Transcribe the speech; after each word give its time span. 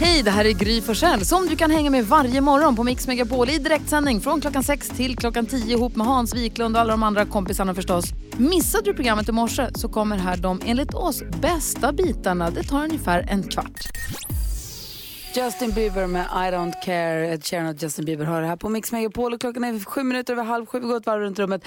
Hej, 0.00 0.22
det 0.22 0.30
här 0.30 0.44
är 0.44 0.52
Gry 0.52 0.80
Forssell 0.80 1.24
som 1.24 1.46
du 1.46 1.56
kan 1.56 1.70
hänga 1.70 1.90
med 1.90 2.06
varje 2.06 2.40
morgon 2.40 2.76
på 2.76 2.84
Mix 2.84 3.06
Megapol 3.06 3.50
i 3.50 3.58
direktsändning 3.58 4.20
från 4.20 4.40
klockan 4.40 4.62
6 4.64 4.88
till 4.88 5.16
klockan 5.16 5.46
10 5.46 5.76
ihop 5.76 5.96
med 5.96 6.06
Hans 6.06 6.34
Wiklund 6.34 6.76
och 6.76 6.80
alla 6.80 6.90
de 6.90 7.02
andra 7.02 7.26
kompisarna 7.26 7.74
förstås. 7.74 8.04
Missade 8.36 8.84
du 8.84 8.94
programmet 8.94 9.28
i 9.28 9.32
morse 9.32 9.68
så 9.74 9.88
kommer 9.88 10.16
här 10.16 10.36
de 10.36 10.60
enligt 10.66 10.94
oss 10.94 11.22
bästa 11.42 11.92
bitarna. 11.92 12.50
Det 12.50 12.62
tar 12.62 12.84
ungefär 12.84 13.26
en 13.30 13.42
kvart. 13.42 13.88
Justin 15.36 15.70
Bieber 15.72 16.06
med 16.06 16.24
I 16.24 16.50
don't 16.54 16.74
care. 16.84 17.34
Ed 17.34 17.44
Sheeran 17.44 17.66
och 17.66 17.82
Justin 17.82 18.04
Bieber 18.04 18.24
har 18.24 18.40
det 18.40 18.46
här 18.46 18.56
på 18.56 18.68
Mix 18.68 18.92
Megapol 18.92 19.32
och 19.32 19.40
klockan 19.40 19.64
är 19.64 19.84
sju 19.84 20.02
minuter 20.02 20.32
över 20.32 20.44
halv 20.44 20.66
sju. 20.66 20.80
Vi 20.80 20.86
går 20.86 20.96
ett 20.96 21.06
varv 21.06 21.20
runt 21.20 21.38
rummet 21.38 21.64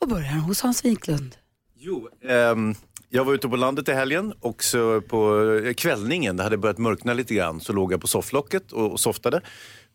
och 0.00 0.08
börjar 0.08 0.38
hos 0.38 0.60
Hans 0.62 0.84
Wiklund. 0.84 1.36
Jo, 1.78 2.08
ehm, 2.28 2.74
jag 3.12 3.24
var 3.24 3.34
ute 3.34 3.48
på 3.48 3.56
landet 3.56 3.88
i 3.88 3.92
helgen 3.92 4.32
och 4.40 4.64
så 4.64 5.00
på 5.00 5.50
eh, 5.64 5.74
kvällningen, 5.74 6.36
det 6.36 6.42
hade 6.42 6.58
börjat 6.58 6.78
mörkna 6.78 7.14
lite 7.14 7.34
grann, 7.34 7.60
så 7.60 7.72
låg 7.72 7.92
jag 7.92 8.00
på 8.00 8.06
sofflocket 8.06 8.72
och, 8.72 9.00
softade. 9.00 9.40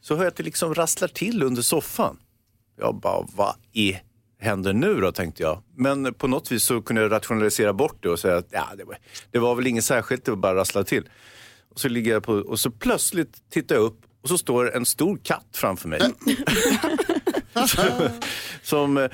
Så 0.01 0.15
hör 0.15 0.23
jag 0.23 0.31
att 0.31 0.35
det 0.35 0.43
liksom 0.43 0.75
rasslar 0.75 1.07
till 1.07 1.43
under 1.43 1.61
soffan. 1.61 2.17
Jag 2.77 2.95
bara, 2.95 3.27
vad 3.35 3.55
i 3.73 3.97
händer 4.39 4.73
nu 4.73 5.01
då, 5.01 5.11
tänkte 5.11 5.43
jag. 5.43 5.63
Men 5.75 6.13
på 6.13 6.27
något 6.27 6.51
vis 6.51 6.63
så 6.63 6.81
kunde 6.81 7.01
jag 7.01 7.11
rationalisera 7.11 7.73
bort 7.73 8.03
det 8.03 8.09
och 8.09 8.19
säga 8.19 8.37
att 8.37 8.47
ja, 8.49 8.65
det, 8.77 8.83
var, 8.83 8.97
det 9.31 9.39
var 9.39 9.55
väl 9.55 9.67
inget 9.67 9.85
särskilt, 9.85 10.25
det 10.25 10.31
var 10.31 10.37
bara 10.37 10.55
rassla 10.55 10.83
till. 10.83 11.09
Och 11.73 11.79
så 11.79 11.89
ligger 11.89 12.11
jag 12.11 12.23
på, 12.23 12.33
och 12.33 12.59
så 12.59 12.71
plötsligt 12.71 13.49
tittar 13.49 13.75
jag 13.75 13.83
upp 13.83 14.01
och 14.23 14.29
så 14.29 14.37
står 14.37 14.75
en 14.75 14.85
stor 14.85 15.19
katt 15.23 15.47
framför 15.53 15.89
mig. 15.89 16.01
som, 18.63 18.97
eh, 18.97 19.11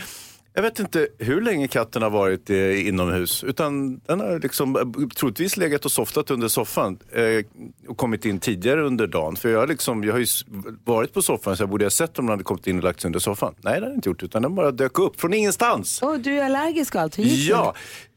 jag 0.53 0.61
vet 0.61 0.79
inte 0.79 1.07
hur 1.19 1.41
länge 1.41 1.67
katten 1.67 2.01
har 2.01 2.09
varit 2.09 2.49
eh, 2.49 2.87
inomhus. 2.87 3.43
Utan 3.43 3.99
den 3.99 4.19
har 4.19 4.39
liksom 4.39 4.75
eh, 4.75 5.07
troligtvis 5.07 5.57
legat 5.57 5.85
och 5.85 5.91
softat 5.91 6.31
under 6.31 6.47
soffan. 6.47 6.99
Eh, 7.11 7.45
och 7.87 7.97
kommit 7.97 8.25
in 8.25 8.39
tidigare 8.39 8.81
under 8.81 9.07
dagen. 9.07 9.35
För 9.35 9.49
jag, 9.49 9.59
har 9.59 9.67
liksom, 9.67 10.03
jag 10.03 10.13
har 10.13 10.19
ju 10.19 10.25
varit 10.85 11.13
på 11.13 11.21
soffan 11.21 11.57
så 11.57 11.63
jag 11.63 11.69
borde 11.69 11.85
ha 11.85 11.89
sett 11.89 12.19
om 12.19 12.25
den 12.25 12.31
hade 12.31 12.43
kommit 12.43 12.67
in 12.67 12.77
och 12.77 12.83
lagt 12.83 13.01
sig 13.01 13.07
under 13.07 13.19
soffan. 13.19 13.55
Nej 13.61 13.73
det 13.73 13.79
har 13.79 13.87
den 13.87 13.95
inte 13.95 14.09
gjort. 14.09 14.23
Utan 14.23 14.41
den 14.41 14.55
bara 14.55 14.71
dök 14.71 14.99
upp 14.99 15.21
från 15.21 15.33
ingenstans. 15.33 15.99
Åh, 16.01 16.17
du 16.17 16.39
är 16.39 16.45
allergisk 16.45 16.95
och 16.95 17.01
allt. 17.01 17.19
Hur 17.19 17.23
gick 17.23 17.49
Ja, 17.49 17.73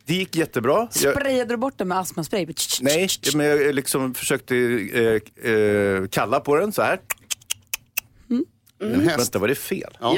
det 0.07 0.15
gick 0.15 0.37
jättebra. 0.37 0.89
det? 0.93 0.99
Sprayade 0.99 1.53
du 1.53 1.57
bort 1.57 1.75
det 1.77 1.85
med 1.85 1.99
astmaspray? 1.99 2.47
nej, 2.81 3.09
men 3.35 3.47
jag 3.47 3.75
liksom 3.75 4.15
försökte 4.15 4.57
eh, 4.57 5.51
eh, 5.53 6.07
kalla 6.11 6.41
på 6.41 6.57
den 6.57 6.73
så 6.73 6.83
här. 6.83 7.01
En 8.93 9.01
häst. 9.01 9.19
Vänta, 9.19 9.39
var 9.39 9.49
det 9.49 9.55
fel? 9.55 9.97
Ja. 10.01 10.13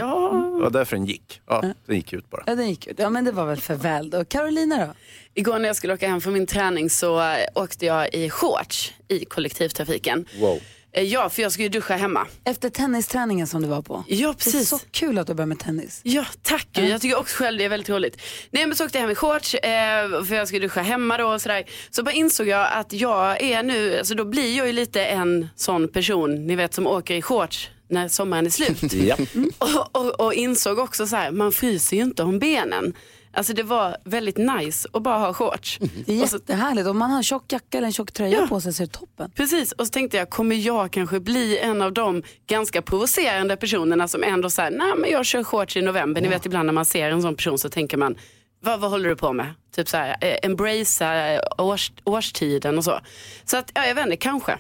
Det 0.57 0.63
var 0.63 0.71
därför 0.71 0.97
den 0.97 1.07
gick. 1.07 1.41
Ja, 1.47 1.65
den 1.87 1.97
gick 1.97 2.13
ut 2.13 2.31
bara. 2.31 2.43
Ja, 2.47 2.55
den 2.55 2.69
gick 2.69 2.87
ut. 2.87 2.99
Ja, 2.99 3.11
men 3.11 3.25
det 3.25 3.33
var 3.33 3.47
väl 3.47 3.61
för 3.61 3.75
väl 3.75 4.11
då. 4.11 4.25
Carolina 4.25 4.87
då? 4.87 4.93
Igår 5.35 5.59
när 5.59 5.67
jag 5.67 5.77
skulle 5.77 5.95
åka 5.95 6.09
hem 6.09 6.21
från 6.21 6.33
min 6.33 6.47
träning 6.47 6.91
så 6.91 7.21
eh, 7.21 7.37
åkte 7.55 7.87
jag 7.87 8.15
i 8.15 8.31
shorts 8.31 8.93
i 9.09 9.25
kollektivtrafiken. 9.25 10.27
Wow. 10.41 10.57
Eh, 10.93 11.03
Ja, 11.03 11.29
för 11.29 11.43
jag 11.43 11.53
skulle 11.53 11.63
ju 11.65 11.69
duscha 11.69 11.95
hemma. 11.97 12.27
Efter 12.45 12.69
tennisträningen 12.71 13.47
som 13.47 13.63
du 13.63 13.69
var 13.69 13.83
på. 13.83 14.05
Ja, 14.09 14.17
Det 14.29 14.33
är 14.33 14.33
precis. 14.33 14.69
så 14.69 14.79
kul 14.91 15.19
att 15.19 15.27
du 15.27 15.35
börjar 15.35 15.47
med 15.47 15.59
tennis. 15.59 16.01
Ja, 16.03 16.25
tack. 16.43 16.69
Jag 16.73 17.01
tycker 17.01 17.19
också 17.19 17.37
själv 17.43 17.59
det 17.59 17.65
är 17.65 17.69
väldigt 17.69 17.89
roligt. 17.89 18.21
Nej, 18.51 18.67
men 18.67 18.77
så 18.77 18.85
åkte 18.85 18.99
jag 18.99 19.03
hem 19.03 19.11
i 19.11 19.15
shorts 19.15 19.55
eh, 19.55 20.25
för 20.25 20.35
jag 20.35 20.49
skulle 20.49 20.67
duscha 20.67 20.81
hemma 20.83 21.17
då 21.19 21.27
och 21.29 21.41
sådär. 21.43 21.65
Så 21.91 22.03
bara 22.03 22.13
insåg 22.13 22.49
jag 22.49 22.69
att 22.73 22.93
jag 22.93 23.43
är 23.43 23.63
nu, 23.63 23.99
alltså 23.99 24.15
då 24.15 24.25
blir 24.25 24.57
jag 24.57 24.67
ju 24.67 24.73
lite 24.73 25.05
en 25.05 25.49
sån 25.57 25.89
person, 25.89 26.47
ni 26.47 26.57
vet 26.57 26.75
som 26.75 26.87
åker 26.87 27.15
i 27.15 27.23
shorts 27.23 27.71
när 27.89 28.09
sommaren 28.09 28.47
är 28.47 28.51
slut. 28.51 28.93
Ja. 28.93 29.17
och, 29.59 29.97
och, 30.07 30.21
och 30.21 30.35
insåg 30.35 30.79
också 30.79 31.07
så 31.07 31.17
här, 31.17 31.31
man 31.31 31.53
fryser 31.53 31.97
ju 31.97 32.03
inte 32.03 32.23
om 32.23 32.39
benen. 32.39 32.95
Alltså 33.33 33.53
det 33.53 33.63
var 33.63 33.97
väldigt 34.05 34.37
nice 34.37 34.89
att 34.93 35.03
bara 35.03 35.19
ha 35.19 35.35
shorts. 35.35 35.79
Det 36.07 36.13
är 36.13 36.17
jättehärligt. 36.33 36.89
Om 36.89 36.99
man 36.99 37.11
har 37.11 37.17
en 37.17 37.23
tjock 37.23 37.53
jacka 37.53 37.79
eller 37.79 37.87
en 37.87 37.93
tjock 37.93 38.13
tröja 38.13 38.39
Ja. 38.41 38.47
på 38.47 38.61
sig 38.61 38.73
så 38.73 38.83
är 38.83 38.87
det 38.87 38.93
toppen. 38.93 39.31
Precis, 39.31 39.73
och 39.73 39.87
så 39.87 39.91
tänkte 39.91 40.17
jag, 40.17 40.31
kommer 40.31 40.57
jag 40.57 40.91
kanske 40.91 41.21
bli 41.21 41.59
en 41.59 41.83
av 41.83 41.93
de 41.93 42.23
ganska 42.47 42.83
provocerande 42.83 43.57
personerna 43.57 44.09
som 44.09 44.23
ändå 44.23 44.51
säger, 44.51 44.71
nej 44.71 44.93
men 44.97 45.11
jag 45.11 45.27
kör 45.27 45.45
shorts 45.45 45.77
i 45.77 45.83
november. 45.83 46.21
Ni 46.21 46.29
vet 46.29 46.47
ibland 46.47 46.67
när 46.67 46.73
man 46.73 46.85
ser 46.85 47.11
en 47.11 47.23
sån 47.23 47.37
person 47.37 47.59
så 47.59 47.69
tänker 47.69 47.97
man, 47.97 48.17
vad, 48.61 48.81
vad 48.81 48.91
håller 48.91 49.09
du 49.09 49.17
på 49.17 49.33
med? 49.33 49.55
Typ 49.77 49.89
så 49.89 49.97
här, 49.97 50.17
eh, 50.21 50.37
embracea 50.43 51.35
eh, 51.35 51.41
års, 51.59 51.93
årstiden 52.05 52.79
och 52.79 52.85
så. 52.85 53.01
Så 53.45 53.57
att, 53.57 53.71
ja 53.75 53.87
jag 53.87 53.95
vet 53.95 54.05
inte, 54.05 54.17
kanske. 54.17 54.59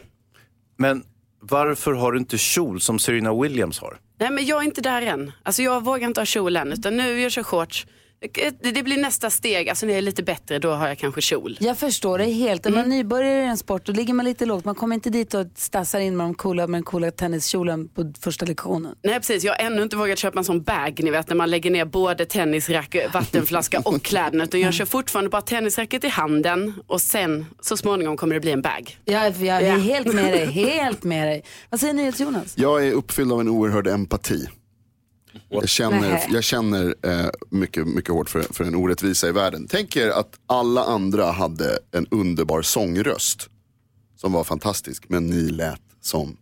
Men 0.78 1.04
varför 1.50 1.92
har 1.92 2.12
du 2.12 2.18
inte 2.18 2.38
kjol 2.38 2.80
som 2.80 2.98
Serena 2.98 3.42
Williams 3.42 3.78
har? 3.80 3.98
Nej 4.18 4.30
men 4.30 4.46
jag 4.46 4.60
är 4.60 4.64
inte 4.64 4.80
där 4.80 5.02
än. 5.02 5.32
Alltså 5.42 5.62
jag 5.62 5.84
vågar 5.84 6.08
inte 6.08 6.20
ha 6.20 6.26
kjol 6.26 6.56
än, 6.56 6.72
utan 6.72 6.96
nu 6.96 7.20
jag 7.20 7.32
kör 7.32 7.42
shorts. 7.42 7.86
Det, 8.34 8.70
det 8.74 8.82
blir 8.82 8.96
nästa 8.96 9.30
steg, 9.30 9.68
alltså 9.68 9.86
när 9.86 9.92
jag 9.92 9.98
är 9.98 10.02
lite 10.02 10.22
bättre 10.22 10.58
då 10.58 10.70
har 10.72 10.88
jag 10.88 10.98
kanske 10.98 11.20
kjol. 11.20 11.56
Jag 11.60 11.78
förstår 11.78 12.18
det 12.18 12.24
helt. 12.24 12.64
När 12.64 12.70
man 12.72 12.80
är 12.84 12.86
nybörjare 12.88 13.44
i 13.44 13.46
en 13.46 13.56
sport 13.56 13.86
då 13.86 13.92
ligger 13.92 14.14
man 14.14 14.24
lite 14.24 14.46
lågt. 14.46 14.64
Man 14.64 14.74
kommer 14.74 14.94
inte 14.94 15.10
dit 15.10 15.34
och 15.34 15.46
stassar 15.54 16.00
in 16.00 16.16
med, 16.16 16.24
de 16.26 16.34
coola, 16.34 16.66
med 16.66 16.78
den 16.78 16.84
coola 16.84 17.10
tenniskjolen 17.10 17.88
på 17.88 18.12
första 18.20 18.46
lektionen. 18.46 18.94
Nej 19.04 19.14
precis, 19.14 19.44
jag 19.44 19.52
har 19.52 19.58
ännu 19.66 19.82
inte 19.82 19.96
vågat 19.96 20.18
köpa 20.18 20.38
en 20.38 20.44
sån 20.44 20.62
bag, 20.62 21.00
ni 21.02 21.10
vet 21.10 21.28
när 21.28 21.36
man 21.36 21.50
lägger 21.50 21.70
ner 21.70 21.84
både 21.84 22.26
tennisrack, 22.26 22.96
vattenflaska 23.12 23.80
och 23.84 24.02
kläderna. 24.02 24.44
Utan 24.44 24.60
jag 24.60 24.74
kör 24.74 24.84
fortfarande 24.84 25.30
bara 25.30 25.42
tennisracket 25.42 26.04
i 26.04 26.08
handen 26.08 26.74
och 26.86 27.00
sen 27.00 27.46
så 27.60 27.76
småningom 27.76 28.16
kommer 28.16 28.34
det 28.34 28.40
bli 28.40 28.50
en 28.52 28.62
bag. 28.62 28.98
Jag, 29.04 29.24
jag 29.36 29.62
är 29.62 29.66
Ja. 29.66 29.76
helt 29.76 30.14
med 30.14 30.32
dig, 30.32 30.46
helt 30.52 31.04
med 31.04 31.28
dig. 31.28 31.44
Vad 31.70 31.80
säger 31.80 31.94
NyhetsJonas? 31.94 32.54
Jag 32.58 32.86
är 32.86 32.92
uppfylld 32.92 33.32
av 33.32 33.40
en 33.40 33.48
oerhörd 33.48 33.86
empati. 33.86 34.46
Jag 35.48 35.68
känner, 35.68 36.22
jag 36.28 36.44
känner 36.44 36.94
eh, 37.02 37.26
mycket, 37.50 37.86
mycket 37.86 38.10
hårt 38.10 38.30
för, 38.30 38.42
för 38.42 38.64
en 38.64 38.74
orättvisa 38.74 39.28
i 39.28 39.32
världen. 39.32 39.66
Tänk 39.70 39.96
er 39.96 40.08
att 40.10 40.38
alla 40.46 40.84
andra 40.84 41.30
hade 41.30 41.78
en 41.92 42.06
underbar 42.10 42.62
sångröst. 42.62 43.48
Som 44.16 44.32
var 44.32 44.44
fantastisk, 44.44 45.04
men 45.08 45.26
ni 45.26 45.50
lät 45.50 45.80
som 46.00 46.36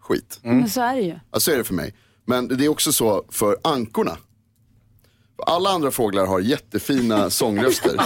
skit. 0.00 0.38
Men 0.42 0.70
så 0.70 0.80
är 0.80 0.94
det 0.94 1.02
ju. 1.02 1.18
Ja, 1.32 1.40
så 1.40 1.50
är 1.50 1.56
det 1.58 1.64
för 1.64 1.74
mig. 1.74 1.94
Men 2.24 2.48
det 2.48 2.64
är 2.64 2.68
också 2.68 2.92
så 2.92 3.24
för 3.30 3.56
ankorna. 3.64 4.16
Alla 5.46 5.70
andra 5.70 5.90
fåglar 5.90 6.26
har 6.26 6.40
jättefina 6.40 7.30
sångröster. 7.40 7.96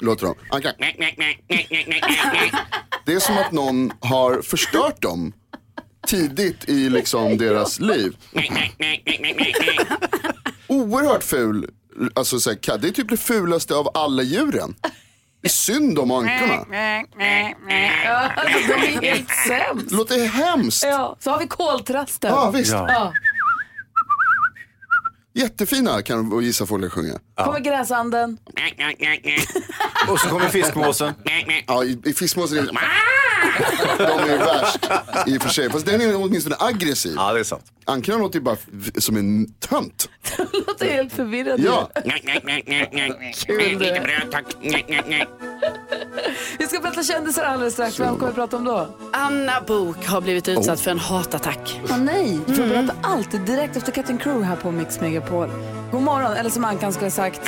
Låter 0.00 0.26
de. 0.26 0.34
Anka. 0.50 0.72
Det 3.06 3.12
är 3.12 3.20
som 3.20 3.38
att 3.38 3.52
någon 3.52 3.92
har 4.00 4.42
förstört 4.42 5.02
dem 5.02 5.32
tidigt 6.06 6.68
i 6.68 6.90
liksom 6.90 7.38
deras 7.38 7.80
liv. 7.80 8.16
Oerhört 10.66 11.24
ful. 11.24 11.70
Alltså, 12.14 12.40
så 12.40 12.50
här, 12.50 12.78
det 12.78 12.88
är 12.88 12.92
typ 12.92 13.08
det 13.08 13.16
fulaste 13.16 13.74
av 13.74 13.88
alla 13.94 14.22
djuren. 14.22 14.74
Det 15.42 15.48
är 15.48 15.52
synd 15.52 15.98
om 15.98 16.10
ankorna. 16.10 16.54
Alltså, 18.36 18.58
de 18.68 18.72
är 18.72 19.02
helt 19.02 19.28
sämst. 19.48 19.90
Det 19.90 19.96
låter 19.96 20.26
hemskt. 20.26 20.84
Ja, 20.84 21.16
så 21.20 21.30
har 21.30 21.38
vi 21.38 21.46
koltrasten. 21.46 22.30
Ja, 22.30 22.50
visst. 22.50 22.72
Ja. 22.72 23.12
Jättefina 25.36 26.02
kan 26.02 26.38
vissa 26.38 26.66
fåglar 26.66 26.88
sjunga. 26.88 27.18
Kommer 27.36 27.60
gräsanden. 27.60 28.38
Och 30.08 30.20
så 30.20 30.28
kommer 30.28 30.48
fiskmåsen. 30.48 31.12
Ja, 31.66 31.84
i, 31.84 31.98
i 32.04 32.12
fiskmåsen 32.12 32.58
är 32.58 32.62
det... 32.62 32.72
De 33.98 34.30
är 34.30 34.38
värst 34.38 34.78
i 35.26 35.38
och 35.38 35.42
för 35.42 35.48
sig. 35.48 35.70
Fast 35.70 35.86
den 35.86 36.00
är 36.00 36.16
åtminstone 36.16 36.56
aggressiv. 36.58 37.12
Ja, 37.16 37.32
det 37.32 37.40
är 37.40 37.44
sant. 37.44 37.64
Ankarna 37.84 38.18
låter 38.18 38.38
ju 38.38 38.44
bara 38.44 38.54
f- 38.84 38.90
som 38.98 39.16
en 39.16 39.52
tönt. 39.52 40.08
låter 40.66 40.86
helt 40.92 41.12
förvirrad. 41.12 41.60
Ja. 41.60 41.90
Kul 43.46 43.78
det. 43.78 45.26
Vi 46.58 46.66
ska 46.66 46.80
prata 46.80 47.02
kändisar 47.02 47.44
alldeles 47.44 47.74
strax. 47.74 48.00
Vem 48.00 48.16
kommer 48.16 48.32
vi 48.32 48.34
prata 48.34 48.56
om 48.56 48.64
då? 48.64 48.88
Anna 49.12 49.60
Bok 49.66 50.06
har 50.06 50.20
blivit 50.20 50.48
utsatt 50.48 50.80
för 50.80 50.90
en 50.90 50.98
hatattack. 50.98 51.80
Åh 51.90 51.98
nej, 51.98 52.40
vi 52.46 52.54
får 52.54 52.66
berätta 52.66 52.94
allt 53.02 53.46
direkt 53.46 53.76
efter 53.76 53.92
Captain 53.92 54.18
Crew 54.18 54.46
här 54.46 54.56
på 54.56 54.70
Mix 54.70 55.00
Megapol. 55.00 55.48
God 55.92 56.02
morgon, 56.02 56.32
eller 56.32 56.50
som 56.50 56.64
Ankan 56.64 56.92
skulle 56.92 57.06
ha 57.06 57.10
sagt. 57.10 57.40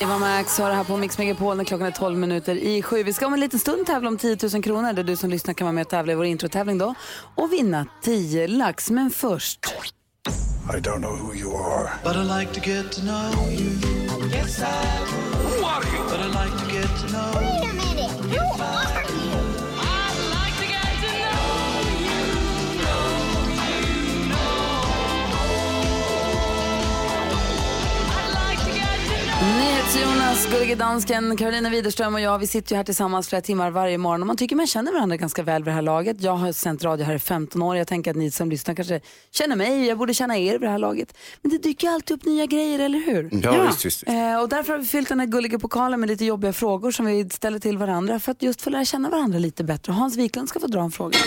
Eva 0.00 0.18
Max 0.18 0.58
har 0.58 0.68
det 0.68 0.74
här 0.74 0.84
på 0.84 0.96
Mix 0.96 1.18
Megapol 1.18 1.56
när 1.56 1.64
klockan 1.64 1.86
är 1.86 1.90
12 1.90 2.18
minuter 2.18 2.54
i 2.54 2.82
sju. 2.82 3.02
Vi 3.02 3.12
ska 3.12 3.26
om 3.26 3.34
en 3.34 3.40
liten 3.40 3.58
stund 3.58 3.86
tävla 3.86 4.08
om 4.08 4.18
10 4.18 4.38
000 4.52 4.62
kronor 4.62 4.92
där 4.92 5.02
du 5.02 5.16
som 5.16 5.30
lyssnar 5.30 5.54
kan 5.54 5.64
vara 5.64 5.72
med 5.72 5.82
och 5.82 5.88
tävla 5.88 6.12
i 6.12 6.16
vår 6.16 6.26
introtävling 6.26 6.78
då 6.78 6.94
och 7.34 7.52
vinna 7.52 7.86
10 8.02 8.46
lax. 8.48 8.90
Men 8.90 9.10
först, 9.10 9.74
I 10.66 10.80
don't 10.80 11.02
know 11.02 11.14
who 11.14 11.34
you 11.34 11.52
are. 11.54 12.00
But 12.02 12.16
I'd 12.16 12.26
like 12.26 12.52
to 12.54 12.60
get 12.60 12.90
to 12.92 13.04
know 13.04 13.30
you. 13.50 13.70
Yes, 14.28 14.62
I 14.62 15.00
would. 15.00 15.52
Who 15.52 15.64
are 15.64 15.84
you? 15.84 16.08
But 16.08 16.20
I 16.20 16.26
like 16.26 16.56
to 16.58 16.72
get 16.72 16.88
to 17.00 17.12
know 17.12 17.60
Wait 17.62 17.73
NyhetsJonas, 29.44 30.46
Gullige 30.46 30.74
Dansken, 30.74 31.36
Carolina 31.36 31.70
Widerström 31.70 32.14
och 32.14 32.20
jag, 32.20 32.38
vi 32.38 32.46
sitter 32.46 32.72
ju 32.72 32.76
här 32.76 32.84
tillsammans 32.84 33.28
flera 33.28 33.42
timmar 33.42 33.70
varje 33.70 33.98
morgon 33.98 34.20
och 34.20 34.26
man 34.26 34.36
tycker 34.36 34.56
man 34.56 34.66
känner 34.66 34.92
varandra 34.92 35.16
ganska 35.16 35.42
väl 35.42 35.64
vid 35.64 35.70
det 35.70 35.74
här 35.74 35.82
laget. 35.82 36.22
Jag 36.22 36.36
har 36.36 36.52
sänt 36.52 36.84
radio 36.84 37.06
här 37.06 37.14
i 37.14 37.18
15 37.18 37.62
år, 37.62 37.76
jag 37.76 37.88
tänker 37.88 38.10
att 38.10 38.16
ni 38.16 38.30
som 38.30 38.50
lyssnar 38.50 38.74
kanske 38.74 39.00
känner 39.30 39.56
mig, 39.56 39.86
jag 39.86 39.98
borde 39.98 40.14
känna 40.14 40.38
er 40.38 40.52
vid 40.52 40.60
det 40.60 40.68
här 40.68 40.78
laget. 40.78 41.16
Men 41.42 41.50
det 41.50 41.58
dyker 41.58 41.86
ju 41.86 41.92
alltid 41.94 42.16
upp 42.16 42.24
nya 42.24 42.46
grejer, 42.46 42.78
eller 42.78 42.98
hur? 42.98 43.30
Ja, 43.42 43.62
visst, 43.66 43.84
visst. 43.84 44.08
Eh, 44.08 44.40
och 44.40 44.48
därför 44.48 44.72
har 44.72 44.80
vi 44.80 44.86
fyllt 44.86 45.08
den 45.08 45.20
här 45.20 45.26
gulliga 45.26 45.58
pokalen 45.58 46.00
med 46.00 46.08
lite 46.08 46.24
jobbiga 46.24 46.52
frågor 46.52 46.90
som 46.90 47.06
vi 47.06 47.30
ställer 47.30 47.58
till 47.58 47.78
varandra 47.78 48.20
för 48.20 48.32
att 48.32 48.42
just 48.42 48.62
få 48.62 48.70
lära 48.70 48.84
känna 48.84 49.10
varandra 49.10 49.38
lite 49.38 49.64
bättre. 49.64 49.92
Hans 49.92 50.16
Wiklund 50.16 50.48
ska 50.48 50.60
få 50.60 50.66
dra 50.66 50.80
en 50.80 50.90
fråga. 50.90 51.18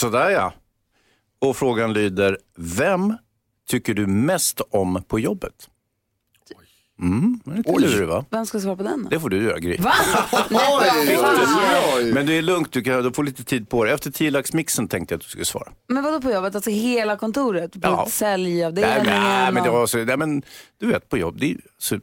Sådär 0.00 0.30
ja. 0.30 0.52
Och 1.38 1.56
frågan 1.56 1.92
lyder, 1.92 2.38
vem 2.56 3.16
tycker 3.68 3.94
du 3.94 4.06
mest 4.06 4.60
om 4.70 5.02
på 5.08 5.20
jobbet? 5.20 5.68
Mm, 7.00 7.40
det 7.44 7.50
är 7.52 7.56
lite 7.56 7.78
lurig 7.94 8.08
va? 8.08 8.24
Vem 8.30 8.46
ska 8.46 8.60
svara 8.60 8.76
på 8.76 8.82
den? 8.82 9.06
Det 9.10 9.20
får 9.20 9.28
du 9.28 9.42
göra 9.44 9.58
Gry. 9.58 9.76
Va? 9.76 9.92
Oj, 10.50 11.18
oj. 11.96 12.12
Men 12.12 12.26
det 12.26 12.32
är 12.38 12.42
lugnt, 12.42 12.72
du, 12.72 12.82
kan, 12.82 13.02
du 13.02 13.12
får 13.12 13.24
lite 13.24 13.44
tid 13.44 13.68
på 13.68 13.84
dig. 13.84 13.94
Efter 13.94 14.10
tiolaxmixen 14.10 14.88
tänkte 14.88 15.14
jag 15.14 15.18
att 15.18 15.22
du 15.22 15.28
skulle 15.28 15.44
svara. 15.44 15.72
Men 15.88 16.04
vadå 16.04 16.20
på 16.20 16.30
jobbet? 16.30 16.54
Alltså 16.54 16.70
hela 16.70 17.16
kontoret? 17.16 17.72
På 17.72 17.78
Ja. 17.82 18.06
säljavdelningen? 18.10 19.06
Nej, 19.06 19.20
nej, 19.20 19.52
men 19.52 19.62
det 19.62 19.70
och- 19.70 19.76
var 19.78 19.86
så, 19.86 19.98
nej, 19.98 20.16
men 20.16 20.42
du 20.80 20.86
vet 20.86 21.08
på 21.08 21.18
jobb, 21.18 21.36
det 21.40 21.50
är, 21.50 21.56
så, 21.78 21.96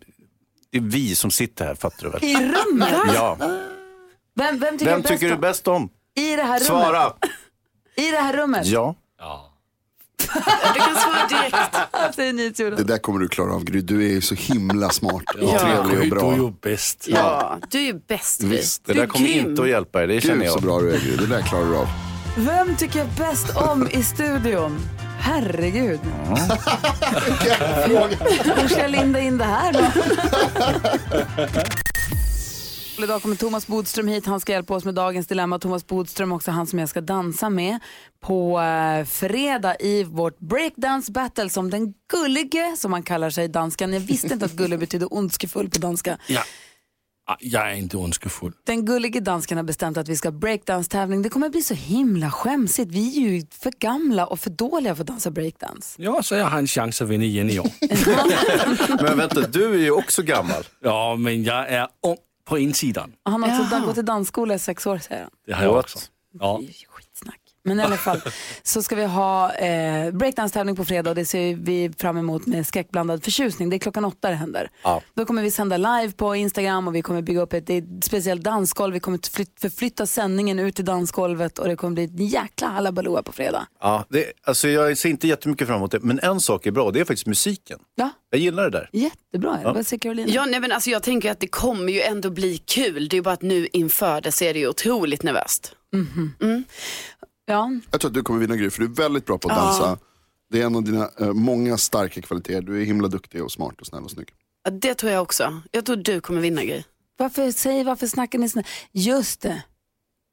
det 0.71 0.77
är 0.77 0.81
vi 0.81 1.15
som 1.15 1.31
sitter 1.31 1.65
här, 1.65 1.75
fattar 1.75 2.03
du 2.03 2.09
väl? 2.09 2.23
I 2.23 2.35
rummet? 2.35 2.89
Ja. 3.15 3.37
Vem, 4.35 4.59
vem 4.59 4.77
tycker, 4.77 4.91
Vem 4.91 5.01
du 5.01 5.07
tycker 5.07 5.29
du 5.29 5.37
bäst 5.37 5.67
om? 5.67 5.89
I 6.15 6.35
det 6.35 6.43
här 6.43 6.47
rummet? 6.59 6.63
Svara! 6.67 7.13
I 7.95 8.11
det 8.11 8.17
här 8.17 8.37
rummet? 8.37 8.65
Ja. 8.67 8.95
Du 10.73 10.79
kan 10.79 10.95
svara 10.95 11.27
direkt. 11.29 11.77
Säger 12.15 12.33
NyhetsJonas. 12.33 12.77
Det 12.79 12.83
där 12.85 12.97
kommer 12.97 13.19
du 13.19 13.27
klara 13.27 13.53
av 13.53 13.63
Gry. 13.63 13.81
Du 13.81 14.05
är 14.05 14.09
ju 14.09 14.21
så 14.21 14.35
himla 14.35 14.89
smart 14.89 15.23
och 15.41 15.49
Ja. 15.53 15.59
trevlig 15.59 15.97
och 15.97 16.03
Du 16.03 16.09
bra. 16.09 16.31
är 16.31 16.35
ju 16.37 16.51
bäst. 16.61 17.05
Ja, 17.09 17.57
du 17.69 17.77
är 17.79 17.83
ju 17.83 17.93
bäst. 18.07 18.43
Visst. 18.43 18.85
Det 18.85 18.93
Du 18.93 18.97
där 18.99 19.03
är 19.03 19.07
kommer 19.09 19.27
grym. 19.27 19.49
inte 19.49 19.61
att 19.61 19.69
hjälpa 19.69 19.99
dig, 19.99 20.07
det 20.07 20.21
känner 20.21 20.35
Gud 20.43 20.49
så 20.49 20.55
jag. 20.57 20.63
bra 20.63 20.79
du 20.79 20.91
är 20.93 20.99
Gry. 20.99 21.15
Det 21.15 21.25
där 21.27 21.41
klarar 21.41 21.65
du 21.65 21.75
av. 21.77 21.87
Vem 22.37 22.75
tycker 22.75 22.99
jag 22.99 23.07
bäst 23.17 23.55
om 23.57 23.87
i 23.91 24.03
studion? 24.03 24.79
Herregud. 25.19 25.99
Hur 28.55 28.67
ska 28.67 28.81
jag 28.81 28.91
linda 28.91 29.19
in 29.19 29.37
det 29.37 29.45
här 29.45 29.73
då? 29.73 29.79
Idag 32.99 33.21
kommer 33.21 33.35
Thomas 33.35 33.67
Bodström 33.67 34.07
hit. 34.07 34.25
Han 34.25 34.39
ska 34.39 34.51
hjälpa 34.51 34.73
oss 34.75 34.85
med 34.85 34.93
dagens 34.95 35.27
dilemma. 35.27 35.59
Thomas 35.59 35.87
Bodström 35.87 36.31
också 36.31 36.51
han 36.51 36.67
som 36.67 36.79
jag 36.79 36.89
ska 36.89 37.01
dansa 37.01 37.49
med 37.49 37.79
på 38.19 38.59
eh, 38.61 39.05
fredag 39.05 39.75
i 39.79 40.03
vårt 40.03 40.39
breakdance 40.39 41.11
battle 41.11 41.49
som 41.49 41.69
den 41.69 41.93
gullige, 42.11 42.75
som 42.77 42.91
man 42.91 43.03
kallar 43.03 43.29
sig, 43.29 43.47
danskan. 43.47 43.93
Jag 43.93 43.99
visste 43.99 44.33
inte 44.33 44.45
att 44.45 44.51
gullig 44.53 44.79
betyder 44.79 45.13
ondskefull 45.13 45.69
på 45.69 45.79
danska. 45.79 46.17
Ja. 46.27 46.41
Ah, 47.27 47.35
Jag 47.39 47.71
är 47.71 47.75
inte 47.75 47.97
ondskefull. 47.97 48.53
Den 48.65 48.85
gullige 48.85 49.19
dansken 49.19 49.57
har 49.57 49.63
bestämt 49.63 49.97
att 49.97 50.07
vi 50.07 50.15
ska 50.15 50.31
breakdance-tävling. 50.31 51.21
Det 51.21 51.29
kommer 51.29 51.49
bli 51.49 51.61
så 51.61 51.73
himla 51.73 52.31
skämsigt. 52.31 52.91
Vi 52.91 53.17
är 53.17 53.29
ju 53.31 53.45
för 53.61 53.71
gamla 53.79 54.25
och 54.25 54.39
för 54.39 54.49
dåliga 54.49 54.95
för 54.95 55.01
att 55.03 55.07
dansa 55.07 55.31
breakdance. 55.31 56.01
Ja, 56.01 56.23
så 56.23 56.35
jag 56.35 56.45
har 56.45 56.57
en 56.59 56.67
chans 56.67 57.01
att 57.01 57.07
vinna 57.07 57.23
igen 57.23 57.49
i 57.49 57.59
år. 57.59 57.69
Men 59.03 59.17
vänta, 59.17 59.41
du 59.47 59.73
är 59.73 59.77
ju 59.79 59.91
också 59.91 60.23
gammal. 60.23 60.63
Ja, 60.83 61.15
men 61.15 61.43
jag 61.43 61.69
är 61.69 61.87
ung 62.07 62.17
på 62.51 62.59
insidan. 62.59 63.13
Och 63.25 63.31
Han 63.31 63.43
har 63.43 63.61
också 63.61 63.79
gått 63.85 63.97
i 63.97 64.01
dansskola 64.01 64.53
i 64.53 64.59
sex 64.59 64.87
år 64.87 64.97
säger 64.97 65.21
han. 65.21 65.31
Det 65.45 65.53
har 65.53 65.63
jag 65.63 65.75
också. 65.75 65.99
Ja. 66.39 66.57
Det 66.61 66.65
är 66.65 66.67
ju 66.67 66.73
skitsnack. 66.87 67.10
Men 67.63 67.79
i 67.79 67.83
alla 67.83 67.97
fall 67.97 68.21
så 68.63 68.83
ska 68.83 68.95
vi 68.95 69.05
ha 69.05 69.53
eh, 69.53 70.11
breakdance-tävling 70.11 70.75
på 70.75 70.85
fredag 70.85 71.09
och 71.09 71.15
det 71.15 71.25
ser 71.25 71.55
vi 71.55 71.91
fram 71.97 72.17
emot 72.17 72.45
med 72.45 72.67
skräckblandad 72.67 73.23
förtjusning. 73.23 73.69
Det 73.69 73.75
är 73.75 73.79
klockan 73.79 74.05
åtta 74.05 74.29
det 74.29 74.35
händer. 74.35 74.69
Ja. 74.83 75.01
Då 75.13 75.25
kommer 75.25 75.41
vi 75.41 75.51
sända 75.51 75.77
live 75.77 76.11
på 76.11 76.35
Instagram 76.35 76.87
och 76.87 76.95
vi 76.95 77.01
kommer 77.01 77.21
bygga 77.21 77.41
upp 77.41 77.53
ett, 77.53 77.69
ett 77.69 77.83
speciellt 78.03 78.43
dansgolv. 78.43 78.93
Vi 78.93 78.99
kommer 78.99 79.19
flyt, 79.35 79.51
förflytta 79.61 80.05
sändningen 80.05 80.59
ut 80.59 80.75
till 80.75 80.85
dansgolvet 80.85 81.59
och 81.59 81.67
det 81.67 81.75
kommer 81.75 81.93
bli 81.93 82.03
ett 82.03 82.31
jäkla 82.33 82.67
halabaloo 82.67 83.23
på 83.23 83.31
fredag. 83.31 83.67
Ja, 83.81 84.05
det, 84.09 84.25
alltså 84.43 84.67
jag 84.67 84.97
ser 84.97 85.09
inte 85.09 85.27
jättemycket 85.27 85.67
fram 85.67 85.77
emot 85.77 85.91
det, 85.91 85.99
men 85.99 86.19
en 86.19 86.39
sak 86.39 86.65
är 86.65 86.71
bra, 86.71 86.91
det 86.91 86.99
är 86.99 87.05
faktiskt 87.05 87.27
musiken. 87.27 87.79
Ja, 87.95 88.09
Jag 88.29 88.39
gillar 88.41 88.63
det 88.63 88.69
där. 88.69 88.89
jättebra. 88.93 89.59
Ja. 89.63 89.73
Vad 89.73 89.87
säger 89.87 89.99
Carolina? 89.99 90.29
Ja, 90.31 90.45
nej, 90.45 90.59
men 90.59 90.71
alltså, 90.71 90.89
jag 90.89 91.03
tänker 91.03 91.31
att 91.31 91.39
det 91.39 91.47
kommer 91.47 91.93
ju 91.93 92.01
ändå 92.01 92.29
bli 92.29 92.57
kul. 92.57 93.09
Det 93.09 93.17
är 93.17 93.21
bara 93.21 93.33
att 93.33 93.41
nu 93.41 93.67
inför 93.73 94.21
det 94.21 94.31
så 94.31 94.43
är 94.43 94.53
det 94.53 94.59
ju 94.59 94.67
otroligt 94.67 95.23
nervöst. 95.23 95.75
Ja. 97.51 97.71
Jag 97.91 98.01
tror 98.01 98.09
att 98.09 98.15
du 98.15 98.23
kommer 98.23 98.39
vinna 98.39 98.55
Gry, 98.55 98.69
för 98.69 98.79
du 98.79 98.85
är 98.85 98.89
väldigt 98.89 99.25
bra 99.25 99.37
på 99.37 99.49
att 99.49 99.55
dansa. 99.55 99.97
Det 100.51 100.61
är 100.61 100.65
en 100.65 100.75
av 100.75 100.83
dina 100.83 101.09
eh, 101.19 101.33
många 101.33 101.77
starka 101.77 102.21
kvaliteter. 102.21 102.61
Du 102.61 102.81
är 102.81 102.85
himla 102.85 103.07
duktig 103.07 103.43
och 103.43 103.51
smart 103.51 103.81
och 103.81 103.87
snäll 103.87 104.03
och 104.03 104.11
snygg. 104.11 104.29
Ja, 104.63 104.71
det 104.71 104.93
tror 104.93 105.11
jag 105.11 105.21
också. 105.21 105.61
Jag 105.71 105.85
tror 105.85 105.95
du 105.95 106.21
kommer 106.21 106.41
vinna 106.41 106.63
Gry. 106.63 106.83
Varför, 107.17 107.51
säg, 107.51 107.83
varför 107.83 108.07
snackar 108.07 108.39
ni 108.39 108.49
såna? 108.49 108.63
Just 108.91 109.41
det. 109.41 109.63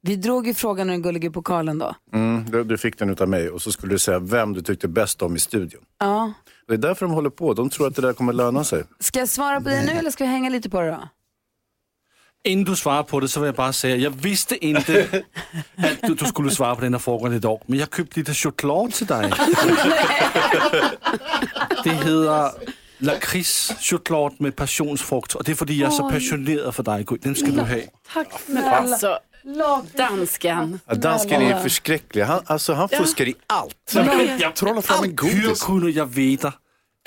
Vi 0.01 0.15
drog 0.15 0.47
ju 0.47 0.53
frågan 0.53 0.87
ur 0.89 0.91
den 0.91 1.01
gullige 1.01 1.31
pokalen 1.31 1.77
då. 1.77 1.95
Mm, 2.13 2.45
du, 2.51 2.63
du 2.63 2.77
fick 2.77 2.99
den 2.99 3.09
utav 3.09 3.29
mig 3.29 3.49
och 3.49 3.61
så 3.61 3.71
skulle 3.71 3.93
du 3.93 3.99
säga 3.99 4.19
vem 4.19 4.53
du 4.53 4.61
tyckte 4.61 4.87
bäst 4.87 5.21
om 5.21 5.35
i 5.35 5.39
studion. 5.39 5.81
Ja. 5.99 6.33
Det 6.67 6.73
är 6.73 6.77
därför 6.77 7.05
de 7.05 7.15
håller 7.15 7.29
på, 7.29 7.53
de 7.53 7.69
tror 7.69 7.87
att 7.87 7.95
det 7.95 8.01
där 8.01 8.13
kommer 8.13 8.33
löna 8.33 8.63
sig. 8.63 8.83
Ska 8.99 9.19
jag 9.19 9.29
svara 9.29 9.61
på 9.61 9.69
det 9.69 9.85
nu 9.85 9.91
eller 9.91 10.11
ska 10.11 10.23
vi 10.23 10.29
hänga 10.29 10.49
lite 10.49 10.69
på 10.69 10.81
det 10.81 10.87
då? 10.87 11.09
Innan 12.43 12.63
du 12.63 12.75
svarar 12.75 13.03
på 13.03 13.19
det 13.19 13.27
så 13.27 13.39
vill 13.39 13.47
jag 13.47 13.55
bara 13.55 13.73
säga, 13.73 13.95
jag 13.95 14.11
visste 14.11 14.65
inte 14.65 15.01
att 15.77 16.01
du, 16.01 16.15
du 16.15 16.25
skulle 16.25 16.51
svara 16.51 16.75
på 16.75 16.81
den 16.81 16.93
här 16.93 16.99
frågan 16.99 17.33
idag. 17.33 17.61
Men 17.65 17.79
jag 17.79 17.95
köpte 17.95 18.19
lite 18.19 18.33
choklad 18.33 18.93
till 18.93 19.07
dig. 19.07 19.31
Det 21.83 21.89
heter 21.89 22.51
lakritschoklad 22.97 24.33
med 24.37 24.55
passionsfrukt 24.55 25.35
och 25.35 25.43
det 25.43 25.51
är 25.51 25.55
för 25.55 25.65
att 25.65 25.71
jag 25.71 25.87
är 25.87 25.95
så 25.95 26.09
passionerad 26.09 26.75
för 26.75 26.83
dig. 26.83 27.05
Den 27.21 27.35
ska 27.35 27.45
du 27.45 27.61
ha. 27.61 27.67
Tack 28.13 28.27
Alltså, 28.65 29.19
dansken. 29.97 30.79
Ja, 30.85 30.95
dansken 30.95 31.41
är 31.41 31.59
förskräcklig, 31.59 32.21
han, 32.21 32.41
alltså, 32.45 32.73
han 32.73 32.89
fuskar 32.89 33.27
i 33.27 33.35
allt. 33.47 33.95
Jag 34.39 34.55
Trolla 34.55 34.81
fram 34.81 35.03
en 35.03 35.09
Hur 35.09 35.15
godis. 35.43 35.63
kunde 35.63 35.91
jag 35.91 36.05
veta 36.05 36.53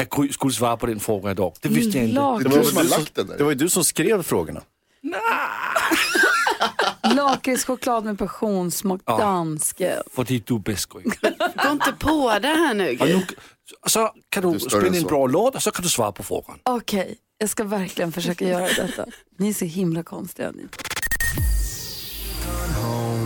att 0.03 0.11
Gry 0.11 0.33
skulle 0.33 0.53
svara 0.53 0.77
på 0.77 0.87
den 0.87 1.01
frågan 1.01 1.33
idag? 1.33 1.55
Det 1.61 1.69
visste 1.69 1.99
jag 1.99 2.09
inte. 2.09 2.21
Det 2.21 2.49
var, 2.49 2.59
du 2.59 2.65
som 2.65 3.27
det 3.39 3.43
var 3.45 3.51
ju 3.51 3.57
du 3.57 3.69
som 3.69 3.85
skrev 3.85 4.23
frågorna. 4.23 4.61
Lakritschoklad 7.15 8.05
med 8.05 8.19
passionssmak, 8.19 9.07
dansken. 9.07 10.03
För 10.15 10.25
du 10.25 10.55
är 10.55 10.59
bäst. 10.59 10.87
Gå 10.87 11.01
inte 11.71 11.93
på 11.99 12.39
det 12.43 12.49
här 12.49 12.75
nu 12.75 12.97
Och 13.01 13.07
nu, 13.07 13.27
så 13.87 14.11
kan 14.29 14.53
du 14.53 14.61
spela 14.61 14.97
en 14.97 15.03
bra 15.03 15.27
låt 15.27 15.55
och 15.55 15.63
så 15.63 15.71
kan 15.71 15.83
du 15.83 15.89
svara 15.89 16.13
på 16.13 16.23
frågan. 16.23 16.59
Okej, 16.63 17.19
jag 17.39 17.51
ska 17.51 17.65
verkligen 17.65 18.13
försöka 18.13 18.49
göra 18.49 18.67
detta. 18.67 19.07
Ni 19.39 19.49
är 19.49 19.55
så 19.55 19.65
himla 19.65 20.03
konstiga. 20.03 20.51
Ni. 20.51 20.69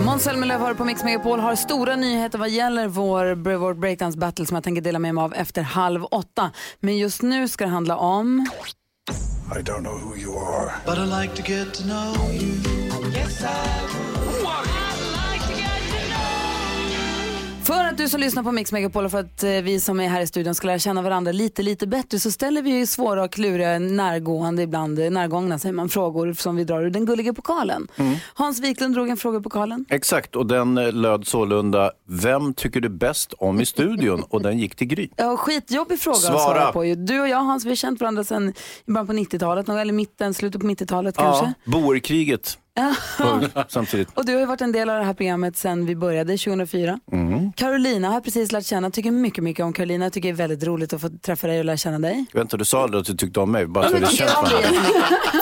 Måns 0.05 0.23
Zelmerlöw 0.23 0.59
har 0.59 0.75
på 0.75 0.85
Mix 0.85 1.05
Megapol 1.05 1.41
har 1.41 1.55
stora 1.57 1.97
nyheter 1.97 2.39
vad 2.39 2.51
gäller 2.51 2.89
vår, 2.89 3.57
vår 3.57 3.75
breakdance 3.75 4.19
battle 4.19 4.47
som 4.47 4.55
jag 4.55 4.65
tänker 4.65 4.83
dela 4.83 4.99
med 4.99 5.15
mig 5.15 5.25
av 5.25 5.35
efter 5.35 5.63
halv 5.63 6.05
åtta. 6.05 6.51
Men 6.81 6.99
just 6.99 7.23
nu 7.23 7.49
ska 7.49 7.65
det 7.65 7.71
handla 7.71 7.97
om... 7.97 8.49
I 9.49 9.63
don't 9.63 9.85
know 9.85 9.97
who 9.97 10.17
you 10.17 10.37
are, 10.37 10.83
but 10.85 10.99
I'd 10.99 11.09
like 11.09 11.35
to 11.37 11.43
get 11.43 11.73
to 11.75 11.87
know 11.87 12.15
you. 12.33 12.61
Yes, 13.11 13.45
I 13.45 13.96
För 17.67 17.85
att 17.85 17.97
du 17.99 18.09
som 18.09 18.21
lyssnar 18.21 18.43
på 18.43 18.53
Mix 18.53 18.73
Megapol 18.73 19.05
och 19.05 19.11
för 19.11 19.21
att 19.21 19.43
eh, 19.43 19.51
vi 19.51 19.81
som 19.81 20.01
är 20.01 20.09
här 20.09 20.21
i 20.21 20.27
studion 20.27 20.55
ska 20.55 20.67
lära 20.67 20.79
känna 20.79 21.03
varandra 21.03 21.33
lite, 21.33 21.63
lite 21.63 21.87
bättre 21.87 22.19
så 22.19 22.31
ställer 22.31 22.63
vi 22.63 22.71
ju 22.71 22.87
svåra 22.87 23.25
och 23.25 23.33
kluriga, 23.33 23.79
närgående, 23.79 24.63
ibland 24.63 24.99
eh, 24.99 25.11
närgångna 25.11 25.59
säger 25.59 25.73
man, 25.73 25.89
frågor 25.89 26.33
som 26.33 26.57
vi 26.57 26.65
drar 26.65 26.83
ur 26.83 26.91
den 26.91 27.07
gulliga 27.07 27.33
pokalen. 27.35 27.89
Hans 28.35 28.61
Wiklund 28.61 28.95
drog 28.95 29.09
en 29.09 29.17
fråga 29.17 29.39
i 29.39 29.43
pokalen. 29.43 29.85
Exakt, 29.89 30.37
och 30.37 30.47
den 30.47 30.79
eh, 30.79 30.93
löd 30.93 31.27
sålunda, 31.27 31.91
vem 32.09 32.55
tycker 32.55 32.81
du 32.81 32.89
bäst 32.89 33.33
om 33.33 33.61
i 33.61 33.67
studion? 33.67 34.23
Och 34.29 34.43
den 34.43 34.59
gick 34.59 34.77
till 34.77 34.87
Gry. 34.87 35.09
Ja, 35.17 35.37
skitjobbig 35.37 36.01
fråga 36.01 36.17
Svara. 36.17 36.37
att 36.37 36.43
svara 36.43 36.73
på. 36.73 36.85
ju. 36.85 36.95
Du 36.95 37.21
och 37.21 37.29
jag 37.29 37.39
Hans, 37.39 37.65
vi 37.65 37.69
har 37.69 37.77
känt 37.77 38.01
varandra 38.01 38.25
sedan 38.25 38.53
i 38.87 38.91
början 38.93 39.07
på 39.07 39.13
90-talet, 39.13 39.67
någon- 39.67 39.79
eller 39.79 39.93
mitten, 39.93 40.35
slutet 40.35 40.61
på 40.61 40.67
90-talet 40.67 41.17
kanske. 41.17 41.45
Ja, 41.65 41.73
boerkriget 41.73 42.59
samtidigt. 43.69 44.09
Och 44.15 44.25
du 44.27 44.33
har 44.33 44.41
ju 44.41 44.47
varit 44.47 44.61
en 44.61 44.73
del 44.73 44.91
av 44.91 44.99
det 44.99 45.05
här 45.05 45.15
programmet 45.15 45.57
sedan 45.57 45.87
vi 45.87 45.97
började 45.97 46.39
2004. 46.39 47.01
Carolina 47.57 48.09
har 48.09 48.15
jag 48.15 48.25
precis 48.25 48.53
lärt 48.53 48.67
känna, 48.67 48.91
tycker 48.91 49.11
mycket, 49.11 49.45
mycket 49.45 49.65
om 49.65 49.73
Carolina. 49.73 50.05
Jag 50.05 50.13
tycker 50.13 50.29
det 50.29 50.35
är 50.35 50.49
väldigt 50.49 50.65
roligt 50.65 50.93
att 50.93 51.01
få 51.01 51.09
träffa 51.09 51.47
dig 51.47 51.59
och 51.59 51.65
lära 51.65 51.77
känna 51.77 51.99
dig. 51.99 52.25
Vänta, 52.33 52.57
du 52.57 52.65
sa 52.65 52.83
aldrig 52.83 53.01
att 53.01 53.07
du 53.07 53.15
tyckte 53.15 53.41
om 53.41 53.53
mig, 53.53 53.67
bara 53.67 53.89
så 53.89 53.95
Jag 53.95 54.01
vi 54.01 54.07
tycker 54.07 54.25
känns 54.27 54.37
om. 54.37 54.49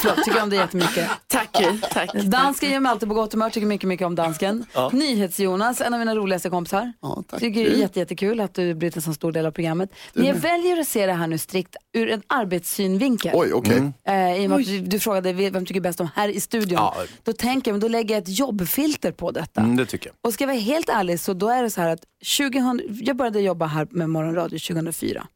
Förlåt, 0.03 0.25
tycker 0.25 0.43
om 0.43 0.51
dig 0.51 0.59
jättemycket. 0.59 1.09
Tack. 1.27 1.65
Tack. 1.93 2.13
Dansken 2.13 2.71
gör 2.71 2.81
mig 2.81 2.91
alltid 2.91 3.09
på 3.09 3.15
gott 3.15 3.33
humör, 3.33 3.51
tycker 3.51 3.67
mycket, 3.67 3.89
mycket 3.89 4.07
om 4.07 4.15
dansken. 4.15 4.67
NyhetsJonas, 4.93 5.81
en 5.81 5.95
av 5.95 5.99
mina 6.01 6.15
roligaste 6.15 6.51
kompisar. 6.51 6.93
Ja, 7.01 7.23
tack. 7.31 7.41
Tycker 7.41 7.65
det 7.65 7.75
är 7.75 7.79
jätte, 7.79 7.99
jättekul 7.99 8.41
att 8.41 8.55
du 8.55 8.75
blivit 8.75 8.97
en 8.97 9.03
så 9.03 9.15
stor 9.15 9.33
del 9.33 9.47
av 9.47 9.51
programmet. 9.51 9.91
Men 10.13 10.27
jag 10.27 10.35
väljer 10.35 10.81
att 10.81 10.89
se 10.89 11.07
det 11.07 11.13
här 11.13 11.27
nu 11.27 11.39
strikt 11.39 11.77
ur 11.93 12.11
en 12.11 12.23
arbetssynvinkel. 12.27 13.33
Oj, 13.35 13.53
okej. 13.53 13.93
Eh, 14.07 14.43
I 14.43 14.47
och 14.47 14.51
med 14.51 14.59
att 14.59 14.67
du, 14.67 14.81
du 14.81 15.01
frågade 15.01 15.33
vem 15.33 15.67
tycker 15.67 15.81
bäst 15.81 16.01
om 16.01 16.09
här 16.15 16.29
i 16.29 16.41
studion. 16.41 16.79
Ja. 16.79 16.95
Då 17.25 17.33
tänker 17.33 17.71
jag, 17.71 17.75
men 17.75 17.81
då 17.81 17.89
lägger 17.89 18.15
jag 18.15 18.23
ett 18.23 18.39
jobbfilter 18.39 19.13
på 19.13 19.31
detta. 19.31 19.61
Mm, 19.61 19.77
det 19.77 19.87
tycker 19.87 20.07
jag. 20.11 20.17
Och 20.21 20.35
ska 20.35 20.45
jag 20.45 20.49
vara 20.49 20.59
helt 20.59 20.89
ärlig 20.89 21.21
så 21.21 21.35
då 21.35 21.49
är 21.49 21.63
det 21.63 21.71
så 21.71 21.81
här 21.81 21.89
att 21.89 22.05
2000, 22.39 22.81
jag 22.89 23.17
började 23.17 23.41
jobba 23.41 23.67
här 23.67 23.89
med 23.91 24.11
morgonradio 24.11 24.59
2004. 24.59 25.27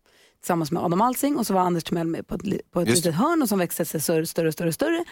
tillsammans 0.40 0.70
med 0.70 0.82
Adam 0.82 1.00
Alsing 1.00 1.36
och 1.36 1.46
så 1.46 1.54
var 1.54 1.60
Anders 1.60 1.84
Timell 1.84 2.06
med 2.06 2.26
på 2.26 2.34
ett, 2.34 2.70
på 2.70 2.80
ett 2.80 2.88
Just 2.88 3.04
litet 3.04 3.20
hörn 3.20 3.42
och 3.42 3.48
som 3.48 3.58
växte 3.58 3.84
sig 3.84 4.00
större, 4.00 4.26
större, 4.26 4.52
större, 4.52 4.72
större. 4.72 5.04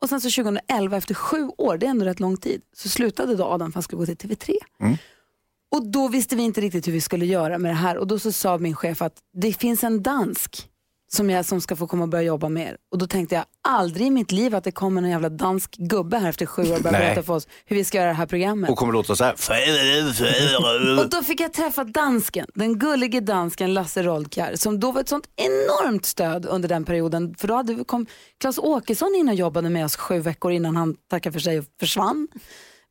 Och 0.00 0.08
sen 0.08 0.20
så 0.20 0.42
2011, 0.42 0.96
efter 0.96 1.14
sju 1.14 1.50
år, 1.58 1.76
det 1.78 1.86
är 1.86 1.90
ändå 1.90 2.04
rätt 2.04 2.20
lång 2.20 2.36
tid, 2.36 2.60
så 2.76 2.88
slutade 2.88 3.36
då 3.36 3.44
Adam 3.44 3.72
för 3.72 3.74
han 3.74 3.82
skulle 3.82 3.98
gå 3.98 4.06
till 4.06 4.16
TV3. 4.16 4.52
Och 5.70 5.86
då 5.86 6.08
visste 6.08 6.36
vi 6.36 6.42
inte 6.42 6.60
riktigt 6.60 6.86
hur 6.88 6.92
vi 6.92 7.00
skulle 7.00 7.26
göra 7.26 7.58
med 7.58 7.70
det 7.70 7.76
här 7.76 7.96
och 7.96 8.06
då 8.06 8.18
så 8.18 8.32
sa 8.32 8.58
min 8.58 8.76
chef 8.76 9.02
att 9.02 9.14
det 9.32 9.52
finns 9.52 9.84
en 9.84 10.02
dansk 10.02 10.68
som, 11.14 11.30
jag, 11.30 11.44
som 11.44 11.60
ska 11.60 11.76
få 11.76 11.86
komma 11.86 12.02
och 12.02 12.08
börja 12.08 12.24
jobba 12.24 12.48
med 12.48 12.66
er. 12.68 12.76
Och 12.92 12.98
då 12.98 13.06
tänkte 13.06 13.34
jag 13.34 13.44
aldrig 13.68 14.06
i 14.06 14.10
mitt 14.10 14.32
liv 14.32 14.54
att 14.54 14.64
det 14.64 14.72
kommer 14.72 15.00
någon 15.00 15.10
jävla 15.10 15.28
dansk 15.28 15.76
gubbe 15.76 16.18
här 16.18 16.28
efter 16.28 16.46
sju 16.46 16.62
år 16.62 16.76
och 16.76 16.82
börjar 16.82 16.98
berätta 16.98 17.22
för 17.22 17.32
oss 17.32 17.48
hur 17.64 17.76
vi 17.76 17.84
ska 17.84 17.98
göra 17.98 18.08
det 18.08 18.14
här 18.14 18.26
programmet. 18.26 18.70
Och 18.70 18.76
kommer 18.76 18.92
låta 18.92 19.16
så 19.16 19.24
här. 19.24 19.34
Och 21.04 21.10
då 21.10 21.22
fick 21.22 21.40
jag 21.40 21.52
träffa 21.52 21.84
dansken, 21.84 22.46
den 22.54 22.78
gullige 22.78 23.20
dansken 23.20 23.74
Lasse 23.74 24.02
Roldkjær 24.02 24.56
som 24.56 24.80
då 24.80 24.92
var 24.92 25.00
ett 25.00 25.08
sånt 25.08 25.28
enormt 25.36 26.06
stöd 26.06 26.46
under 26.46 26.68
den 26.68 26.84
perioden. 26.84 27.34
För 27.38 27.48
då 27.48 27.54
hade 27.54 27.84
kom 27.84 28.06
Claes 28.40 28.58
Åkesson 28.58 29.14
in 29.14 29.28
och 29.28 29.34
jobbade 29.34 29.70
med 29.70 29.84
oss 29.84 29.96
sju 29.96 30.20
veckor 30.20 30.52
innan 30.52 30.76
han 30.76 30.96
tackade 31.10 31.32
för 31.32 31.40
sig 31.40 31.58
och 31.58 31.64
försvann. 31.80 32.28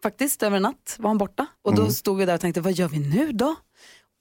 Faktiskt, 0.03 0.43
över 0.43 0.57
en 0.57 0.63
natt 0.63 0.95
var 0.99 1.09
han 1.09 1.17
borta. 1.17 1.47
Och 1.63 1.75
då 1.75 1.89
stod 1.91 2.17
vi 2.17 2.25
där 2.25 2.33
och 2.33 2.41
tänkte, 2.41 2.61
vad 2.61 2.73
gör 2.73 2.87
vi 2.87 2.99
nu 2.99 3.31
då? 3.31 3.55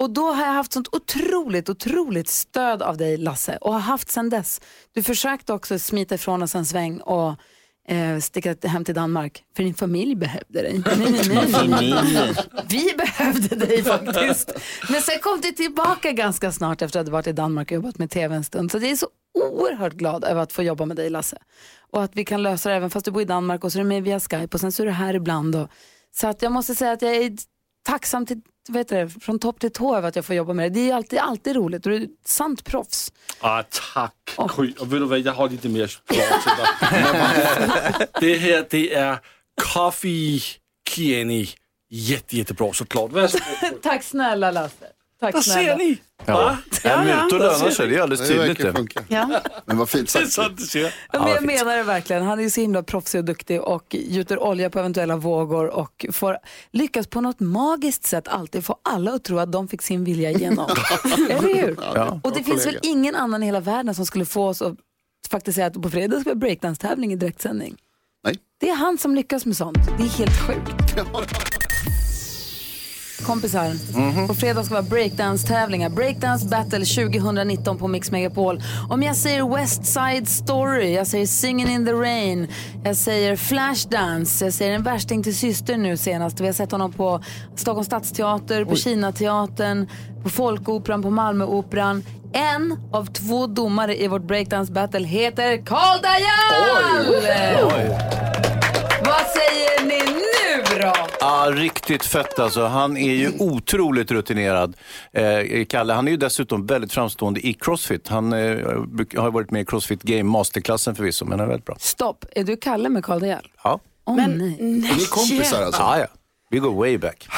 Och 0.00 0.10
då 0.10 0.32
har 0.32 0.46
jag 0.46 0.52
haft 0.52 0.72
sånt 0.72 0.88
otroligt, 0.94 1.68
otroligt 1.68 2.28
stöd 2.28 2.82
av 2.82 2.96
dig 2.96 3.16
Lasse 3.16 3.56
och 3.56 3.72
har 3.72 3.80
haft 3.80 4.10
sedan 4.10 4.30
dess. 4.30 4.60
Du 4.92 5.02
försökte 5.02 5.52
också 5.52 5.78
smita 5.78 6.14
ifrån 6.14 6.42
oss 6.42 6.54
en 6.54 6.66
sväng 6.66 7.00
och 7.00 7.36
eh, 7.88 8.18
sticka 8.18 8.56
hem 8.62 8.84
till 8.84 8.94
Danmark 8.94 9.44
för 9.56 9.62
din 9.62 9.74
familj 9.74 10.14
behövde 10.14 10.62
dig. 10.62 10.82
Nej, 10.86 11.12
nej, 11.28 11.68
nej, 11.68 12.04
nej. 12.14 12.34
Vi 12.68 12.94
behövde 12.96 13.56
dig 13.56 13.84
faktiskt. 13.84 14.52
Men 14.90 15.02
sen 15.02 15.18
kom 15.22 15.40
du 15.40 15.52
tillbaka 15.52 16.12
ganska 16.12 16.52
snart 16.52 16.82
efter 16.82 17.00
att 17.00 17.06
du 17.06 17.12
varit 17.12 17.26
i 17.26 17.32
Danmark 17.32 17.70
och 17.70 17.74
jobbat 17.74 17.98
med 17.98 18.10
tv 18.10 18.34
en 18.34 18.44
stund. 18.44 18.70
Så 18.70 18.78
jag 18.78 18.84
är 18.84 18.96
så 18.96 19.08
oerhört 19.34 19.92
glad 19.92 20.24
över 20.24 20.42
att 20.42 20.52
få 20.52 20.62
jobba 20.62 20.86
med 20.86 20.96
dig 20.96 21.10
Lasse. 21.10 21.36
Och 21.90 22.02
att 22.02 22.16
vi 22.16 22.24
kan 22.24 22.42
lösa 22.42 22.68
det 22.68 22.74
även 22.74 22.90
fast 22.90 23.04
du 23.04 23.10
bor 23.10 23.22
i 23.22 23.24
Danmark 23.24 23.64
och 23.64 23.72
så 23.72 23.78
är 23.78 23.82
du 23.82 23.88
med 23.88 24.02
via 24.02 24.20
Skype 24.20 24.48
och 24.56 24.60
sen 24.60 24.72
så 24.72 24.82
är 24.82 24.86
du 24.86 24.92
här 24.92 25.14
ibland. 25.14 25.56
Och, 25.56 25.68
så 26.14 26.26
att 26.26 26.42
jag 26.42 26.52
måste 26.52 26.74
säga 26.74 26.92
att 26.92 27.02
jag 27.02 27.16
är 27.16 27.32
tacksam 27.82 28.26
till, 28.26 28.40
vet 28.68 28.88
du, 28.88 28.94
det, 28.94 29.08
från 29.08 29.38
topp 29.38 29.60
till 29.60 29.72
tå 29.72 29.96
över 29.96 30.08
att 30.08 30.16
jag 30.16 30.24
får 30.24 30.36
jobba 30.36 30.52
med 30.52 30.72
dig. 30.72 30.82
Det 30.84 30.90
är 30.90 30.94
alltid, 30.94 31.18
alltid 31.18 31.56
roligt 31.56 31.86
och 31.86 31.92
du 31.92 31.96
är 31.98 32.02
ett 32.02 32.10
sant 32.28 32.64
proffs. 32.64 33.12
Ah, 33.40 33.62
tack. 33.94 34.34
Och 34.36 34.64
vet 34.64 34.76
du 34.76 35.06
vad, 35.06 35.18
jag 35.18 35.32
har 35.32 35.48
lite 35.48 35.68
mer 35.68 35.98
dig. 36.08 36.18
det 38.20 38.38
här 38.38 38.66
det 38.70 38.94
är 38.94 39.18
Coffee 39.74 40.40
Kieni. 40.90 41.48
Jätte, 41.90 42.36
jättebra. 42.36 42.66
Varsågod. 42.66 43.30
Tack 43.82 44.02
snälla 44.02 44.50
Lasse. 44.50 44.86
Tack 45.20 45.34
Vad 45.34 45.44
snälla. 45.44 45.78
ser 45.78 45.84
ni? 45.84 45.98
Ja. 46.26 46.56
En 46.84 47.06
mutor 47.06 47.38
lönar 47.38 47.70
sig, 47.70 47.88
det 47.88 47.96
är 47.96 48.00
alldeles 48.02 48.20
Det 48.28 48.34
tydligt. 48.34 48.60
verkar 48.60 48.72
funka. 48.72 49.04
Ja. 49.08 49.40
Men 49.66 49.78
vad 49.78 49.88
fint 49.88 50.10
sagt. 50.10 50.36
Ja, 50.74 50.90
men 51.12 51.28
jag 51.28 51.42
menar 51.46 51.76
det 51.76 51.82
verkligen. 51.82 52.22
Han 52.22 52.38
är 52.38 52.42
ju 52.42 52.50
så 52.50 52.60
himla 52.60 52.82
proffsig 52.82 53.18
och 53.18 53.24
duktig 53.24 53.60
och 53.60 53.94
gjuter 53.94 54.38
olja 54.42 54.70
på 54.70 54.78
eventuella 54.78 55.16
vågor 55.16 55.66
och 55.66 56.06
får 56.12 56.36
lyckas 56.72 57.06
på 57.06 57.20
något 57.20 57.40
magiskt 57.40 58.06
sätt 58.06 58.28
alltid 58.28 58.64
få 58.64 58.76
alla 58.84 59.12
att 59.12 59.24
tro 59.24 59.38
att 59.38 59.52
de 59.52 59.68
fick 59.68 59.82
sin 59.82 60.04
vilja 60.04 60.30
igenom. 60.30 60.70
Eller 61.30 61.54
hur? 61.54 61.76
Ja. 61.94 62.20
Och 62.24 62.32
det 62.32 62.42
finns 62.44 62.66
väl 62.66 62.78
ingen 62.82 63.14
annan 63.16 63.42
i 63.42 63.46
hela 63.46 63.60
världen 63.60 63.94
som 63.94 64.06
skulle 64.06 64.24
få 64.24 64.48
oss 64.48 64.62
att 64.62 64.74
faktiskt 65.30 65.54
säga 65.54 65.66
att 65.66 65.82
på 65.82 65.90
fredag 65.90 66.20
ska 66.20 66.30
vi 66.30 66.34
ha 66.34 66.40
breakdance-tävling 66.40 67.12
i 67.12 67.16
direktsändning. 67.16 67.76
Nej. 68.24 68.36
Det 68.60 68.68
är 68.70 68.74
han 68.76 68.98
som 68.98 69.14
lyckas 69.14 69.46
med 69.46 69.56
sånt. 69.56 69.78
Det 69.98 70.04
är 70.04 70.08
helt 70.08 70.40
sjukt. 70.40 70.94
Kompisar, 73.26 74.26
på 74.26 74.34
fredag 74.34 74.64
ska 74.64 74.74
vi 74.74 74.80
ha 74.80 74.88
breakdance-tävlingar. 74.88 75.88
Breakdance 75.88 76.48
battle 76.48 76.84
2019 76.84 77.78
på 77.78 77.88
Mix 77.88 78.10
Megapol. 78.10 78.62
Om 78.90 79.02
jag 79.02 79.16
säger 79.16 79.56
West 79.56 79.86
Side 79.86 80.28
Story, 80.28 80.94
jag 80.94 81.06
säger 81.06 81.26
Singin' 81.26 81.70
in 81.70 81.86
the 81.86 81.92
rain, 81.92 82.48
jag 82.84 82.96
säger 82.96 83.36
Flashdance, 83.36 84.44
jag 84.44 84.54
säger 84.54 84.74
En 84.74 84.82
värsting 84.82 85.22
till 85.22 85.36
syster 85.36 85.76
nu 85.76 85.96
senast. 85.96 86.40
Vi 86.40 86.46
har 86.46 86.52
sett 86.52 86.72
honom 86.72 86.92
på 86.92 87.22
Stockholms 87.56 87.86
stadsteater, 87.86 88.64
på 88.64 88.76
Kinateatern, 88.76 89.88
på 90.22 90.30
Folkoperan, 90.30 91.02
på 91.02 91.10
Malmöoperan. 91.10 92.02
En 92.32 92.78
av 92.92 93.06
två 93.06 93.46
domare 93.46 94.02
i 94.02 94.08
vårt 94.08 94.22
breakdance 94.22 94.72
battle 94.72 95.06
heter 95.06 95.66
Karl 95.66 96.00
Dajal! 96.02 97.20
Vad 99.10 99.26
säger 99.26 99.84
ni 99.84 99.98
nu 100.12 100.78
då? 100.82 100.92
Ja, 101.20 101.46
riktigt 101.52 102.04
fett 102.04 102.38
alltså. 102.38 102.66
Han 102.66 102.96
är 102.96 103.12
ju 103.12 103.32
otroligt 103.38 104.10
rutinerad. 104.10 104.76
Eh, 105.12 105.64
Kalle, 105.68 105.92
han 105.92 106.06
är 106.06 106.10
ju 106.12 106.16
dessutom 106.16 106.66
väldigt 106.66 106.92
framstående 106.92 107.46
i 107.46 107.54
crossfit. 107.54 108.08
Han 108.08 108.32
eh, 108.32 108.38
har 109.16 109.30
varit 109.30 109.50
med 109.50 109.62
i 109.62 109.64
crossfit 109.64 110.02
game 110.02 110.22
masterklassen 110.22 110.94
förvisso, 110.94 111.24
men 111.24 111.38
han 111.38 111.46
är 111.48 111.50
väldigt 111.50 111.66
bra. 111.66 111.76
Stopp, 111.80 112.24
är 112.32 112.44
du 112.44 112.56
Kalle 112.56 112.88
med 112.88 113.04
Karl 113.04 113.20
Dejal? 113.20 113.48
Ja, 113.64 113.80
Åh 114.04 114.16
Men 114.16 114.38
nej. 114.38 114.56
Är 114.60 114.96
ni 114.96 115.04
kompisar 115.10 115.62
alltså? 115.62 115.82
ja, 115.82 115.98
ja. 115.98 116.06
Vi 116.52 116.58
går 116.58 116.74
way 116.74 116.98
back. 116.98 117.28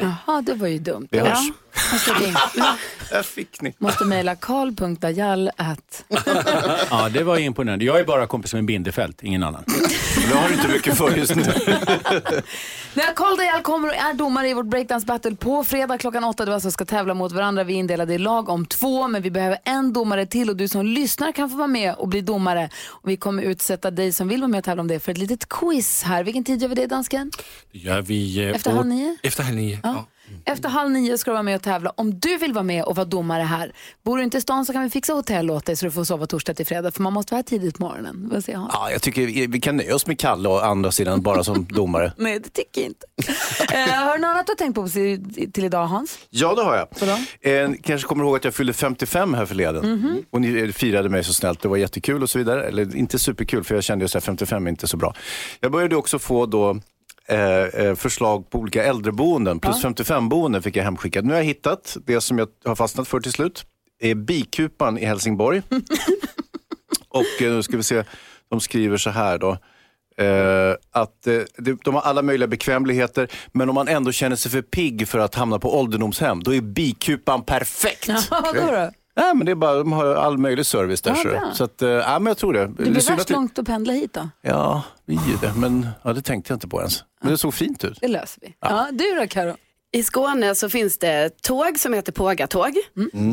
Jaha, 0.00 0.42
det 0.42 0.54
var 0.54 0.68
ju 0.68 0.78
dumt. 0.78 1.08
Vi 1.10 1.18
hörs. 1.18 1.38
Måste, 1.92 2.12
ringa. 2.12 2.38
Där 3.10 3.22
fick 3.22 3.60
ni. 3.60 3.74
måste 3.78 4.04
mejla 4.04 4.36
karl.dajal 4.36 5.50
at... 5.56 6.04
Ja, 6.90 7.08
det 7.08 7.24
var 7.24 7.36
imponerande. 7.38 7.84
Jag 7.84 8.00
är 8.00 8.04
bara 8.04 8.26
kompis 8.26 8.54
med 8.54 8.64
Bindefält, 8.64 9.22
ingen 9.22 9.42
annan. 9.42 9.64
Det 10.16 10.34
har 10.38 10.48
du 10.48 10.54
inte 10.54 10.68
mycket 10.68 10.96
för 10.98 11.16
just 11.16 11.34
nu. 11.36 11.42
När 12.94 13.14
Karl 13.14 13.36
Dajal 13.36 13.62
kommer 13.62 13.88
och 13.88 13.94
är 13.94 14.14
domare 14.14 14.48
i 14.48 14.54
vårt 14.54 14.66
breakdance 14.66 15.06
battle 15.06 15.34
på 15.36 15.64
fredag 15.64 15.98
klockan 15.98 16.24
åtta. 16.24 16.44
Du 16.44 16.54
alltså 16.54 16.70
ska 16.70 16.84
tävla 16.84 17.14
mot 17.14 17.32
varandra. 17.32 17.64
Vi 17.64 17.74
är 17.74 17.78
indelade 17.78 18.14
i 18.14 18.18
lag 18.18 18.48
om 18.48 18.66
två, 18.66 19.08
men 19.08 19.22
vi 19.22 19.30
behöver 19.30 19.58
en 19.64 19.92
domare 19.92 20.26
till 20.26 20.50
och 20.50 20.56
du 20.56 20.68
som 20.68 20.86
lyssnar 20.86 21.32
kan 21.32 21.50
få 21.50 21.56
vara 21.56 21.66
med 21.66 21.94
och 21.94 22.08
bli 22.08 22.20
domare. 22.20 22.70
Och 22.86 23.08
vi 23.10 23.16
kommer 23.16 23.42
utsätta 23.42 23.90
dig 23.90 24.12
som 24.12 24.28
vill 24.28 24.40
vara 24.40 24.48
med 24.48 24.58
och 24.58 24.64
tävla 24.64 24.80
om 24.80 24.88
det 24.88 25.00
för 25.00 25.12
ett 25.12 25.18
litet 25.18 25.48
quiz 25.48 26.02
här. 26.02 26.24
Vilken 26.24 26.44
tid 26.44 26.62
gör 26.62 26.68
vi 26.68 26.74
det, 26.74 26.86
dansken? 26.86 27.30
Det 27.72 27.78
gör 27.78 28.02
vi... 28.02 28.44
eh, 28.44 28.50
Efter 28.56 28.70
halv 28.70 28.86
nio? 28.86 29.16
Efter 29.22 29.42
halv 29.42 29.56
nio. 29.56 29.80
Ja. 29.82 30.06
Efter 30.44 30.68
halv 30.68 30.90
nio 30.90 31.18
ska 31.18 31.30
du 31.30 31.32
vara 31.32 31.42
med 31.42 31.56
och 31.56 31.62
tävla. 31.62 31.92
Om 31.96 32.18
du 32.20 32.36
vill 32.38 32.52
vara 32.52 32.62
med 32.64 32.84
och 32.84 32.96
vara 32.96 33.04
domare 33.04 33.42
här, 33.42 33.72
bor 34.04 34.18
du 34.18 34.24
inte 34.24 34.38
i 34.38 34.40
stan 34.40 34.66
så 34.66 34.72
kan 34.72 34.82
vi 34.82 34.90
fixa 34.90 35.12
hotell 35.12 35.50
åt 35.50 35.64
dig 35.66 35.76
så 35.76 35.84
du 35.86 35.90
får 35.92 36.04
sova 36.04 36.26
torsdag 36.26 36.54
till 36.54 36.66
fredag. 36.66 36.90
För 36.90 37.02
man 37.02 37.12
måste 37.12 37.34
vara 37.34 37.38
här 37.38 37.42
tidigt 37.42 37.78
på 37.78 37.82
morgonen. 37.82 38.28
Vad 38.32 38.44
säger 38.44 38.58
han? 38.58 38.70
Ja, 38.72 38.90
jag 38.90 39.02
tycker 39.02 39.48
vi 39.48 39.60
kan 39.60 39.76
nöja 39.76 39.94
oss 39.94 40.06
med 40.06 40.18
Kalle 40.18 40.48
och 40.48 40.66
andra 40.66 40.90
sidan 40.92 41.22
bara 41.22 41.44
som 41.44 41.64
domare. 41.70 42.12
Nej, 42.16 42.38
det 42.40 42.48
tycker 42.48 42.80
jag 42.80 42.88
inte. 42.90 43.06
eh, 43.74 44.04
har 44.04 44.12
du 44.14 44.20
något 44.20 44.28
annat 44.28 44.46
du 44.46 44.50
har 44.52 44.56
tänkt 44.56 44.74
på 44.74 44.88
till 44.88 45.52
till 45.52 45.64
idag, 45.64 45.86
Hans? 45.86 46.18
Ja, 46.30 46.54
det 46.54 46.62
har 46.62 46.76
jag. 47.40 47.62
Eh, 47.62 47.70
kanske 47.82 48.08
kommer 48.08 48.24
ihåg 48.24 48.36
att 48.36 48.44
jag 48.44 48.54
fyllde 48.54 48.72
55 48.72 49.34
här 49.34 49.46
förleden. 49.46 50.24
Och 50.30 50.40
ni 50.40 50.60
eh, 50.62 50.68
firade 50.68 51.08
mig 51.08 51.24
så 51.24 51.32
snällt. 51.34 51.62
Det 51.62 51.68
var 51.68 51.76
jättekul 51.76 52.22
och 52.22 52.30
så 52.30 52.38
vidare. 52.38 52.64
Eller 52.64 52.96
inte 52.96 53.18
superkul, 53.18 53.64
för 53.64 53.74
jag 53.74 53.84
kände 53.84 54.04
ju 54.04 54.16
att 54.18 54.24
55 54.24 54.66
är 54.66 54.70
inte 54.70 54.86
så 54.86 54.96
bra. 54.96 55.14
Jag 55.60 55.72
började 55.72 55.96
också 55.96 56.18
få 56.18 56.46
då 56.46 56.80
eh, 57.28 57.38
eh, 57.84 57.94
förslag 57.94 58.50
på 58.50 58.58
olika 58.58 58.84
äldreboenden. 58.84 59.60
Plus 59.60 59.84
55-boenden 59.84 60.62
fick 60.62 60.76
jag 60.76 60.84
hemskickat. 60.84 61.24
Nu 61.24 61.30
har 61.32 61.38
jag 61.38 61.44
hittat 61.44 61.96
det 62.06 62.20
som 62.20 62.38
jag 62.38 62.48
har 62.64 62.74
fastnat 62.74 63.08
för 63.08 63.20
till 63.20 63.32
slut. 63.32 63.64
är 64.00 64.14
Bikupan 64.14 64.98
i 64.98 65.04
Helsingborg. 65.04 65.62
och 67.08 67.42
eh, 67.42 67.52
nu 67.52 67.62
ska 67.62 67.76
vi 67.76 67.82
se, 67.82 68.04
de 68.50 68.60
skriver 68.60 68.96
så 68.96 69.10
här 69.10 69.38
då. 69.38 69.58
Eh, 70.18 70.74
att 70.92 71.26
eh, 71.26 71.38
de, 71.84 71.94
har 71.94 72.02
alla 72.02 72.22
möjliga 72.22 72.48
bekvämligheter, 72.48 73.28
men 73.52 73.68
om 73.68 73.74
man 73.74 73.88
ändå 73.88 74.12
känner 74.12 74.36
sig 74.36 74.50
för 74.50 74.62
pigg 74.62 75.08
för 75.08 75.18
att 75.18 75.34
hamna 75.34 75.58
på 75.58 75.78
ålderdomshem, 75.78 76.42
då 76.42 76.54
är 76.54 76.60
bikupan 76.60 77.42
perfekt. 77.42 78.08
Ja, 78.08 78.24
vadå 78.30 78.60
då? 78.72 78.90
Nej, 79.18 79.34
men 79.34 79.46
det 79.46 79.52
är 79.52 79.56
bara, 79.56 79.74
de 79.74 79.92
har 79.92 80.06
all 80.14 80.38
möjlig 80.38 80.66
service 80.66 81.02
där. 81.02 81.16
Ja, 81.24 81.50
så 81.54 81.64
att, 81.64 81.82
eh, 81.82 81.88
ja, 81.88 82.18
men 82.18 82.26
jag 82.30 82.38
tror 82.38 82.52
det. 82.52 82.58
Det 82.66 82.82
är 82.82 82.90
blir 82.90 83.00
synd 83.00 83.08
värst 83.16 83.20
att 83.20 83.26
det- 83.28 83.34
långt 83.34 83.58
att 83.58 83.66
pendla 83.66 83.92
hit 83.92 84.12
då. 84.12 84.28
Ja, 84.42 84.82
det 85.06 85.12
är 85.12 85.16
ju 85.28 85.36
det. 85.40 85.52
Men 85.56 85.88
ja, 86.02 86.12
det 86.12 86.22
tänkte 86.22 86.52
jag 86.52 86.56
inte 86.56 86.68
på 86.68 86.78
ens. 86.80 87.04
Men 87.26 87.32
det 87.32 87.38
såg 87.38 87.54
fint 87.54 87.84
ut. 87.84 87.98
Det 88.00 88.08
löser 88.08 88.40
vi. 88.40 88.54
Ja. 88.60 88.88
du 88.92 89.14
då 89.14 89.26
Karo? 89.26 89.56
I 89.92 90.02
Skåne 90.02 90.54
så 90.54 90.68
finns 90.68 90.98
det 90.98 91.42
tåg 91.42 91.78
som 91.78 91.92
heter 91.92 92.12
Pågatåg 92.12 92.74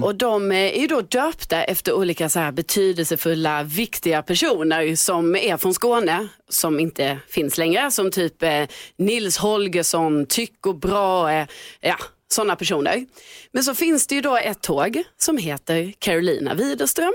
och 0.04 0.16
de 0.16 0.52
eh, 0.52 0.58
är 0.58 0.82
ju 0.82 0.88
då 0.88 1.02
döpta 1.02 1.64
efter 1.64 1.94
olika 1.94 2.30
så 2.30 2.40
här 2.40 2.52
betydelsefulla, 2.52 3.64
viktiga 3.64 4.22
personer 4.22 4.96
som 4.96 5.36
är 5.36 5.58
från 5.58 5.74
Skåne 5.74 6.28
som 6.50 6.80
inte 6.80 7.18
finns 7.28 7.58
längre. 7.58 7.92
Som 7.92 8.12
typ 8.12 8.44
eh, 8.44 8.64
Nils 8.98 9.38
Holgersson, 9.38 10.26
Tycho 10.26 10.74
Brahe, 10.74 11.48
ja 11.82 11.98
sådana 12.34 12.56
personer. 12.56 13.06
Men 13.52 13.64
så 13.64 13.76
finns 13.76 14.08
det 14.08 14.16
ju 14.16 14.22
då 14.22 14.38
ett 14.38 14.62
tåg 14.62 15.04
som 15.18 15.38
heter 15.38 15.94
Carolina 16.00 16.54
Widerström. 16.54 17.14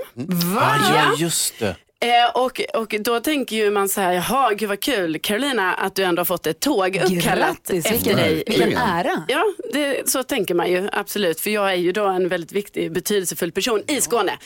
Va? 0.55 0.75
Ja, 0.93 1.15
just 1.17 1.59
det. 1.59 1.75
Eh, 2.01 2.41
och, 2.43 2.61
och 2.73 2.95
då 2.99 3.19
tänker 3.19 3.55
ju 3.55 3.71
man 3.71 3.89
så 3.89 4.01
här, 4.01 4.13
jaha 4.13 4.53
gud 4.53 4.69
vad 4.69 4.79
kul 4.79 5.19
Carolina 5.19 5.73
att 5.73 5.95
du 5.95 6.03
ändå 6.03 6.19
har 6.19 6.25
fått 6.25 6.47
ett 6.47 6.59
tåg 6.59 6.95
uppkallat 6.95 7.47
Grattis, 7.67 7.85
efter 7.85 7.91
vilken, 7.91 8.17
dig. 8.17 8.43
vilken 8.47 8.77
ära. 8.77 9.23
Ja, 9.27 9.43
det, 9.73 10.09
så 10.09 10.23
tänker 10.23 10.53
man 10.53 10.71
ju 10.71 10.89
absolut. 10.91 11.39
För 11.39 11.49
jag 11.49 11.71
är 11.71 11.75
ju 11.75 11.91
då 11.91 12.05
en 12.05 12.27
väldigt 12.27 12.51
viktig, 12.51 12.91
betydelsefull 12.91 13.51
person 13.51 13.83
i 13.87 14.01
Skåne. 14.01 14.37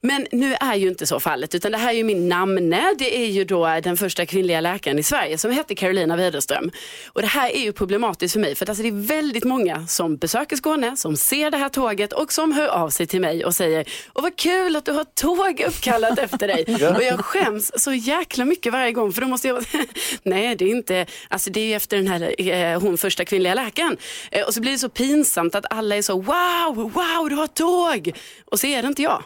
Men 0.00 0.26
nu 0.32 0.54
är 0.54 0.74
ju 0.74 0.88
inte 0.88 1.06
så 1.06 1.20
fallet, 1.20 1.54
utan 1.54 1.72
det 1.72 1.78
här 1.78 1.90
är 1.90 1.96
ju 1.96 2.04
min 2.04 2.28
namne. 2.28 2.94
Det 2.98 3.16
är 3.16 3.26
ju 3.26 3.44
då 3.44 3.80
den 3.82 3.96
första 3.96 4.26
kvinnliga 4.26 4.60
läkaren 4.60 4.98
i 4.98 5.02
Sverige 5.02 5.38
som 5.38 5.50
hette 5.50 5.74
Carolina 5.74 6.16
Widerström. 6.16 6.70
Och 7.06 7.20
det 7.20 7.26
här 7.26 7.50
är 7.50 7.60
ju 7.60 7.72
problematiskt 7.72 8.32
för 8.32 8.40
mig, 8.40 8.54
för 8.54 8.68
alltså 8.68 8.82
det 8.82 8.88
är 8.88 9.06
väldigt 9.06 9.44
många 9.44 9.86
som 9.86 10.16
besöker 10.16 10.56
Skåne, 10.56 10.96
som 10.96 11.16
ser 11.16 11.50
det 11.50 11.56
här 11.56 11.68
tåget 11.68 12.12
och 12.12 12.32
som 12.32 12.52
hör 12.52 12.68
av 12.68 12.90
sig 12.90 13.06
till 13.06 13.20
mig 13.20 13.44
och 13.44 13.54
säger, 13.54 13.88
och 14.12 14.22
vad 14.22 14.36
kul 14.36 14.76
att 14.76 14.84
du 14.84 14.92
har 14.92 15.04
tåg 15.04 15.60
uppkallat 15.60 16.18
efter 16.18 16.48
dig. 16.48 16.64
Och 16.96 17.02
jag 17.02 17.24
skäms 17.24 17.82
så 17.82 17.92
jäkla 17.92 18.44
mycket 18.44 18.72
varje 18.72 18.92
gång, 18.92 19.12
för 19.12 19.20
då 19.20 19.26
måste 19.26 19.48
jag, 19.48 19.64
nej 20.22 20.56
det 20.56 20.64
är 20.64 20.68
inte, 20.68 21.06
alltså 21.28 21.50
det 21.50 21.60
är 21.60 21.66
ju 21.66 21.74
efter 21.74 21.96
den 21.96 22.08
här, 22.08 22.34
eh, 22.50 22.80
hon 22.80 22.98
första 22.98 23.24
kvinnliga 23.24 23.54
läkaren. 23.54 23.96
Eh, 24.30 24.46
och 24.46 24.54
så 24.54 24.60
blir 24.60 24.72
det 24.72 24.78
så 24.78 24.88
pinsamt 24.88 25.54
att 25.54 25.64
alla 25.70 25.96
är 25.96 26.02
så, 26.02 26.14
wow, 26.14 26.92
wow, 26.92 27.28
du 27.28 27.36
har 27.36 27.46
tåg. 27.46 28.12
Och 28.44 28.60
så 28.60 28.66
är 28.66 28.82
det 28.82 28.88
inte 28.88 29.02
jag. 29.02 29.22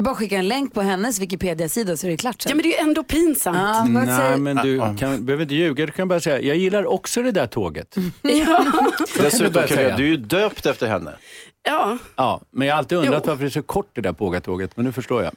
Du 0.00 0.04
bara 0.04 0.14
skickar 0.14 0.38
en 0.38 0.48
länk 0.48 0.74
på 0.74 0.80
hennes 0.82 1.18
Wikipedia-sida 1.20 1.96
så 1.96 2.06
är 2.06 2.10
det 2.10 2.16
klart 2.16 2.42
sen. 2.42 2.50
Ja 2.50 2.56
men 2.56 2.62
det 2.62 2.68
är 2.76 2.82
ju 2.82 2.88
ändå 2.88 3.02
pinsamt. 3.04 3.56
Ja, 3.58 3.86
vad 3.90 4.06
Nej, 4.06 4.16
säger- 4.16 4.36
men 4.36 4.56
du 4.56 4.78
kan, 4.98 5.24
behöver 5.26 5.42
inte 5.42 5.54
ljuga. 5.54 5.86
Du 5.86 5.92
kan 5.92 6.08
bara 6.08 6.20
säga, 6.20 6.40
jag 6.40 6.56
gillar 6.56 6.84
också 6.86 7.22
det 7.22 7.32
där 7.32 7.46
tåget. 7.46 7.94
Dessutom, 8.22 9.52
börja 9.52 9.66
Carolina, 9.66 9.66
säga. 9.66 9.96
du 9.96 10.04
är 10.04 10.08
ju 10.08 10.16
döpt 10.16 10.66
efter 10.66 10.86
henne. 10.86 11.12
Ja, 11.62 11.98
Ja, 12.16 12.40
men 12.50 12.68
jag 12.68 12.74
har 12.74 12.78
alltid 12.78 12.98
undrat 12.98 13.22
Jo. 13.24 13.30
varför 13.30 13.44
det 13.44 13.48
är 13.48 13.50
så 13.50 13.62
kort 13.62 13.90
det 13.92 14.00
där 14.00 14.12
pågatåget. 14.12 14.76
Men 14.76 14.84
nu 14.86 14.92
förstår 14.92 15.22
jag. 15.22 15.32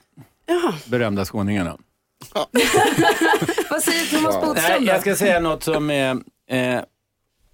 ja. 0.45 0.73
Berömda 0.85 1.25
skåningarna. 1.25 1.77
Vad 3.69 3.81
säger 3.83 4.17
Thomas 4.17 4.35
Nej, 4.35 4.45
Bodström 4.45 4.83
jag 4.85 5.01
ska 5.01 5.15
säga 5.15 5.39
något 5.39 5.63
som, 5.63 5.89
är, 5.91 6.17
eh, 6.49 6.81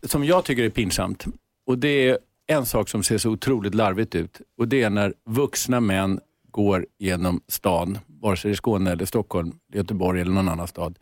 som 0.04 0.24
jag 0.24 0.44
tycker 0.46 0.64
är 0.64 0.70
pinsamt. 0.70 1.26
Och 1.68 1.78
det 1.78 2.10
är 2.10 2.18
en 2.48 2.66
sak 2.66 2.90
som 2.90 3.04
ser 3.04 3.18
så 3.18 3.30
otroligt 3.30 3.76
larvigt 3.76 4.16
ut. 4.16 4.42
Och 4.60 4.68
det 4.68 4.82
är 4.84 4.90
när 4.90 5.14
vuxna 5.30 5.80
män 5.80 6.20
går 6.64 6.86
genom 7.00 7.42
stan, 7.48 7.98
vare 8.22 8.38
sig 8.38 8.50
det 8.50 8.54
är 8.54 8.56
Skåne 8.56 8.92
eller 8.92 9.06
Stockholm, 9.06 9.52
Göteborg 9.74 10.22
eller 10.22 10.32
någon 10.32 10.50
annan 10.50 10.68
stad, 10.68 11.00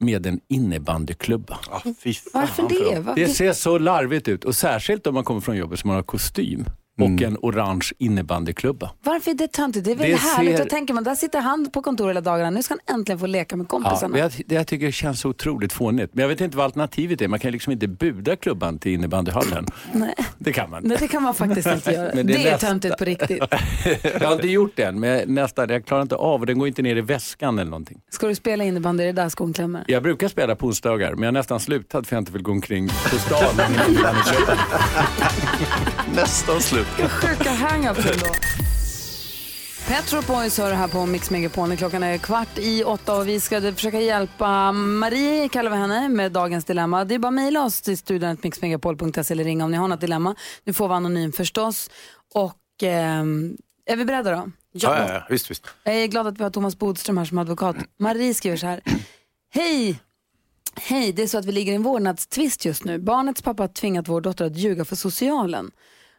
med 0.00 0.26
en 0.26 0.40
innebandyklubba. 0.48 1.58
Ah, 1.70 1.80
fy 1.98 2.14
fan 2.14 2.30
Varför 2.40 2.62
för 2.62 2.68
det? 2.68 2.94
dem. 2.94 3.04
Va? 3.04 3.12
Det 3.16 3.28
ser 3.28 3.52
så 3.52 3.78
larvigt 3.78 4.28
ut 4.28 4.44
och 4.44 4.54
särskilt 4.54 5.06
om 5.06 5.14
man 5.14 5.24
kommer 5.24 5.40
från 5.40 5.56
jobbet 5.56 5.78
som 5.80 5.88
man 5.88 5.94
har 5.94 6.02
kostym 6.02 6.64
och 7.00 7.22
en 7.22 7.36
orange 7.42 7.90
innebandyklubba. 7.98 8.90
Varför 9.02 9.30
är 9.30 9.34
det 9.34 9.52
töntigt? 9.52 9.84
Det 9.84 9.90
är 9.90 9.96
väl 9.96 10.10
Det 10.10 10.16
härligt? 10.16 10.56
ser- 10.56 10.64
Då 10.64 10.70
tänker 10.70 10.94
man, 10.94 11.04
där 11.04 11.14
sitter 11.14 11.40
han 11.40 11.70
på 11.70 11.82
kontoret 11.82 12.10
hela 12.10 12.20
dagarna. 12.20 12.50
Nu 12.50 12.62
ska 12.62 12.74
han 12.86 12.96
äntligen 12.98 13.18
få 13.18 13.26
leka 13.26 13.56
med 13.56 13.64
Ja, 13.64 13.68
kompisarna. 13.68 14.12
det, 14.14 14.18
jag, 14.20 14.32
det 14.46 14.54
jag 14.54 14.66
tycker 14.66 14.90
känns 14.90 15.20
så 15.20 15.28
otroligt 15.28 15.72
fånigt. 15.72 16.14
Men 16.14 16.22
jag 16.22 16.28
vet 16.28 16.40
inte 16.40 16.56
vad 16.56 16.64
alternativet 16.64 17.20
är. 17.22 17.28
Man 17.28 17.38
kan 17.40 17.52
liksom 17.52 17.72
inte 17.72 17.88
buda 17.88 18.36
klubban 18.36 18.78
till 18.78 18.92
innebandyhallen. 18.92 19.66
Nej. 19.92 20.14
Det 20.38 20.52
kan 20.52 20.70
man. 20.70 20.82
Nej, 20.84 20.96
det 21.00 21.08
kan 21.08 21.22
man 21.22 21.34
faktiskt 21.34 21.66
inte 21.68 21.92
göra. 21.92 22.10
Men 22.14 22.26
det, 22.26 22.32
det 22.32 22.46
är 22.46 22.52
nästa. 22.52 22.66
töntigt 22.66 22.98
på 22.98 23.04
riktigt. 23.04 23.38
Jag 24.20 24.26
har 24.28 24.32
inte 24.34 24.48
gjort 24.48 24.72
det 24.76 24.82
än, 24.82 25.00
men 25.00 25.34
nästan, 25.34 25.68
jag 25.68 25.86
klarar 25.86 26.02
inte 26.02 26.14
av 26.16 26.40
och 26.40 26.46
den 26.46 26.58
går 26.58 26.68
inte 26.68 26.82
ner 26.82 26.96
i 26.96 27.00
väskan 27.00 27.58
eller 27.58 27.70
någonting. 27.70 28.00
Ska 28.10 28.26
du 28.26 28.34
spela 28.34 28.64
innebandy 28.64 29.02
är 29.02 29.06
det 29.06 29.12
där 29.12 29.28
skon 29.28 29.52
klämmer. 29.52 29.84
Jag 29.86 30.02
brukar 30.02 30.28
spela 30.28 30.56
på 30.56 30.66
onsdagar, 30.66 31.12
men 31.12 31.20
jag 31.22 31.26
har 31.26 31.32
nästan 31.32 31.60
slutat 31.60 32.06
för 32.06 32.16
jag 32.16 32.20
inte 32.20 32.32
vill 32.32 32.42
gå 32.42 32.50
omkring 32.52 32.88
på 32.88 33.16
stan. 33.18 33.54
Nästan 36.14 36.60
slut. 36.60 36.83
Sjuka 37.08 37.50
hang-ups 37.50 38.12
ändå. 38.12 38.34
Petro 39.88 40.22
Boys 40.22 40.58
hör 40.58 40.72
här 40.72 40.88
på 40.88 41.06
Mix 41.06 41.30
Megapol. 41.30 41.76
Klockan 41.76 42.02
är 42.02 42.18
kvart 42.18 42.58
i 42.58 42.84
åtta 42.84 43.16
och 43.16 43.28
vi 43.28 43.40
ska 43.40 43.60
försöka 43.60 44.00
hjälpa 44.00 44.72
Marie, 44.72 45.48
kallar 45.48 45.70
vi 45.70 45.76
henne, 45.76 46.08
med 46.08 46.32
dagens 46.32 46.64
dilemma. 46.64 47.04
Det 47.04 47.14
är 47.14 47.18
bara 47.18 47.28
att 47.28 47.34
mejla 47.34 47.64
oss 47.64 47.82
till 47.82 47.98
studion 47.98 48.36
mixmegapol.se 48.42 49.32
eller 49.32 49.44
ringa 49.44 49.64
om 49.64 49.70
ni 49.70 49.76
har 49.76 49.88
något 49.88 50.00
dilemma. 50.00 50.34
Nu 50.64 50.72
får 50.72 50.88
vara 50.88 50.96
anonym 50.96 51.32
förstås. 51.32 51.90
Och 52.34 52.82
ehm, 52.82 53.56
är 53.86 53.96
vi 53.96 54.04
beredda 54.04 54.30
då? 54.30 54.50
Ja, 54.72 54.98
ja, 54.98 55.14
ja, 55.14 55.26
visst, 55.30 55.50
visst. 55.50 55.66
Jag 55.84 55.94
är 55.94 56.06
glad 56.06 56.26
att 56.26 56.38
vi 56.38 56.42
har 56.42 56.50
Thomas 56.50 56.78
Bodström 56.78 57.18
här 57.18 57.24
som 57.24 57.38
advokat. 57.38 57.76
Marie 57.98 58.34
skriver 58.34 58.56
så 58.56 58.66
här. 58.66 58.80
Hej! 59.50 60.00
Hej, 60.76 61.12
det 61.12 61.22
är 61.22 61.26
så 61.26 61.38
att 61.38 61.44
vi 61.44 61.52
ligger 61.52 61.72
i 61.72 61.76
en 61.76 61.82
vårdnadstvist 61.82 62.64
just 62.64 62.84
nu. 62.84 62.98
Barnets 62.98 63.42
pappa 63.42 63.62
har 63.62 63.68
tvingat 63.68 64.08
vår 64.08 64.20
dotter 64.20 64.44
att 64.44 64.56
ljuga 64.56 64.84
för 64.84 64.96
socialen. 64.96 65.70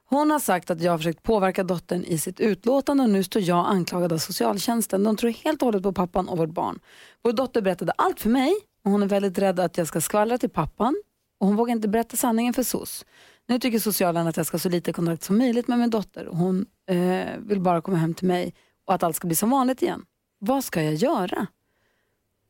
Hon 0.09 0.31
har 0.31 0.39
sagt 0.39 0.71
att 0.71 0.81
jag 0.81 0.91
har 0.91 0.97
försökt 0.97 1.23
påverka 1.23 1.63
dottern 1.63 2.03
i 2.03 2.17
sitt 2.17 2.39
utlåtande 2.39 3.03
och 3.03 3.09
nu 3.09 3.23
står 3.23 3.41
jag 3.41 3.65
anklagad 3.67 4.13
av 4.13 4.17
socialtjänsten. 4.17 5.03
De 5.03 5.15
tror 5.17 5.29
helt 5.29 5.61
och 5.61 5.65
hållet 5.65 5.83
på 5.83 5.93
pappan 5.93 6.29
och 6.29 6.37
vårt 6.37 6.49
barn. 6.49 6.79
Vår 7.23 7.31
dotter 7.31 7.61
berättade 7.61 7.91
allt 7.91 8.19
för 8.19 8.29
mig 8.29 8.53
och 8.83 8.91
hon 8.91 9.03
är 9.03 9.07
väldigt 9.07 9.39
rädd 9.39 9.59
att 9.59 9.77
jag 9.77 9.87
ska 9.87 10.01
skvallra 10.01 10.37
till 10.37 10.49
pappan 10.49 10.95
och 11.39 11.47
hon 11.47 11.55
vågar 11.55 11.71
inte 11.71 11.87
berätta 11.87 12.17
sanningen 12.17 12.53
för 12.53 12.63
SOS. 12.63 13.05
Nu 13.47 13.59
tycker 13.59 13.79
socialen 13.79 14.27
att 14.27 14.37
jag 14.37 14.45
ska 14.45 14.55
ha 14.55 14.59
så 14.59 14.69
lite 14.69 14.93
kontakt 14.93 15.23
som 15.23 15.37
möjligt 15.37 15.67
med 15.67 15.79
min 15.79 15.89
dotter 15.89 16.27
och 16.27 16.37
hon 16.37 16.65
eh, 16.89 17.37
vill 17.39 17.59
bara 17.61 17.81
komma 17.81 17.97
hem 17.97 18.13
till 18.13 18.27
mig 18.27 18.53
och 18.87 18.93
att 18.93 19.03
allt 19.03 19.15
ska 19.15 19.27
bli 19.27 19.35
som 19.35 19.49
vanligt 19.49 19.81
igen. 19.81 20.05
Vad 20.39 20.63
ska 20.63 20.83
jag 20.83 20.93
göra? 20.93 21.47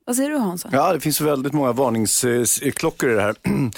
Vad 0.05 0.15
säger 0.15 0.29
du 0.29 0.37
Hansa? 0.37 0.69
Ja, 0.71 0.93
det 0.93 0.99
finns 0.99 1.21
väldigt 1.21 1.53
många 1.53 1.71
varningsklockor 1.71 3.11
i 3.11 3.13
det 3.15 3.21
här. 3.21 3.35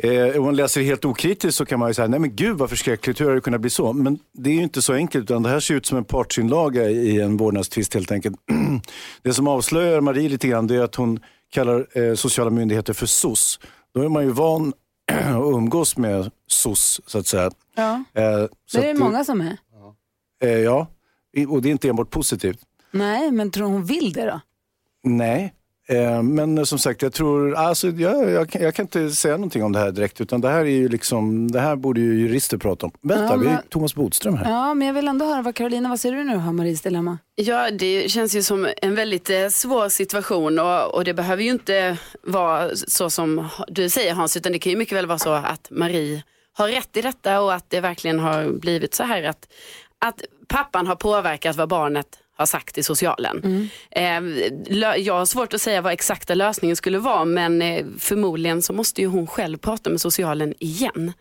Eh, 0.00 0.36
Om 0.38 0.44
man 0.44 0.56
läser 0.56 0.82
helt 0.82 1.04
okritiskt 1.04 1.56
så 1.58 1.66
kan 1.66 1.78
man 1.78 1.88
ju 1.90 1.94
säga, 1.94 2.08
nej 2.08 2.20
men 2.20 2.36
gud 2.36 2.58
vad 2.58 2.70
förskräckligt, 2.70 3.20
hur 3.20 3.26
har 3.26 3.34
det 3.34 3.40
kunnat 3.40 3.60
bli 3.60 3.70
så? 3.70 3.92
Men 3.92 4.18
det 4.32 4.50
är 4.50 4.54
ju 4.54 4.62
inte 4.62 4.82
så 4.82 4.92
enkelt, 4.92 5.24
utan 5.30 5.42
det 5.42 5.48
här 5.48 5.60
ser 5.60 5.74
ut 5.74 5.86
som 5.86 5.98
en 5.98 6.04
partsinlaga 6.04 6.90
i 6.90 7.20
en 7.20 7.36
vårdnadstvist 7.36 7.94
helt 7.94 8.12
enkelt. 8.12 8.36
Det 9.22 9.34
som 9.34 9.48
avslöjar 9.48 10.00
Marie 10.00 10.28
lite 10.28 10.48
grann, 10.48 10.66
det 10.66 10.74
är 10.76 10.80
att 10.82 10.94
hon 10.94 11.20
kallar 11.50 11.86
eh, 11.98 12.14
sociala 12.14 12.50
myndigheter 12.50 12.92
för 12.92 13.06
SOS. 13.06 13.60
Då 13.94 14.02
är 14.02 14.08
man 14.08 14.24
ju 14.24 14.30
van 14.30 14.72
att 15.12 15.34
umgås 15.54 15.96
med 15.96 16.30
SOS, 16.50 17.00
så 17.06 17.18
att 17.18 17.26
säga. 17.26 17.50
Ja. 17.74 18.04
Eh, 18.14 18.46
så 18.66 18.80
Det 18.80 18.84
är 18.90 18.94
det 18.94 19.00
många 19.00 19.24
som 19.24 19.40
är. 19.40 19.56
eh, 20.42 20.50
Ja, 20.50 20.86
och 21.48 21.62
det 21.62 21.68
är 21.68 21.70
inte 21.70 21.88
enbart 21.88 22.10
positivt. 22.10 22.58
Nej, 22.90 23.30
men 23.30 23.50
tror 23.50 23.66
hon 23.68 23.84
vill 23.84 24.12
det 24.12 24.24
då? 24.26 24.40
Nej, 25.04 25.54
men 26.22 26.66
som 26.66 26.78
sagt, 26.78 27.02
jag 27.02 27.12
tror, 27.12 27.54
alltså, 27.54 27.88
jag, 27.88 28.30
jag, 28.30 28.50
kan- 28.50 28.62
jag 28.62 28.74
kan 28.74 28.82
inte 28.84 29.10
säga 29.10 29.36
någonting 29.36 29.62
om 29.64 29.72
det 29.72 29.78
här 29.78 29.90
direkt, 29.90 30.20
utan 30.20 30.40
det 30.40 30.48
här 30.48 30.60
är 30.60 30.64
ju 30.64 30.88
liksom, 30.88 31.50
det 31.50 31.60
här 31.60 31.76
borde 31.76 32.00
ju 32.00 32.20
jurister 32.20 32.56
prata 32.58 32.86
om. 32.86 32.92
Vänta, 33.02 33.24
Ja, 33.24 33.36
vi 33.36 33.46
har 33.46 33.54
men- 33.54 33.62
Thomas 33.68 33.94
Bodström 33.94 34.34
här. 34.36 34.50
Ja, 34.52 34.74
men 34.74 34.86
jag 34.86 34.94
vill 34.94 35.08
ändå 35.08 35.24
höra 35.24 35.42
vad 35.42 35.54
Carolina, 35.54 35.88
vad 35.88 36.00
säger 36.00 36.14
du 36.16 36.24
när 36.24 36.32
du 36.34 36.38
hör 36.40 36.52
Maries 36.52 36.80
dilemma? 36.80 37.18
Ja, 37.34 37.70
det 37.70 38.10
känns 38.10 38.34
ju 38.36 38.42
som 38.42 38.68
en 38.82 38.94
väldigt 38.94 39.30
eh, 39.30 39.48
svår 39.48 39.88
situation 39.88 40.58
och, 40.58 40.94
och 40.94 41.04
det 41.04 41.14
behöver 41.14 41.42
ju 41.42 41.50
inte 41.50 41.96
vara 42.22 42.68
så 42.76 43.10
som 43.10 43.48
du 43.68 43.88
säger 43.88 44.14
Hans, 44.14 44.36
utan 44.36 44.52
det 44.52 44.58
kan 44.58 44.70
ju 44.72 44.78
mycket 44.78 44.96
väl 44.98 45.06
vara 45.06 45.18
så 45.18 45.30
att 45.32 45.66
Marie 45.70 46.22
har 46.52 46.68
rätt 46.68 46.96
i 46.96 47.02
detta 47.02 47.40
och 47.40 47.54
att 47.54 47.64
det 47.68 47.80
verkligen 47.80 48.18
har 48.18 48.48
blivit 48.60 48.94
så 48.94 49.02
här 49.02 49.22
att, 49.22 49.48
att 49.98 50.22
pappan 50.48 50.86
har 50.86 50.96
påverkat 50.96 51.56
vad 51.56 51.68
barnet 51.68 52.06
har 52.38 52.46
sagt 52.46 52.74
till 52.74 52.84
socialen. 52.84 53.68
Eh, 53.90 54.02
lö- 54.68 54.96
jag 54.96 55.14
har 55.18 55.26
svårt 55.26 55.54
att 55.54 55.60
säga 55.60 55.80
vad 55.80 55.92
exakta 55.92 56.34
lösningen 56.34 56.76
skulle 56.76 56.98
vara 56.98 57.24
men 57.24 57.62
eh, 57.62 57.86
förmodligen 57.98 58.62
så 58.62 58.72
måste 58.72 59.00
ju 59.00 59.06
hon 59.06 59.26
själv 59.26 59.56
prata 59.58 59.90
med 59.90 60.00
socialen 60.00 60.54
igen 60.58 61.12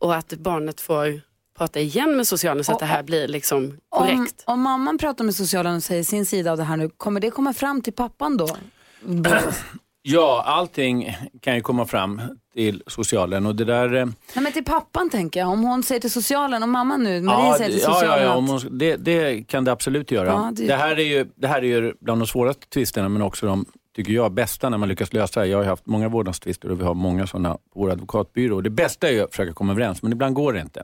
och 0.00 0.14
att 0.14 0.28
barnet 0.32 0.80
får 0.80 1.20
prata 1.58 1.80
igen 1.80 2.16
med 2.16 2.26
socialen 2.26 2.64
så 2.64 2.72
att 2.72 2.78
det 2.78 2.86
här 2.86 3.02
blir 3.02 3.28
liksom 3.28 3.64
Om, 3.64 4.06
korrekt. 4.06 4.42
om 4.46 4.60
mamman 4.60 4.98
pratar 4.98 5.24
med 5.24 5.34
socialen 5.34 5.76
och 5.76 5.82
säger 5.82 6.04
sin 6.04 6.26
sida 6.26 6.50
av 6.52 6.56
det 6.58 6.64
här 6.64 6.76
nu, 6.76 6.88
kommer 6.96 7.20
det 7.20 7.30
komma 7.30 7.52
fram 7.54 7.82
till 7.82 7.92
pappan 7.92 8.36
då? 8.36 8.48
Ja, 10.04 10.42
allting 10.46 11.16
kan 11.40 11.54
ju 11.54 11.60
komma 11.60 11.86
fram 11.86 12.20
till 12.54 12.82
socialen 12.86 13.46
och 13.46 13.56
det 13.56 13.64
där... 13.64 13.94
eh, 13.94 14.04
Nej 14.06 14.42
men 14.42 14.52
till 14.52 14.64
pappan 14.64 15.10
tänker 15.10 15.40
jag. 15.40 15.48
Om 15.48 15.62
hon 15.64 15.82
säger 15.82 16.00
till 16.00 16.10
socialen, 16.10 16.62
om 16.62 16.70
mamman 16.70 17.02
nu, 17.02 17.20
Marie 17.22 17.46
Ja, 17.46 17.54
säger 17.58 17.70
till 17.70 17.80
ja, 17.82 17.92
socialen 17.94 18.18
ja, 18.18 18.24
ja, 18.24 18.30
att... 18.32 18.38
om 18.38 18.48
hon, 18.48 18.78
det, 18.78 18.96
det 18.96 19.42
kan 19.48 19.64
det 19.64 19.72
absolut 19.72 20.10
göra. 20.10 20.26
Ja, 20.28 20.52
det... 20.56 20.66
det- 20.66 20.74
här 20.76 20.98
är 20.98 21.04
ju, 21.04 21.26
det 21.36 21.48
här 21.48 21.58
är 21.58 21.66
ju 21.66 21.94
bland 22.00 22.20
de 22.20 22.26
svåraste 22.26 22.68
tvisterna 22.68 23.08
men 23.08 23.22
också 23.22 23.46
de, 23.46 23.64
tycker 23.96 24.12
jag, 24.12 24.32
bästa 24.32 24.68
när 24.68 24.78
man 24.78 24.88
lyckas 24.88 25.12
lösa. 25.12 25.46
Jag 25.46 25.58
har 25.58 25.64
haft 25.64 25.86
många 25.86 26.08
vårdnadstvister 26.08 26.70
och 26.70 26.80
vi 26.80 26.84
har 26.84 26.94
många 26.94 27.26
sådana 27.26 27.54
på 27.54 27.60
vår 27.80 27.90
advokatbyrå. 27.90 28.60
Det 28.60 28.70
bästa 28.70 29.08
är 29.08 29.12
ju 29.12 29.20
att 29.20 29.30
försöka 29.30 29.52
komma 29.52 29.72
överens 29.72 30.02
men 30.02 30.12
ibland 30.12 30.34
går 30.34 30.52
det 30.52 30.60
inte. 30.60 30.80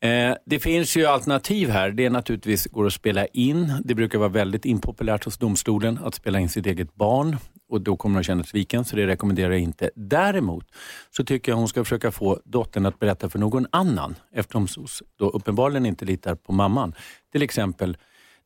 Eh, 0.00 0.36
det 0.46 0.58
finns 0.58 0.96
ju 0.96 1.06
alternativ 1.06 1.68
här. 1.70 1.90
Det 1.90 2.04
är 2.04 2.10
naturligtvis 2.10 2.66
går 2.66 2.86
att 2.86 2.92
spela 2.92 3.26
in. 3.26 3.72
Det 3.84 3.94
brukar 3.94 4.18
vara 4.18 4.28
väldigt 4.28 4.64
impopulärt 4.64 5.24
hos 5.24 5.38
domstolen 5.38 5.98
att 6.04 6.14
spela 6.14 6.40
in 6.40 6.48
sitt 6.48 6.66
eget 6.66 6.94
barn 6.94 7.36
och 7.68 7.80
då 7.80 7.96
kommer 7.96 8.14
hon 8.14 8.20
att 8.20 8.26
känna 8.26 8.42
sig 8.42 8.50
sviken 8.50 8.84
så 8.84 8.96
det 8.96 9.06
rekommenderar 9.06 9.50
jag 9.50 9.60
inte. 9.60 9.90
Däremot 9.94 10.66
så 11.10 11.24
tycker 11.24 11.52
jag 11.52 11.56
hon 11.56 11.68
ska 11.68 11.84
försöka 11.84 12.12
få 12.12 12.40
dottern 12.44 12.86
att 12.86 12.98
berätta 12.98 13.30
för 13.30 13.38
någon 13.38 13.66
annan 13.70 14.14
eftersom 14.32 14.66
hon 14.76 14.86
då 15.16 15.28
uppenbarligen 15.30 15.86
inte 15.86 16.04
litar 16.04 16.34
på 16.34 16.52
mamman. 16.52 16.94
Till 17.32 17.42
exempel 17.42 17.96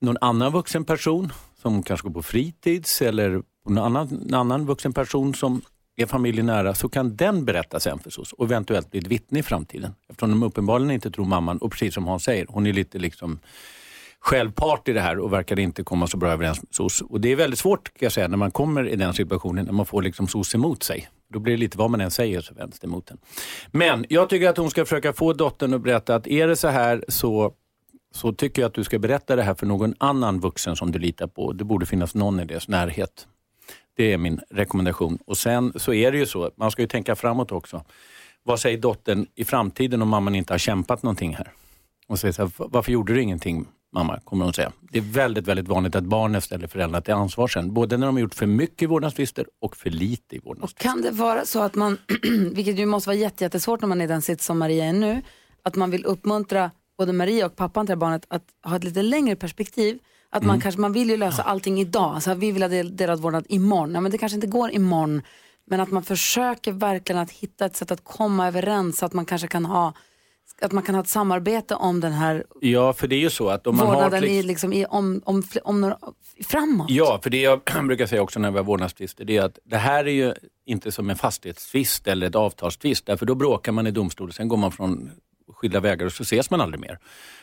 någon 0.01 0.17
annan 0.21 0.53
vuxen 0.53 0.85
person 0.85 1.33
som 1.63 1.83
kanske 1.83 2.09
går 2.09 2.15
på 2.15 2.23
fritids 2.23 3.03
eller 3.03 3.43
någon 3.69 3.79
annan, 3.79 4.23
en 4.29 4.35
annan 4.35 4.67
vuxen 4.67 4.93
person 4.93 5.35
som 5.35 5.63
är 5.97 6.07
familjen 6.07 6.47
nära 6.47 6.75
så 6.75 6.89
kan 6.89 7.17
den 7.17 7.45
berätta 7.45 7.81
sen 7.81 7.99
för 7.99 8.11
SOS 8.11 8.33
och 8.33 8.45
eventuellt 8.45 8.91
bli 8.91 9.01
ett 9.01 9.07
vittne 9.07 9.39
i 9.39 9.43
framtiden. 9.43 9.95
Eftersom 10.09 10.31
de 10.31 10.43
uppenbarligen 10.43 10.91
inte 10.91 11.11
tror 11.11 11.25
mamman 11.25 11.59
och 11.59 11.73
precis 11.73 11.95
som 11.95 12.07
han 12.07 12.21
säger, 12.21 12.47
hon 12.49 12.67
är 12.67 12.73
lite 12.73 12.99
liksom 12.99 13.39
självpart 14.21 14.89
i 14.89 14.93
det 14.93 15.01
här 15.01 15.19
och 15.19 15.33
verkade 15.33 15.63
inte 15.63 15.83
komma 15.83 16.07
så 16.07 16.17
bra 16.17 16.31
överens 16.31 16.63
med 16.63 16.75
SOS. 16.75 17.01
Och 17.01 17.21
det 17.21 17.33
är 17.33 17.37
väldigt 17.37 17.59
svårt 17.59 17.85
kan 17.85 18.07
jag 18.07 18.13
säga 18.13 18.29
när 18.29 18.37
man 18.37 18.51
kommer 18.51 18.89
i 18.89 18.97
den 18.97 19.15
situationen 19.15 19.65
när 19.65 19.73
man 19.73 19.87
får 19.87 20.03
liksom 20.03 20.29
SOS 20.29 20.55
emot 20.55 20.83
sig. 20.83 21.09
Då 21.33 21.39
blir 21.39 21.55
det 21.55 21.61
lite 21.61 21.79
vad 21.79 21.91
man 21.91 22.01
än 22.01 22.11
säger 22.11 22.41
så 22.41 22.55
vänds 22.55 22.81
det 22.81 22.87
emot 22.87 23.11
en. 23.11 23.19
Men 23.71 24.07
jag 24.09 24.29
tycker 24.29 24.49
att 24.49 24.57
hon 24.57 24.71
ska 24.71 24.85
försöka 24.85 25.13
få 25.13 25.33
dottern 25.33 25.75
att 25.75 25.83
berätta 25.83 26.15
att 26.15 26.27
är 26.27 26.49
det 26.49 26.57
så 26.57 26.69
här 26.69 27.05
så 27.09 27.55
så 28.15 28.33
tycker 28.33 28.63
jag 28.63 28.69
att 28.69 28.75
du 28.75 28.85
ska 28.85 28.99
berätta 28.99 29.37
det 29.37 29.43
här 29.43 29.55
för 29.55 29.67
någon 29.67 29.95
annan 29.99 30.41
vuxen 30.41 30.77
som 30.77 30.93
du 30.93 30.99
litar 30.99 31.27
på. 31.27 31.53
Det 31.53 31.65
borde 31.65 31.87
finnas 31.87 32.15
någon 32.15 32.41
i 32.41 32.45
deras 32.45 32.69
närhet. 32.69 33.27
Det 33.97 34.13
är 34.13 34.19
min 34.19 34.41
rekommendation. 34.51 35.19
Och 35.27 35.39
Sen 35.39 35.73
så 35.77 35.93
är 35.93 36.13
det 36.13 36.19
ju 36.19 36.27
så, 36.27 36.51
man 36.57 36.71
ska 36.71 36.83
ju 36.83 36.89
tänka 36.89 37.17
framåt 37.17 37.53
också. 37.53 37.85
Vad 38.43 38.61
säger 38.61 38.79
dottern 38.79 39.27
i 39.35 39.45
framtiden 39.45 40.03
om 40.03 40.09
mamman 40.09 40.35
inte 40.35 40.53
har 40.53 40.59
kämpat 40.59 41.03
någonting 41.03 41.35
här? 41.37 41.53
Och 42.09 42.19
säger 42.19 42.33
så 42.33 42.43
här, 42.43 42.53
varför 42.57 42.93
gjorde 42.93 43.15
du 43.15 43.23
ingenting 43.23 43.67
mamma? 43.93 44.21
Kommer 44.25 44.45
hon 44.45 44.55
säga. 44.55 44.73
Det 44.81 44.99
är 44.99 45.03
väldigt, 45.03 45.47
väldigt 45.49 45.69
vanligt 45.69 45.95
att 45.95 46.05
barnen 46.05 46.41
ställer 46.41 46.67
föräldrar 46.67 47.01
till 47.01 47.15
ansvar 47.15 47.49
sen. 47.49 47.75
Både 47.75 47.97
när 47.97 48.07
de 48.07 48.15
har 48.17 48.21
gjort 48.23 48.35
för 48.35 48.47
mycket 48.47 48.91
vårdnadstvister 48.91 49.47
och 49.61 49.77
för 49.77 49.91
lite 49.91 50.37
i 50.37 50.39
vårdnadstvister. 50.39 50.89
Kan 50.89 51.03
det 51.03 51.11
vara 51.11 51.45
så 51.47 51.63
att 51.63 51.75
man, 51.75 51.99
vilket 52.53 52.79
ju 52.79 52.87
måste 52.87 53.09
vara 53.09 53.17
jätte- 53.17 53.45
jättesvårt 53.45 53.81
när 53.81 53.89
man 53.89 54.01
är 54.01 54.05
i 54.05 54.09
den 54.09 54.23
sits 54.23 54.45
som 54.47 54.59
Maria 54.59 54.85
är 54.85 54.93
nu, 54.93 55.23
att 55.63 55.77
man 55.77 55.91
vill 55.91 56.05
uppmuntra 56.05 56.71
både 56.99 57.13
Maria 57.13 57.47
och 57.47 57.57
pappan 57.57 57.87
till 57.87 57.97
barnet 57.97 58.27
att 58.29 58.45
ha 58.65 58.77
ett 58.77 58.85
lite 58.85 59.03
längre 59.03 59.37
perspektiv. 59.37 59.99
Att 60.33 60.43
man 60.43 60.61
kanske, 60.61 60.81
man 60.81 60.93
vill 60.93 61.11
ju 61.11 61.17
lösa 61.17 61.43
allting 61.43 61.81
idag. 61.81 62.15
Alltså, 62.15 62.35
vi 62.35 62.53
vill 62.53 62.63
ha 62.63 62.69
del- 62.69 62.97
delad 62.97 63.21
vårdnad 63.21 63.47
imorgon. 63.49 63.95
Ja, 63.95 64.01
men 64.01 64.13
det 64.13 64.19
kanske 64.19 64.35
inte 64.35 64.47
går 64.47 64.71
imorgon. 64.71 65.23
Men 65.67 65.81
att 65.81 65.91
man 65.91 66.03
försöker 66.03 66.73
verkligen 66.73 67.23
att 67.23 67.31
hitta 67.31 67.65
ett 67.67 67.77
sätt 67.77 67.91
att 67.91 68.05
komma 68.05 68.47
överens 68.49 68.99
så 68.99 69.07
att 69.07 69.13
man 69.13 69.25
kanske 69.25 69.49
kan 69.49 69.65
ha 69.65 69.95
att 70.63 70.73
man 70.73 70.83
kan 70.83 70.95
ha 70.95 71.03
ett 71.03 71.09
samarbete 71.09 71.75
om 71.75 72.01
den 72.01 72.13
här 72.13 72.45
Ja, 72.61 72.93
för 72.93 73.09
det 73.09 73.17
är 73.17 73.21
ju 73.21 73.31
så 73.31 73.49
att 73.49 73.67
om 73.67 73.77
man 73.77 73.87
har... 73.87 73.95
vårdnaden 73.95 74.25
i, 74.25 74.43
liksom, 74.43 74.73
i, 74.73 74.85
om, 74.85 75.23
om, 75.25 75.43
om 75.65 75.81
några, 75.81 75.99
framåt. 76.45 76.91
Ja, 76.91 77.21
för 77.23 77.31
det 77.31 77.41
jag 77.41 77.61
brukar 77.87 78.07
säga 78.07 78.23
också 78.23 78.41
när 78.41 78.51
vi 78.51 78.57
har 78.57 78.65
vårdnadstvister, 78.65 79.25
det 79.25 79.37
är 79.37 79.43
att 79.43 79.59
det 79.65 79.77
här 79.77 80.05
är 80.05 80.13
ju 80.13 80.35
inte 80.67 80.93
som 80.93 81.11
en 81.11 81.17
fastighetstvist 81.17 82.09
eller 82.09 82.27
ett 82.27 82.35
avtalstvist, 82.35 83.07
därför 83.07 83.27
då 83.27 83.35
bråkar 83.35 83.73
man 83.73 83.87
i 83.87 83.91
domstol, 83.91 84.33
sen 84.33 84.49
går 84.49 84.57
man 84.57 84.73
från 84.73 85.11
skilda 85.53 85.81
vägar 85.81 86.07
och 86.07 86.13
så 86.13 86.23
ses 86.23 86.51
man 86.51 86.61
aldrig 86.61 86.81
mer. 86.81 86.99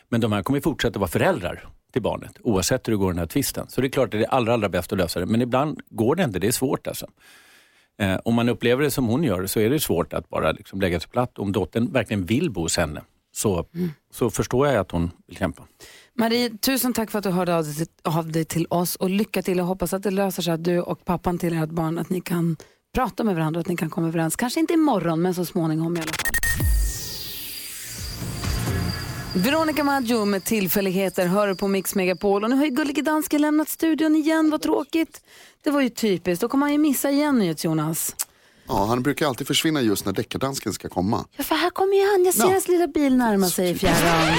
Men 0.10 0.22
de 0.22 0.32
här 0.32 0.44
kommer 0.44 0.58
ju 0.58 0.62
fortsätta 0.62 1.00
vara 1.00 1.10
föräldrar 1.10 1.68
till 1.94 2.02
barnet, 2.02 2.32
oavsett 2.44 2.88
hur 2.88 2.94
det 2.94 2.98
går 2.98 3.12
i 3.12 3.14
den 3.14 3.20
här 3.20 3.26
tvisten. 3.26 3.68
Så 3.70 3.82
det 3.82 3.88
är 3.88 3.90
klart 3.90 4.06
att 4.06 4.12
det 4.20 4.26
är 4.26 4.30
allra, 4.30 4.54
allra 4.54 4.70
bäst 4.70 4.92
att 4.92 4.98
lösa 4.98 5.20
det, 5.20 5.26
men 5.26 5.42
ibland 5.42 5.80
går 5.90 6.16
det 6.16 6.24
inte, 6.24 6.40
det 6.40 6.48
är 6.48 6.52
svårt 6.52 6.88
alltså. 6.88 7.08
Eh, 8.00 8.20
om 8.26 8.36
man 8.36 8.50
upplever 8.50 8.84
det 8.84 8.92
som 8.92 9.08
hon 9.08 9.24
gör 9.24 9.46
så 9.46 9.60
är 9.60 9.70
det 9.70 9.80
svårt 9.80 10.14
att 10.14 10.30
bara 10.30 10.52
liksom 10.52 10.82
lägga 10.82 11.00
sig 11.00 11.10
platt. 11.10 11.40
Om 11.40 11.52
dottern 11.52 11.92
verkligen 11.92 12.26
vill 12.26 12.52
bo 12.52 12.62
hos 12.62 12.78
henne 12.78 13.02
så, 13.36 13.66
så 14.14 14.30
förstår 14.30 14.68
jag 14.68 14.76
att 14.76 14.92
hon 14.92 15.12
vill 15.28 15.38
kämpa. 15.38 15.64
Marie, 16.14 16.50
tusen 16.50 16.94
tack 16.94 17.12
för 17.12 17.18
att 17.20 17.24
du 17.24 17.30
hörde 17.30 17.64
av 18.04 18.32
dig, 18.32 18.46
till, 18.46 18.66
oss 18.70 18.96
och 18.96 19.10
lycka 19.10 19.42
till. 19.42 19.58
Jag 19.58 19.66
hoppas 19.66 19.94
att 19.94 20.04
det 20.04 20.12
löser 20.12 20.44
sig 20.44 20.54
att 20.54 20.64
du 20.64 20.82
och 20.82 21.06
pappan 21.06 21.38
till 21.38 21.54
ert 21.54 21.70
barn, 21.70 21.98
att 21.98 22.10
ni 22.10 22.22
kan 22.22 22.58
prata 22.96 23.24
med 23.24 23.36
varandra, 23.36 23.60
att 23.60 23.68
ni 23.68 23.78
kan 23.78 23.90
komma 23.90 24.08
överens. 24.08 24.36
Kanske 24.36 24.60
inte 24.60 24.74
imorgon, 24.74 25.22
men 25.22 25.34
så 25.34 25.46
småningom 25.46 25.98
i 25.98 26.00
alla 26.00 26.12
fall. 26.12 26.87
Veronica 29.44 29.84
Maggio 29.84 30.26
med 30.26 30.44
tillfälligheter 30.44 31.28
hör 31.28 31.54
på 31.54 31.68
Mix 31.68 31.96
Megapol 31.96 32.44
och 32.44 32.50
nu 32.50 32.56
har 32.56 32.66
ju 32.66 32.70
Gullige 32.72 33.02
Dansken 33.02 33.42
lämnat 33.42 33.70
studion 33.70 34.16
igen, 34.16 34.50
vad 34.50 34.62
tråkigt. 34.62 35.22
Det 35.64 35.70
var 35.72 35.82
ju 35.82 35.90
typiskt, 35.90 36.42
då 36.42 36.48
kommer 36.48 36.66
han 36.66 36.72
ju 36.74 36.78
missa 36.78 37.10
igen 37.12 37.56
Jonas. 37.58 38.16
Ja, 38.68 38.86
han 38.86 39.04
brukar 39.04 39.28
alltid 39.28 39.48
försvinna 39.48 39.82
just 39.82 40.06
när 40.06 40.14
deckardansken 40.14 40.74
ska 40.74 40.90
komma. 40.90 41.26
Ja, 41.38 41.44
för 41.44 41.56
här 41.56 41.70
kommer 41.70 41.94
ju 41.96 42.12
han, 42.12 42.26
jag 42.26 42.34
ser 42.34 42.44
Ja. 42.44 42.50
hans 42.52 42.68
lilla 42.68 42.88
bil 42.88 43.16
närma 43.18 43.48
sig 43.50 43.70
i 43.70 43.76
fjärran. 43.76 44.34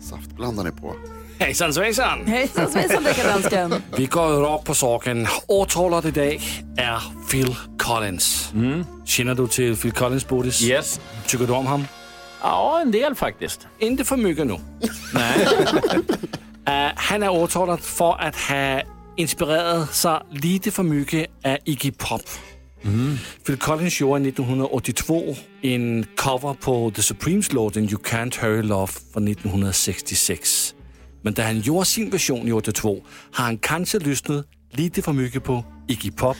Saftblandaren 0.00 0.72
är 0.72 0.80
på. 0.80 0.94
Hejsan 1.44 1.74
svejsan! 1.74 2.26
Hejsan 2.26 2.70
svejsan 2.72 3.04
deckardansken. 3.04 3.74
Vi 3.96 4.06
går 4.06 4.42
rakt 4.42 4.64
på 4.64 4.74
saken. 4.74 5.26
Åtalet 5.46 6.04
idag 6.04 6.40
är 6.76 7.02
Phil 7.30 7.56
Collins. 7.78 8.52
Känner 9.04 9.34
du 9.34 9.46
till 9.48 9.76
Phil 9.76 9.92
Collins, 9.92 10.28
Bodis? 10.28 10.62
Yes. 10.62 11.00
Tycker 11.26 11.46
du 11.46 11.52
om 11.52 11.66
honom? 11.66 11.86
Ja, 12.42 12.80
en 12.80 12.90
del 12.90 13.14
faktiskt. 13.14 13.66
Inte 13.78 14.04
för 14.04 14.16
mycket 14.16 14.46
nu. 14.46 14.58
Nej. 15.14 15.46
Eh, 16.66 16.92
han 16.96 17.22
är 17.22 17.28
åtalad 17.28 17.80
för 17.80 18.20
att 18.20 18.36
ha 18.36 18.80
inspirerat 19.16 19.94
sig 19.94 20.20
lite 20.30 20.70
för 20.70 20.82
mycket 20.82 21.30
av 21.44 21.56
Iggy 21.64 21.90
Pop. 21.90 22.22
Phil 23.46 23.56
Collins 23.56 24.00
gjorde 24.00 24.28
1982 24.28 25.36
en 25.62 26.06
cover 26.16 26.54
på 26.54 26.92
The 26.96 27.02
Supremes 27.02 27.52
låten 27.52 27.82
You 27.82 27.98
Can't 28.02 28.40
Hurry 28.40 28.62
Love 28.62 28.92
från 29.12 29.28
1966. 29.28 30.74
Men 31.24 31.32
da 31.32 31.42
han 31.42 31.60
gjorde 31.60 31.84
sin 31.84 32.10
version 32.10 32.48
i 32.48 32.52
82 32.52 33.02
har 33.32 33.44
han 33.44 33.58
kanske 33.58 33.98
lyssnat 33.98 34.46
lite 34.70 35.02
för 35.02 35.12
mycket 35.12 35.44
på 35.44 35.64
Iggy 35.88 36.10
Pop 36.10 36.36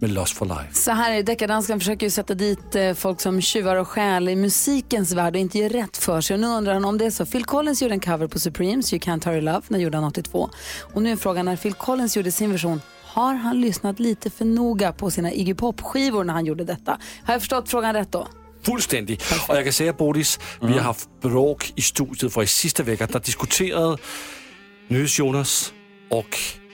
med 0.00 0.10
Lost 0.10 0.36
for 0.36 0.46
Life. 0.46 0.72
Så 0.72 0.90
här 0.90 1.12
är 1.12 1.16
det, 1.16 1.22
deckardansken 1.22 1.80
försöker 1.80 2.06
ju 2.06 2.10
sätta 2.10 2.34
dit 2.34 2.74
eh, 2.74 2.94
folk 2.94 3.20
som 3.20 3.40
tjuvar 3.40 3.76
och 3.76 3.88
stjäl 3.88 4.28
i 4.28 4.36
musikens 4.36 5.12
värld 5.12 5.34
och 5.34 5.40
inte 5.40 5.58
gör 5.58 5.68
rätt 5.68 5.96
för 5.96 6.20
sig. 6.20 6.34
Och 6.34 6.40
nu 6.40 6.46
undrar 6.46 6.74
han 6.74 6.84
om 6.84 6.98
det 6.98 7.06
är 7.06 7.10
så. 7.10 7.26
Phil 7.26 7.44
Collins 7.44 7.82
gjorde 7.82 7.94
en 7.94 8.00
cover 8.00 8.26
på 8.26 8.38
Supremes, 8.38 8.92
You 8.92 9.00
Can't 9.00 9.24
Hurry 9.24 9.40
Love, 9.40 9.62
när 9.68 9.78
gjorde 9.78 9.96
han 9.96 10.04
82. 10.04 10.50
Och 10.94 11.02
nu 11.02 11.12
är 11.12 11.16
frågan, 11.16 11.44
när 11.44 11.56
Phil 11.56 11.74
Collins 11.74 12.16
gjorde 12.16 12.32
sin 12.32 12.52
version, 12.52 12.80
har 13.04 13.34
han 13.34 13.60
lyssnat 13.60 14.00
lite 14.00 14.30
för 14.30 14.44
noga 14.44 14.92
på 14.92 15.10
sina 15.10 15.32
Iggy 15.32 15.54
Pop-skivor 15.54 16.24
när 16.24 16.34
han 16.34 16.46
gjorde 16.46 16.64
detta? 16.64 16.98
Har 17.24 17.34
jag 17.34 17.40
förstått 17.40 17.68
frågan 17.68 17.94
rätt 17.94 18.12
då? 18.12 18.28
Fuldstændig. 18.66 19.18
Og 19.48 19.54
jeg 19.56 19.64
kan 19.64 19.72
sige, 19.72 19.92
Bodis, 19.92 20.38
vi 20.62 20.72
har 20.72 20.80
haft 20.80 21.08
bråk 21.22 21.64
i 21.76 21.80
studiet, 21.80 22.32
for 22.32 22.42
i 22.42 22.46
sidste 22.46 22.86
vecka, 22.86 23.06
der 23.06 23.18
diskuterede 23.18 23.96
Nydes 24.88 25.18
Jonas 25.18 25.74
og 26.10 26.24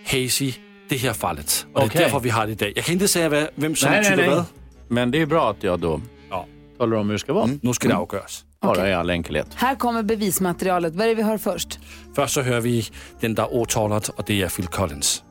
Hazy 0.06 0.50
det 0.90 0.98
her 0.98 1.12
fallet. 1.12 1.66
Og 1.74 1.82
det 1.82 1.90
Okej. 1.90 2.00
er 2.00 2.04
derfor, 2.04 2.18
vi 2.18 2.28
har 2.28 2.46
det 2.46 2.52
i 2.52 2.56
dag. 2.56 2.72
Jeg 2.76 2.84
kan 2.84 2.94
ikke 2.94 3.08
sige, 3.08 3.28
hvad, 3.28 3.46
hvem 3.56 3.76
som 3.76 3.90
Nej, 3.90 4.00
nej, 4.00 4.10
tycker 4.10 4.26
nej. 4.26 4.34
hvad. 4.34 4.44
Men 4.90 5.12
det 5.12 5.22
är 5.22 5.26
bra 5.26 5.50
att 5.50 5.62
jag 5.64 5.80
då 5.80 6.00
Ja. 6.30 6.44
talar 6.78 6.96
om 6.96 7.06
hur 7.06 7.12
det 7.12 7.18
ska 7.20 7.32
vara. 7.32 7.48
Nu 7.62 7.72
skal 7.72 7.90
det 7.90 7.96
afgøres. 7.96 8.44
Bara 8.62 8.88
i 8.88 8.92
all 8.92 9.10
enkelhet. 9.10 9.46
Här 9.54 9.74
kommer 9.74 10.02
bevismaterialet. 10.02 10.94
Vad 10.94 11.04
är 11.04 11.08
det 11.08 11.14
vi 11.14 11.22
hör 11.22 11.38
först? 11.38 11.78
Først 12.16 12.34
så 12.34 12.42
hører 12.42 12.60
vi 12.60 12.88
den, 13.20 13.34
der 13.36 13.42
er 13.42 13.54
åtalet, 13.54 14.08
og 14.16 14.28
det 14.28 14.42
er 14.42 14.48
Phil 14.48 14.66
Collins. 14.66 15.24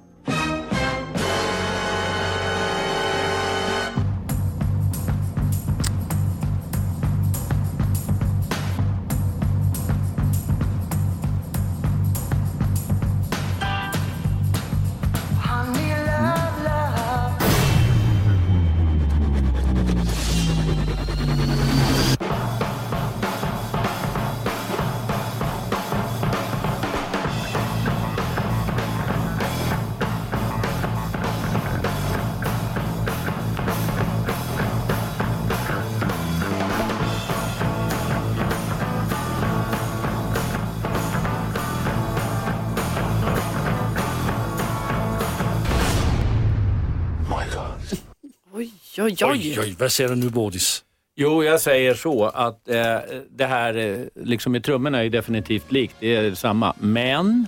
Oj, 48.98 49.16
oj, 49.22 49.26
Oj, 49.26 49.60
oj, 49.60 49.76
hvad 49.78 49.90
siger 49.90 50.10
du 50.10 50.16
nu, 50.16 50.30
Bodis? 50.30 50.84
Jo, 51.16 51.44
jag 51.44 51.62
säger 51.62 51.94
så 51.94 52.26
att 52.26 52.70
eh, 52.70 52.98
det 53.30 53.46
här 53.46 53.78
eh, 53.78 53.98
liksom 54.26 54.52
med 54.52 54.64
trummorna 54.64 55.04
är 55.04 55.10
definitivt 55.10 55.72
likt. 55.72 55.96
Det 56.00 56.16
är 56.16 56.36
samma. 56.36 56.74
Men 56.80 57.48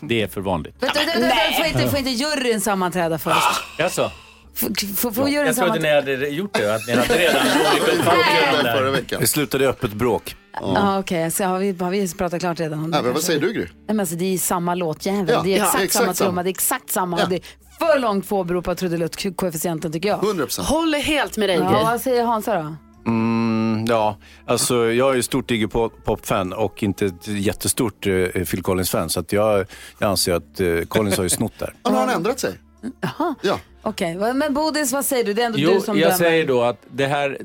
det 0.00 0.22
är 0.22 0.26
för 0.26 0.40
vanligt. 0.40 0.74
Vänta, 0.80 1.00
vänta, 1.00 1.20
vänta, 1.20 1.36
får, 1.56 1.66
inte, 1.66 1.88
får 1.88 1.98
inte 1.98 2.10
juryn 2.10 2.60
sammanträda 2.60 3.18
först? 3.18 3.62
Jaså? 3.78 4.10
Får, 4.56 5.10
får, 5.10 5.28
juryn 5.28 5.46
Jag 5.46 5.56
trodde 5.56 5.78
ni 5.78 5.94
hade 5.94 6.28
gjort 6.28 6.54
det, 6.54 6.74
att 6.74 6.86
ni 6.86 6.92
hade 6.96 7.14
redan 7.18 7.42
olika 7.46 7.92
uppfattningar 7.92 8.76
Förra 8.76 8.90
veckan. 8.90 9.20
Det 9.20 9.26
slutade 9.26 9.64
i 9.64 9.66
öppet 9.66 9.92
bråk. 9.92 10.36
Ja, 10.60 10.98
Okej, 10.98 11.30
så 11.30 11.44
har 11.44 11.58
vi, 11.58 11.76
har 11.80 11.90
vi 11.90 12.12
pratat 12.14 12.40
klart 12.40 12.60
redan 12.60 12.78
om 12.78 12.84
det? 12.90 12.96
Nej, 12.96 13.02
men 13.04 13.12
vad 13.12 13.22
säger 13.22 13.40
du 13.40 13.52
Gry? 13.52 13.60
Nej, 13.62 13.70
men 13.86 14.00
alltså, 14.00 14.16
det 14.16 14.34
är 14.34 14.38
samma 14.38 14.74
låtjävel. 14.74 15.26
Ja, 15.28 15.42
det 15.44 15.54
är 15.54 15.58
ja, 15.58 15.64
exakt, 15.64 15.84
exakt 15.84 16.04
samma 16.04 16.14
trumma, 16.14 16.42
det 16.42 16.48
är 16.48 16.50
exakt 16.50 16.90
samma. 16.90 17.20
Ja. 17.20 17.26
Det 17.26 17.36
är 17.36 17.42
för 17.78 17.98
långt 17.98 18.26
för 18.26 18.36
att 18.36 18.40
åberopa 18.40 18.74
trudelutt-koefficienten 18.74 19.92
tycker 19.92 20.08
jag. 20.08 20.24
100 20.24 20.44
procent. 20.44 20.68
Håller 20.68 20.98
helt 20.98 21.36
med 21.36 21.48
dig 21.48 21.56
Ja, 21.56 21.70
Gry. 21.70 21.82
vad 21.82 22.00
säger 22.00 22.24
Hansa 22.24 22.54
då? 22.62 22.76
Mm, 23.06 23.84
ja, 23.88 24.18
alltså 24.46 24.92
jag 24.92 25.10
är 25.10 25.14
ju 25.14 25.22
stort 25.22 25.50
Iggy 25.50 25.66
Pop- 25.66 26.04
Pop-fan 26.04 26.52
och 26.52 26.82
inte 26.82 27.06
ett 27.06 27.28
jättestort 27.28 28.06
eh, 28.06 28.12
Phil 28.44 28.62
Collins-fan. 28.62 29.10
Så 29.10 29.20
att 29.20 29.32
jag, 29.32 29.66
jag 29.98 30.10
anser 30.10 30.32
att 30.34 30.60
eh, 30.60 30.80
Collins 30.88 31.16
har 31.16 31.24
ju 31.24 31.28
snott 31.30 31.52
där. 31.58 31.74
Ja, 31.82 31.90
nu 31.90 31.96
har 31.96 32.06
han 32.06 32.14
ändrat 32.14 32.40
sig. 32.40 32.52
Jaha. 33.00 33.34
Ja, 33.42 33.58
Okej, 33.88 34.16
vad- 34.16 34.36
men 34.36 34.54
Bodis, 34.54 34.92
vad 34.92 35.04
säger 35.04 35.24
du? 35.24 35.32
Det 35.34 35.42
är 35.42 35.46
ändå 35.46 35.58
Jo, 35.58 35.70
du 35.74 35.80
som 35.80 35.98
jag 35.98 36.04
dömer. 36.06 36.16
säger 36.18 36.46
då 36.46 36.62
att 36.62 36.76
det 36.90 37.06
här, 37.06 37.38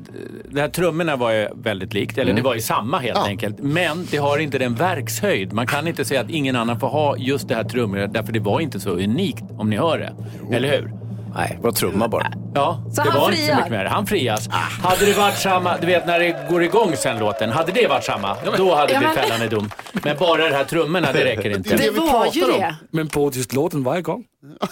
det 0.50 0.60
här 0.60 0.68
trummorna 0.68 1.16
var 1.16 1.32
ju 1.32 1.48
väldigt 1.54 1.94
likt, 1.94 2.18
eller 2.18 2.32
det 2.32 2.42
var 2.42 2.54
ju 2.54 2.60
samma 2.60 2.98
helt 2.98 3.18
enkelt. 3.18 3.56
Men 3.58 4.06
det 4.10 4.16
har 4.16 4.38
inte 4.38 4.58
den 4.58 4.74
verkshöjd. 4.74 5.52
Man 5.52 5.66
kan 5.66 5.88
inte 5.88 6.04
säga 6.04 6.20
att 6.20 6.30
ingen 6.30 6.56
annan 6.56 6.80
får 6.80 6.88
ha 6.88 7.16
just 7.16 7.48
det 7.48 7.54
här 7.54 7.64
trummorna 7.64 8.06
därför 8.06 8.32
det 8.32 8.40
var 8.40 8.60
inte 8.60 8.80
så 8.80 8.90
unikt 8.90 9.44
om 9.58 9.70
ni 9.70 9.76
hör 9.76 9.98
det. 9.98 10.12
Eller 10.56 10.68
hur? 10.70 10.90
Nej, 11.34 11.52
det 11.56 11.62
var 11.64 11.72
trumma 11.72 12.08
bara. 12.08 12.32
Ja, 12.54 12.84
Så 12.94 13.02
det 13.02 13.10
han 13.10 13.20
var 13.20 13.30
inte 13.30 13.42
friar? 13.42 13.54
så 13.54 13.56
mycket 13.56 13.72
mer. 13.72 13.84
Han 13.84 14.06
frias. 14.06 14.48
Hade 14.82 15.06
det 15.06 15.12
varit 15.16 15.38
samma, 15.38 15.76
du 15.78 15.86
vet 15.86 16.06
när 16.06 16.18
det 16.20 16.36
går 16.50 16.62
igång 16.62 16.96
sen 16.96 17.18
låten, 17.18 17.50
hade 17.50 17.72
det 17.72 17.86
varit 17.86 18.04
samma, 18.04 18.36
då 18.56 18.74
hade 18.74 18.86
det 18.86 18.92
Ja, 18.92 18.98
blivit 18.98 19.14
men- 19.16 19.24
fällande 19.24 19.48
dom. 19.48 19.70
Men 19.92 20.16
bara 20.16 20.48
det 20.48 20.56
här 20.56 20.64
trummorna, 20.64 21.12
det 21.12 21.24
räcker 21.24 21.50
inte. 21.56 21.76
Det 21.76 21.90
vi 21.90 21.98
var 21.98 22.26
ju 22.32 22.44
om. 22.44 22.50
det. 22.50 22.76
Men 22.90 23.06
Bodis, 23.06 23.52
låten 23.52 23.84
var 23.84 23.96
igång. 23.96 24.24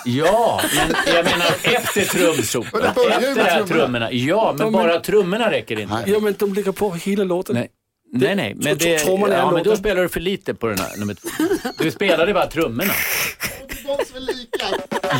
Ja, 0.04 0.60
men 0.76 1.14
jag 1.14 1.24
menar 1.24 1.46
efter 1.76 2.00
trumsoporna. 2.18 2.84
Efter 3.10 3.34
de 3.34 3.40
här 3.40 3.62
trummorna. 3.64 4.12
Ja, 4.12 4.54
men 4.58 4.72
bara 4.72 5.00
trummorna 5.00 5.50
räcker 5.50 5.80
inte. 5.80 6.02
Ja, 6.06 6.20
men 6.20 6.34
de 6.38 6.54
ligger 6.54 6.72
på 6.72 6.92
hela 6.92 7.24
låten. 7.24 7.54
Nej. 7.54 7.68
Nej, 8.12 8.34
nej, 8.34 8.54
men, 8.56 8.78
det, 8.78 9.02
ja, 9.06 9.50
men 9.50 9.62
då 9.64 9.76
spelar 9.76 10.02
du 10.02 10.08
för 10.08 10.20
lite 10.20 10.54
på 10.54 10.66
den 10.66 10.78
här 10.78 10.96
nummer 10.96 11.14
två. 11.14 11.28
Du 11.78 11.90
spelade 11.90 12.34
bara 12.34 12.46
trummorna. 12.46 12.92
Lika. 14.18 14.64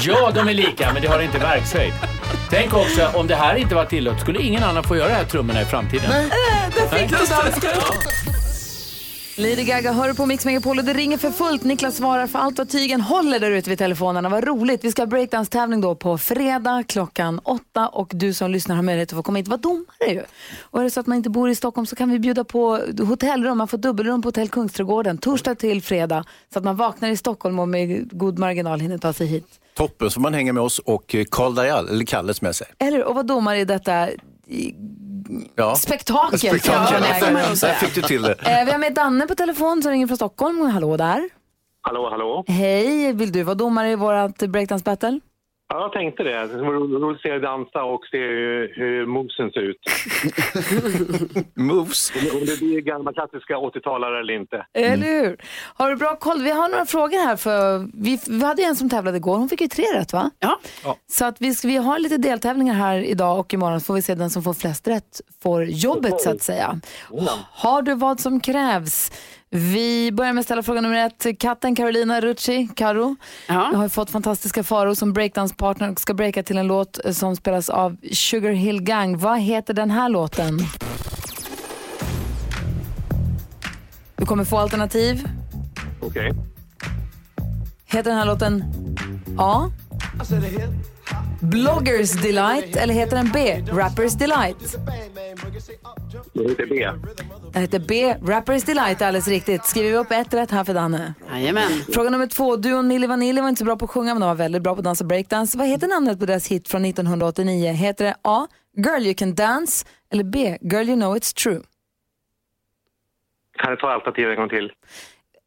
Ja, 0.06 0.30
de 0.34 0.48
är 0.48 0.54
lika, 0.54 0.92
men 0.92 1.02
det 1.02 1.08
har 1.08 1.20
inte 1.20 1.38
verkshöjd. 1.38 1.92
Tänk 2.50 2.74
också, 2.74 3.10
om 3.14 3.26
det 3.26 3.34
här 3.34 3.54
inte 3.54 3.74
var 3.74 3.84
tillåtet 3.84 4.20
skulle 4.20 4.42
ingen 4.42 4.62
annan 4.62 4.84
få 4.84 4.96
göra 4.96 5.08
de 5.08 5.14
här 5.14 5.24
trummorna 5.24 5.62
i 5.62 5.64
framtiden. 5.64 6.10
Nej. 6.10 6.30
Lady 9.40 9.64
Gaga 9.64 9.92
hör 9.92 10.14
på 10.14 10.26
Mix 10.26 10.44
Megapol 10.44 10.78
och 10.78 10.84
det 10.84 10.92
ringer 10.92 11.18
för 11.18 11.30
fullt. 11.30 11.64
Niklas 11.64 11.96
svarar 11.96 12.26
för 12.26 12.38
allt 12.38 12.58
vad 12.58 12.68
tygen 12.68 13.00
håller 13.00 13.40
där 13.40 13.50
ute 13.50 13.70
vid 13.70 13.78
telefonerna. 13.78 14.28
Vad 14.28 14.44
roligt. 14.44 14.84
Vi 14.84 14.90
ska 14.90 15.02
ha 15.02 15.06
breakdance-tävling 15.06 15.80
då 15.80 15.94
på 15.94 16.18
fredag 16.18 16.84
klockan 16.88 17.40
åtta 17.44 17.88
och 17.88 18.10
du 18.14 18.34
som 18.34 18.50
lyssnar 18.50 18.76
har 18.76 18.82
möjlighet 18.82 19.12
att 19.12 19.16
få 19.16 19.22
komma 19.22 19.38
hit 19.38 19.48
vara 19.48 19.60
domare 19.60 20.08
ju. 20.08 20.22
Och 20.60 20.80
är 20.80 20.84
det 20.84 20.90
så 20.90 21.00
att 21.00 21.06
man 21.06 21.16
inte 21.16 21.30
bor 21.30 21.50
i 21.50 21.54
Stockholm 21.54 21.86
så 21.86 21.96
kan 21.96 22.10
vi 22.10 22.18
bjuda 22.18 22.44
på 22.44 22.80
hotellrum. 22.98 23.58
Man 23.58 23.68
får 23.68 23.78
dubbelrum 23.78 24.22
på 24.22 24.28
Hotell 24.28 24.48
Kungsträdgården 24.48 25.18
torsdag 25.18 25.54
till 25.54 25.82
fredag 25.82 26.24
så 26.52 26.58
att 26.58 26.64
man 26.64 26.76
vaknar 26.76 27.08
i 27.08 27.16
Stockholm 27.16 27.58
och 27.58 27.68
med 27.68 28.18
god 28.18 28.38
marginal 28.38 28.80
hinner 28.80 28.98
ta 28.98 29.12
sig 29.12 29.26
hit. 29.26 29.60
Toppen, 29.74 30.10
så 30.10 30.20
man 30.20 30.34
hänger 30.34 30.52
med 30.52 30.62
oss 30.62 30.78
och 30.78 31.14
eh, 31.14 31.24
Karl 31.30 31.54
Dajal, 31.54 31.88
eller 31.88 32.04
Kalle 32.04 32.34
som 32.34 32.46
jag 32.46 32.54
säger. 32.54 32.74
Eller 32.78 33.04
och 33.04 33.14
vara 33.14 33.22
domare 33.22 33.58
i 33.58 33.64
detta 33.64 34.08
Ja. 35.54 35.74
spektakel. 35.76 36.38
Spektakel. 36.38 37.02
Ja, 37.10 37.20
det 37.20 37.26
är- 37.26 37.60
Där 37.60 37.74
fick 37.74 37.94
du 37.94 38.02
till 38.02 38.22
det. 38.22 38.32
Eh, 38.32 38.64
Vi 38.64 38.70
har 38.72 38.78
med 38.78 38.94
Danne 38.94 39.26
på 39.26 39.34
telefon 39.34 39.82
som 39.82 39.90
ringer 39.92 40.06
från 40.06 40.16
Stockholm. 40.16 40.60
Hallå 40.60 40.96
där. 40.96 41.28
Hallå, 41.82 42.10
hallå. 42.10 42.44
Hej, 42.48 43.12
vill 43.12 43.32
du 43.32 43.42
vara 43.42 43.54
domare 43.54 43.90
i 43.90 43.94
vårt 43.96 44.38
breakdance 44.38 44.82
battle? 44.84 45.20
Ja, 45.72 45.80
jag 45.80 45.92
tänkte 45.92 46.22
det. 46.22 46.46
Det 46.46 46.62
var 46.62 46.72
ro- 46.72 46.98
roligt 46.98 47.16
att 47.16 47.22
se 47.22 47.28
er 47.28 47.38
dansa 47.40 47.82
och 47.82 48.00
se 48.10 48.18
hur, 48.18 48.72
hur 48.76 49.06
movesen 49.06 49.50
ser 49.50 49.60
ut. 49.60 49.76
Moves. 51.54 52.12
Om 52.34 52.40
det 52.46 52.58
blir 52.58 52.80
gamla 52.80 53.12
klassiska 53.12 53.54
80-talare 53.56 54.20
eller 54.20 54.34
inte. 54.34 54.66
Eller 54.74 55.06
hur? 55.06 55.36
Har 55.74 55.90
du 55.90 55.96
bra 55.96 56.16
koll? 56.16 56.42
Vi 56.42 56.50
har 56.50 56.68
några 56.68 56.86
frågor 56.86 57.26
här. 57.26 57.36
För 57.36 57.78
vi, 57.94 58.18
vi 58.28 58.44
hade 58.44 58.62
en 58.62 58.76
som 58.76 58.90
tävlade 58.90 59.16
igår. 59.16 59.36
Hon 59.36 59.48
fick 59.48 59.60
ju 59.60 59.68
tre 59.68 59.84
rätt 59.94 60.12
va? 60.12 60.30
Ja. 60.38 60.58
Så 61.10 61.24
att 61.24 61.36
vi, 61.40 61.54
ska, 61.54 61.68
vi 61.68 61.76
har 61.76 61.98
lite 61.98 62.16
deltävlingar 62.16 62.74
här 62.74 62.98
idag 62.98 63.38
och 63.40 63.54
imorgon 63.54 63.80
så 63.80 63.84
får 63.84 63.94
vi 63.94 64.02
se 64.02 64.14
den 64.14 64.30
som 64.30 64.42
får 64.42 64.54
flest 64.54 64.88
rätt 64.88 65.20
får 65.42 65.64
jobbet 65.64 66.20
så 66.20 66.30
att 66.30 66.42
säga. 66.42 66.80
Har 67.52 67.82
du 67.82 67.94
vad 67.94 68.20
som 68.20 68.40
krävs? 68.40 69.12
Vi 69.52 70.12
börjar 70.12 70.32
med 70.32 70.40
att 70.40 70.46
ställa 70.46 70.62
fråga 70.62 70.80
nummer 70.80 71.06
ett. 71.06 71.38
Katten 71.38 71.76
Carolina 71.76 72.20
Rucci, 72.20 72.68
Karo, 72.76 73.16
Ja. 73.48 73.54
har 73.74 73.82
ju 73.82 73.88
fått 73.88 74.10
fantastiska 74.10 74.62
Faro 74.64 74.94
som 74.94 75.12
breakdance-partner 75.12 75.90
och 75.90 76.00
ska 76.00 76.14
breaka 76.14 76.42
till 76.42 76.58
en 76.58 76.66
låt 76.66 77.04
eh, 77.04 77.12
som 77.12 77.36
spelas 77.36 77.68
av 77.68 77.96
Sugar 78.12 78.50
Hill 78.50 78.82
Gang. 78.82 79.18
Vad 79.18 79.40
heter 79.40 79.74
den 79.74 79.90
här 79.90 80.08
låten? 80.08 80.58
Du 84.16 84.26
kommer 84.26 84.44
få 84.44 84.58
alternativ. 84.58 85.28
Okej. 86.00 86.32
Heter 87.86 88.10
den 88.10 88.18
här 88.18 88.26
låten 88.26 88.64
A. 89.38 89.70
Bloggers 91.42 92.12
Delight 92.12 92.76
eller 92.76 92.94
heter 92.94 93.16
den 93.16 93.30
B. 93.32 93.64
Rappers 93.72 94.14
Delight? 94.14 94.76
Det 96.32 96.48
heter 96.48 96.66
B. 96.66 96.88
Den 97.52 97.62
heter 97.62 97.78
B. 97.78 98.14
Rappers 98.22 98.62
Delight, 98.64 99.02
alldeles 99.02 99.28
riktigt. 99.28 99.64
Skriver 99.64 99.90
vi 99.90 99.96
upp 99.96 100.10
ett 100.10 100.34
rätt 100.34 100.50
här 100.50 100.64
för 100.64 100.74
Danne. 100.74 101.14
Jajamän. 101.30 101.70
Fråga 101.92 102.10
nummer 102.10 102.26
två. 102.26 102.56
Duon 102.56 102.88
Milli 102.88 103.06
Vanilli 103.06 103.40
var 103.40 103.48
inte 103.48 103.58
så 103.58 103.64
bra 103.64 103.76
på 103.76 103.84
att 103.84 103.90
sjunga 103.90 104.14
men 104.14 104.20
de 104.20 104.26
var 104.26 104.34
väldigt 104.34 104.62
bra 104.62 104.74
på 104.74 104.78
att 104.78 104.84
dansa 104.84 105.04
breakdance. 105.04 105.58
Vad 105.58 105.66
heter 105.66 105.88
namnet 105.88 106.18
på 106.18 106.26
deras 106.26 106.46
hit 106.46 106.68
från 106.68 106.84
1989? 106.84 107.72
Heter 107.72 108.04
det 108.04 108.14
A. 108.22 108.46
Girl 108.76 109.02
You 109.02 109.14
Can 109.14 109.34
Dance 109.34 109.86
eller 110.12 110.24
B. 110.24 110.58
Girl 110.60 110.88
You 110.88 110.96
Know 110.96 111.16
It's 111.16 111.34
True? 111.42 111.62
Kan 113.58 113.70
du 113.70 113.76
ta 113.76 113.90
alternativet 113.90 114.30
en 114.30 114.36
gång 114.36 114.48
till? 114.48 114.72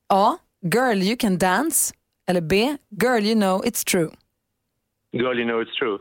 A. 0.10 0.38
Girl 0.74 0.98
You 0.98 1.18
Can 1.18 1.38
Dance 1.38 1.94
eller 2.28 2.42
B. 2.42 2.78
Girl 3.02 3.24
You 3.26 3.36
Know 3.36 3.64
It's 3.66 3.86
True? 3.92 4.10
Girl, 5.14 5.40
you 5.40 5.46
know 5.46 5.62
it's 5.62 5.74
true. 5.80 5.98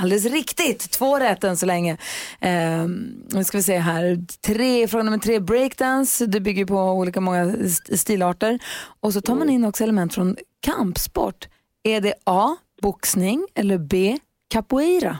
Alldeles 0.00 0.24
riktigt. 0.24 0.90
Två 0.90 1.18
rätt 1.18 1.44
än 1.44 1.56
så 1.56 1.66
länge. 1.66 1.96
Ehm, 2.40 3.24
nu 3.32 3.44
ska 3.44 3.58
vi 3.58 3.62
se 3.62 3.78
här. 3.78 4.18
Tre, 4.46 4.88
fråga 4.88 5.04
nummer 5.04 5.18
tre, 5.18 5.40
breakdance. 5.40 6.26
Det 6.26 6.40
bygger 6.40 6.66
på 6.66 6.74
olika 6.76 7.20
många 7.20 7.44
st- 7.54 7.96
stilarter. 7.98 8.58
Och 9.00 9.12
så 9.12 9.20
tar 9.20 9.34
man 9.34 9.50
in 9.50 9.64
också 9.64 9.84
element 9.84 10.14
från 10.14 10.36
kampsport. 10.60 11.48
Är 11.82 12.00
det 12.00 12.14
A. 12.26 12.56
Boxning 12.82 13.46
eller 13.54 13.78
B. 13.78 14.18
Capoeira? 14.50 15.18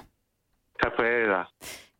Capoeira. 0.83 1.47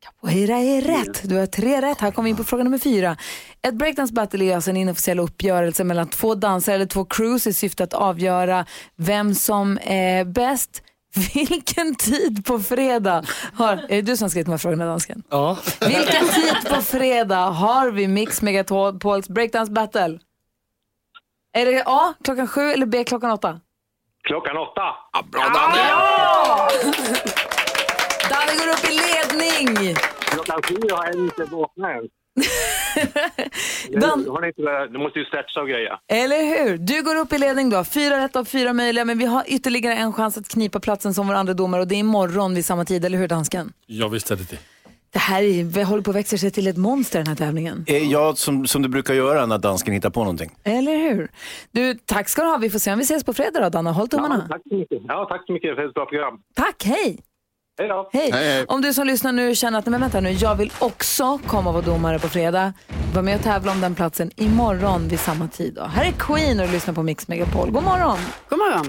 Capoeira 0.05 0.57
är 0.57 0.81
rätt. 0.81 1.29
Du 1.29 1.37
har 1.37 1.47
tre 1.47 1.81
rätt. 1.83 2.01
Här 2.01 2.11
kommer 2.11 2.25
vi 2.25 2.31
in 2.31 2.37
på 2.37 2.45
fråga 2.45 2.65
nummer 2.65 2.79
fyra. 2.79 3.17
Ett 3.63 3.75
breakdance 3.75 4.15
battle 4.15 4.45
är 4.45 4.55
alltså 4.55 4.71
en 4.71 4.77
inofficiell 4.77 5.19
uppgörelse 5.19 5.85
mellan 5.85 6.09
två 6.09 6.35
dansare 6.35 6.75
eller 6.75 6.87
två 6.87 7.05
crews 7.05 7.47
i 7.47 7.53
syfte 7.53 7.85
att 7.85 7.95
avgöra 7.95 8.67
vem 8.97 9.35
som 9.35 9.79
är 9.83 10.25
bäst. 10.25 10.83
Vilken 11.15 11.95
tid 11.95 12.45
på 12.47 12.59
fredag 12.59 13.25
har... 13.55 13.73
Är 13.73 13.89
det 13.89 14.03
du 14.03 14.17
som 14.17 14.25
har 14.25 14.29
skrivit 14.31 14.47
de 14.47 14.51
här 14.51 14.59
frågorna, 14.59 14.87
dansken? 14.87 15.23
Ja. 15.31 15.59
Vilken 15.81 16.29
tid 16.29 16.57
på 16.69 16.83
fredag 16.83 17.47
har 17.51 17.91
vi 17.91 18.09
Mix 18.09 18.43
Megatols 18.43 19.29
breakdance 19.29 19.73
battle? 19.73 20.19
Är 21.53 21.67
det 21.67 21.83
A 21.87 22.15
klockan 22.25 22.49
sju 22.49 22.71
eller 22.71 22.87
B 22.87 23.05
klockan 23.05 23.31
åtta? 23.31 23.61
Klockan 24.23 24.57
åtta. 24.57 24.83
Danne 28.31 28.53
går 28.59 28.69
upp 28.73 28.85
i 28.91 28.93
ledning! 28.93 29.97
Klockan 30.21 30.63
sju 30.63 30.77
har 30.91 31.07
jag 31.07 31.15
inte 31.15 31.45
vaknat 31.45 31.91
än. 31.91 32.09
Dan- 34.01 34.27
Har 34.29 34.41
ni 34.41 34.47
inte, 34.49 34.87
du 34.93 34.99
måste 34.99 35.19
ju 35.19 35.25
stretcha 35.25 35.61
och 35.61 35.69
greja. 35.69 35.99
Eller 36.09 36.37
hur? 36.67 36.79
Du 36.79 37.03
går 37.03 37.15
upp 37.17 37.33
i 37.33 37.39
ledning 37.39 37.71
då. 37.71 37.85
Fyra 37.85 38.25
rätt 38.25 38.37
av 38.37 38.45
fyra 38.45 38.73
möjliga, 38.73 39.05
men 39.05 39.19
vi 39.19 39.25
har 39.25 39.45
ytterligare 39.47 39.95
en 39.95 40.13
chans 40.13 40.39
att 40.39 40.49
knipa 40.49 40.81
platsen 40.81 41.15
som 41.15 41.27
vår 41.29 41.35
andra 41.35 41.55
domare 41.55 41.81
och 41.81 41.89
det 41.89 41.95
är 41.95 41.99
imorgon 41.99 42.55
vid 42.55 42.65
samma 42.65 42.85
tid, 42.85 43.05
eller 43.05 43.19
hur 43.19 43.29
dansken? 43.29 43.73
Jag 43.87 44.09
visste 44.09 44.35
det. 44.37 44.51
det. 44.51 44.59
Det 45.13 45.19
här 45.19 45.43
är, 45.43 45.65
vi 45.65 45.83
håller 45.83 46.03
på 46.03 46.11
att 46.11 46.17
växa 46.17 46.39
sig 46.39 46.51
till 46.51 46.67
ett 46.67 46.77
monster 46.77 47.19
den 47.19 47.27
här 47.27 47.35
tävlingen. 47.35 47.85
Eh, 47.89 48.11
Ja, 48.11 48.35
som, 48.37 48.67
som 48.67 48.83
du 48.83 48.89
brukar 48.89 49.15
göra 49.15 49.47
när 49.47 49.59
dansken 49.59 49.95
hittar 49.95 50.11
på 50.11 50.21
någonting. 50.21 50.51
Eller 50.65 50.97
hur? 50.97 51.31
Du, 51.71 51.95
tack 51.95 52.29
ska 52.29 52.43
du 52.43 52.49
ha. 52.49 52.57
Vi 52.57 52.71
får 52.71 52.79
se 52.79 52.93
om 52.93 52.99
vi 52.99 53.05
ses 53.05 53.25
på 53.25 53.33
fredag 53.33 53.61
då, 53.61 53.69
Danne. 53.69 53.91
Håll 53.91 54.09
Ja, 54.11 54.17
tummarna. 54.19 54.47
tack 54.51 54.63
så 54.69 54.75
mycket. 54.75 54.99
Ja, 55.09 55.27
tack 55.31 55.43
så 55.47 55.53
mycket 55.53 55.75
för 55.77 55.89
ett 55.89 55.95
bra 55.95 56.07
program. 56.07 56.35
Tack, 56.55 56.85
hej! 56.85 57.19
Hej 57.79 57.89
då. 57.89 58.11
Hej. 58.13 58.31
Hej, 58.33 58.53
hej. 58.53 58.65
Om 58.69 58.83
du 58.83 58.95
som 58.95 59.07
lyssnar 59.07 59.33
nu 59.33 59.55
känner 59.55 59.79
att, 59.79 59.87
men 59.87 60.01
vänta 60.01 60.21
nu, 60.21 60.31
jag 60.31 60.55
vill 60.55 60.73
också 60.79 61.39
komma 61.47 61.71
och 61.71 61.75
vara 61.75 61.85
domare 61.85 62.19
på 62.19 62.29
fredag. 62.29 62.73
Var 63.15 63.23
med 63.23 63.37
och 63.37 63.43
tävla 63.43 63.73
om 63.73 63.81
den 63.81 63.95
platsen 63.95 64.31
imorgon 64.37 65.09
vid 65.09 65.21
samma 65.21 65.49
tid. 65.49 65.75
Då. 65.75 65.83
Här 65.85 66.05
är 66.05 66.13
Queen 66.13 66.61
och 66.61 66.67
du 66.67 66.73
lyssnar 66.73 66.95
på 66.95 67.03
Mix 67.03 67.29
Megapol. 67.29 67.71
God 67.71 67.83
morgon! 67.83 68.19
God 68.49 68.59
morgon. 68.59 68.87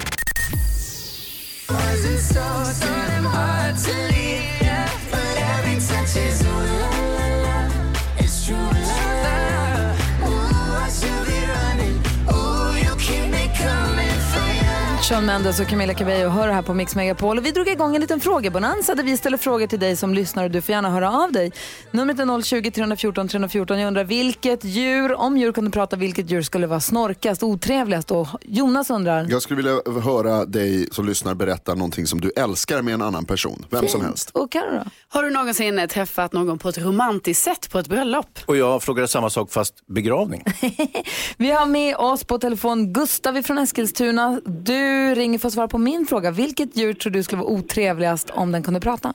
Sean 15.13 15.25
Mendes 15.25 15.59
och 15.59 15.67
Camila 15.67 15.93
Cabello 15.93 16.29
hör 16.29 16.47
här 16.47 16.61
på 16.61 16.73
Mix 16.73 16.95
Megapol. 16.95 17.37
Och 17.37 17.45
vi 17.45 17.51
drog 17.51 17.67
igång 17.67 17.95
en 17.95 18.01
liten 18.01 18.19
frågebonanza 18.19 18.95
där 18.95 19.03
vi 19.03 19.17
ställer 19.17 19.37
frågor 19.37 19.67
till 19.67 19.79
dig 19.79 19.95
som 19.95 20.13
lyssnar 20.13 20.43
och 20.43 20.51
du 20.51 20.61
får 20.61 20.73
gärna 20.73 20.89
höra 20.89 21.11
av 21.11 21.31
dig. 21.31 21.51
Numret 21.91 22.19
är 22.19 22.41
020 22.41 22.71
314 22.71 23.27
314. 23.27 23.79
Jag 23.79 23.87
undrar 23.87 24.03
vilket 24.03 24.63
djur, 24.63 25.13
om 25.13 25.37
djur 25.37 25.51
kunde 25.51 25.71
prata, 25.71 25.95
vilket 25.95 26.31
djur 26.31 26.41
skulle 26.41 26.67
vara 26.67 26.79
snorkast, 26.79 27.43
otrevligast? 27.43 28.11
Och 28.11 28.27
Jonas 28.41 28.89
undrar. 28.89 29.27
Jag 29.29 29.41
skulle 29.41 29.57
vilja 29.57 30.01
höra 30.01 30.45
dig 30.45 30.87
som 30.91 31.05
lyssnar 31.05 31.35
berätta 31.35 31.75
någonting 31.75 32.07
som 32.07 32.21
du 32.21 32.31
älskar 32.35 32.81
med 32.81 32.93
en 32.93 33.01
annan 33.01 33.25
person. 33.25 33.65
Vem 33.69 33.87
som 33.87 34.01
helst. 34.01 34.29
Och 34.29 34.49
då? 34.51 34.83
Har 35.07 35.23
du 35.23 35.29
någonsin 35.29 35.87
träffat 35.89 36.33
någon 36.33 36.59
på 36.59 36.69
ett 36.69 36.77
romantiskt 36.77 37.43
sätt 37.43 37.69
på 37.71 37.79
ett 37.79 37.87
bröllop? 37.87 38.39
Och 38.45 38.57
jag 38.57 38.83
frågade 38.83 39.07
samma 39.07 39.29
sak 39.29 39.51
fast 39.51 39.87
begravning. 39.87 40.43
Vi 41.37 41.51
har 41.51 41.65
med 41.65 41.95
oss 41.95 42.23
på 42.23 42.39
telefon 42.39 42.93
Gustav 42.93 43.41
från 43.41 43.57
Eskilstuna. 43.57 44.41
Du 44.45 45.02
du 45.09 45.15
ringer 45.15 45.39
för 45.39 45.47
att 45.47 45.53
svara 45.53 45.67
på 45.67 45.77
min 45.77 46.05
fråga. 46.05 46.31
Vilket 46.31 46.77
djur 46.77 46.93
tror 46.93 47.11
du 47.13 47.23
skulle 47.23 47.41
vara 47.41 47.51
otrevligast 47.51 48.29
om 48.29 48.51
den 48.51 48.63
kunde 48.63 48.79
prata? 48.79 49.13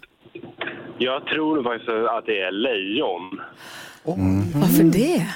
Jag 0.98 1.26
tror 1.26 1.62
faktiskt 1.62 1.88
att 1.90 2.26
det 2.26 2.40
är 2.40 2.50
lejon. 2.50 3.40
Varför 4.54 4.84
det? 4.84 5.26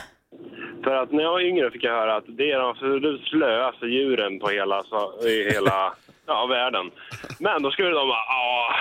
För 0.85 0.95
att 0.95 1.13
när 1.13 1.23
jag 1.23 1.31
var 1.33 1.41
yngre 1.41 1.71
fick 1.71 1.85
jag 1.85 1.93
höra 1.93 2.17
att 2.17 2.25
det 2.29 2.51
är 2.51 2.59
de 2.59 2.71
absolut 2.71 3.23
slöaste 3.29 3.87
djuren 3.87 4.39
på 4.41 4.49
hela, 4.49 4.83
så- 4.83 5.29
i 5.29 5.51
hela 5.53 5.93
ja, 6.27 6.47
världen. 6.47 6.91
Men 7.39 7.63
då 7.63 7.71
skulle 7.71 7.89
de 7.89 8.09
bara, 8.09 8.25
ja, 8.29 8.75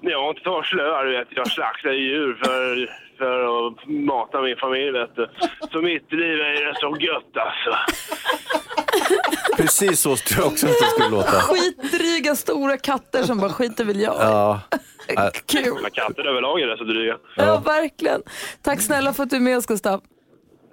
jag 0.00 0.22
var 0.22 0.28
inte 0.30 0.42
så 0.44 0.62
slö, 0.62 1.02
du 1.04 1.10
vet. 1.18 1.28
Jag 1.30 1.46
slaktar 1.50 1.90
djur 1.92 2.38
för, 2.44 2.90
för 3.18 3.66
att 3.68 3.88
mata 3.88 4.40
min 4.42 4.56
familj, 4.56 4.90
vet 4.90 5.16
du. 5.16 5.28
Så 5.72 5.78
mitt 5.82 6.12
liv 6.12 6.40
är 6.40 6.64
det 6.66 6.74
så 6.80 6.96
gött 7.00 7.36
alltså. 7.36 7.78
Precis 9.56 10.00
så 10.00 10.16
tror 10.16 10.40
jag 10.44 10.52
också 10.52 10.66
att 10.66 10.72
det 10.80 10.86
skulle 10.86 11.08
låta. 11.08 11.40
Skitdryga 11.40 12.34
stora 12.36 12.76
katter 12.76 13.22
som 13.22 13.38
bara 13.38 13.52
skiter 13.52 13.84
väl 13.84 14.00
jag. 14.00 14.14
Ja. 14.20 14.60
Kul. 15.46 15.78
Men 15.82 15.90
katter 15.90 16.26
överlag 16.26 16.60
är 16.60 16.66
rätt 16.66 16.78
så 16.78 16.84
dryga. 16.84 17.16
Ja. 17.36 17.58
verkligen. 17.64 18.22
Tack 18.62 18.80
snälla 18.80 19.12
för 19.12 19.22
att 19.22 19.30
du 19.30 19.36
är 19.36 19.40
med 19.40 19.56
oss 19.58 19.66
Gustav. 19.66 20.02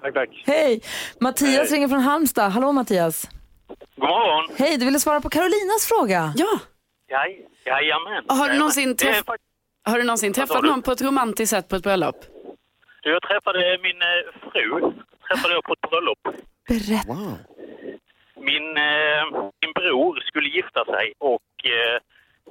Tack, 0.01 0.13
tack. 0.13 0.29
Hej! 0.45 0.81
Mattias 1.19 1.71
ringer 1.71 1.87
från 1.87 1.99
Halmstad. 1.99 2.51
Hallå 2.51 2.71
Mattias. 2.71 3.29
God 3.95 4.09
morgon. 4.09 4.49
Hej, 4.57 4.77
du 4.77 4.85
ville 4.85 4.99
svara 4.99 5.21
på 5.21 5.29
Carolinas 5.29 5.85
fråga. 5.87 6.33
Ja. 6.35 6.59
Jaj, 7.09 7.45
jajamän. 7.65 8.23
Har 8.27 8.49
du 8.49 8.57
någonsin, 8.57 8.95
Det 8.95 9.07
är 9.07 9.13
träff... 9.13 9.25
fakt- 9.25 9.43
har 9.83 9.97
du 9.97 10.03
någonsin 10.03 10.33
träffat 10.33 10.61
du? 10.61 10.67
någon 10.69 10.81
på 10.81 10.91
ett 10.91 11.01
romantiskt 11.01 11.49
sätt 11.49 11.67
på 11.69 11.75
ett 11.75 11.83
bröllop? 11.83 12.15
Du, 13.03 13.11
Jag 13.11 13.21
träffade 13.21 13.59
min 13.81 14.01
eh, 14.01 14.49
fru 14.51 14.91
träffade 15.29 15.53
jag 15.53 15.63
på 15.63 15.73
ett 15.73 15.89
bröllop. 15.89 16.19
Berätta. 16.67 17.37
Min, 18.39 18.77
eh, 18.77 19.23
min 19.61 19.73
bror 19.79 20.19
skulle 20.19 20.49
gifta 20.49 20.85
sig 20.85 21.13
och 21.17 21.51
eh, 21.65 21.97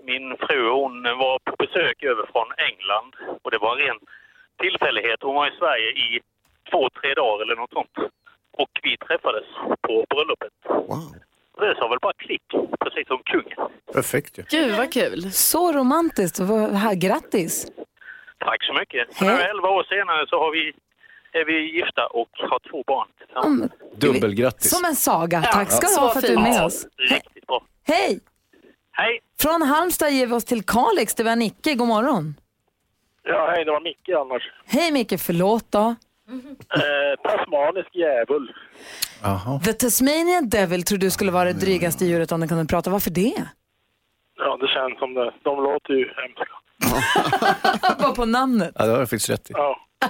min 0.04 0.36
fru 0.36 0.70
hon 0.70 1.02
var 1.02 1.38
på 1.38 1.56
besök 1.58 2.02
över 2.02 2.24
från 2.32 2.48
England. 2.68 3.12
Och 3.42 3.50
det 3.50 3.58
var 3.58 3.72
en 3.72 3.82
ren 3.86 3.98
tillfällighet. 4.62 5.22
Hon 5.22 5.34
var 5.34 5.46
i 5.46 5.56
Sverige 5.58 5.90
i 5.90 6.20
två, 6.70 6.90
tre 7.00 7.14
dagar 7.14 7.42
eller 7.44 7.56
något 7.56 7.72
sånt. 7.72 7.96
Och 8.52 8.70
vi 8.82 8.96
träffades 8.96 9.44
på 9.80 10.04
bröllopet. 10.10 10.52
Och 11.54 11.64
det 11.64 11.74
sa 11.78 11.88
väl 11.88 11.98
bara 12.02 12.12
klick, 12.12 12.42
precis 12.80 13.06
som 13.06 13.18
kungen. 13.24 13.58
Perfekt 13.92 14.38
ju. 14.38 14.42
Gud 14.50 14.76
vad 14.76 14.92
kul. 14.92 15.32
Så 15.32 15.72
romantiskt. 15.72 16.38
Grattis. 16.96 17.66
Tack 18.38 18.64
så 18.64 18.72
mycket. 18.72 19.20
Nu 19.20 19.26
elva 19.28 19.68
år 19.68 19.84
senare 19.84 20.26
så 20.26 20.38
har 20.38 20.50
vi, 20.52 20.72
är 21.40 21.44
vi 21.44 21.76
gifta 21.76 22.06
och 22.06 22.28
har 22.50 22.58
två 22.70 22.82
barn 22.86 23.08
tillsammans. 23.18 23.72
Dubbelgrattis. 23.96 24.70
Som 24.70 24.84
en 24.84 24.96
saga. 24.96 25.42
Ja, 25.44 25.52
Tack 25.52 25.72
ska 25.72 25.86
du 25.86 25.92
så 25.92 26.00
ha 26.00 26.08
för 26.12 26.18
att 26.18 26.24
du 26.26 26.32
är 26.32 26.40
med 26.40 26.64
oss. 26.64 26.86
Riktigt 26.96 27.46
bra. 27.46 27.62
Hej! 27.86 28.20
Hej! 28.92 29.20
Från 29.40 29.62
Halmstad 29.62 30.10
ger 30.12 30.26
vi 30.26 30.32
oss 30.32 30.44
till 30.44 30.62
Kalix 30.62 31.14
där 31.14 31.24
vi 31.24 31.30
har 31.30 31.36
Nicke. 31.36 31.74
God 31.74 31.88
morgon. 31.88 32.34
Ja, 33.22 33.50
hej, 33.54 33.64
det 33.64 33.70
var 33.70 33.80
Micke 33.80 34.08
annars. 34.08 34.42
Hej 34.66 34.92
Micke, 34.92 35.20
förlåt 35.20 35.66
då. 35.70 35.94
Eh, 36.28 37.30
tasmanisk 37.30 37.88
djävul. 37.94 38.52
The 39.64 39.72
Tasmanian 39.72 40.48
Devil 40.48 40.82
tror 40.82 40.98
du 40.98 41.10
skulle 41.10 41.30
vara 41.30 41.44
det 41.44 41.52
drygaste 41.52 42.04
djuret 42.06 42.32
om 42.32 42.40
den 42.40 42.48
kunde 42.48 42.64
prata. 42.64 42.90
Varför 42.90 43.10
det? 43.10 43.44
Ja, 44.36 44.56
det 44.60 44.68
känns 44.68 44.98
som 44.98 45.14
det. 45.14 45.32
De 45.42 45.62
låter 45.62 45.92
ju 45.94 46.04
hemska. 46.16 46.48
Bara 48.02 48.12
på 48.12 48.24
namnet. 48.24 48.72
Ja, 48.74 48.86
det 48.86 48.92
har 48.92 49.00
du 49.00 49.06
faktiskt 49.06 49.30
rätt 49.30 49.50
i. 49.50 49.52
Ja. 49.56 49.80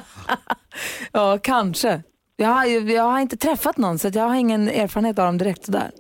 Ja, 1.12 1.38
kanske. 1.42 2.02
Jag 2.36 2.48
har, 2.48 2.64
jag 2.90 3.02
har 3.02 3.20
inte 3.20 3.36
träffat 3.36 3.76
någon 3.76 3.98
så 3.98 4.10
jag 4.14 4.22
har 4.22 4.34
ingen 4.34 4.68
erfarenhet 4.68 5.18
av 5.18 5.26
dem 5.26 5.38
direkt 5.38 5.64
sådär. 5.64 5.90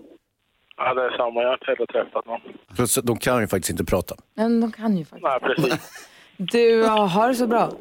ja, 0.76 0.94
det 0.94 1.02
är 1.02 1.16
samma. 1.16 1.40
Jag 1.42 1.48
har 1.48 1.54
inte 1.54 1.66
heller 1.66 1.86
träffat 1.86 2.26
någon. 2.26 2.40
Plus, 2.76 2.94
de 2.94 3.18
kan 3.18 3.40
ju 3.40 3.46
faktiskt 3.48 3.70
inte 3.70 3.84
prata. 3.84 4.14
Men 4.34 4.60
de 4.60 4.72
kan 4.72 4.96
ju 4.96 5.04
faktiskt. 5.04 5.22
Nej, 5.22 5.40
precis. 5.40 6.04
Du, 6.36 6.60
ja, 6.60 7.06
ha 7.06 7.26
det 7.26 7.34
så 7.34 7.46
bra. 7.46 7.72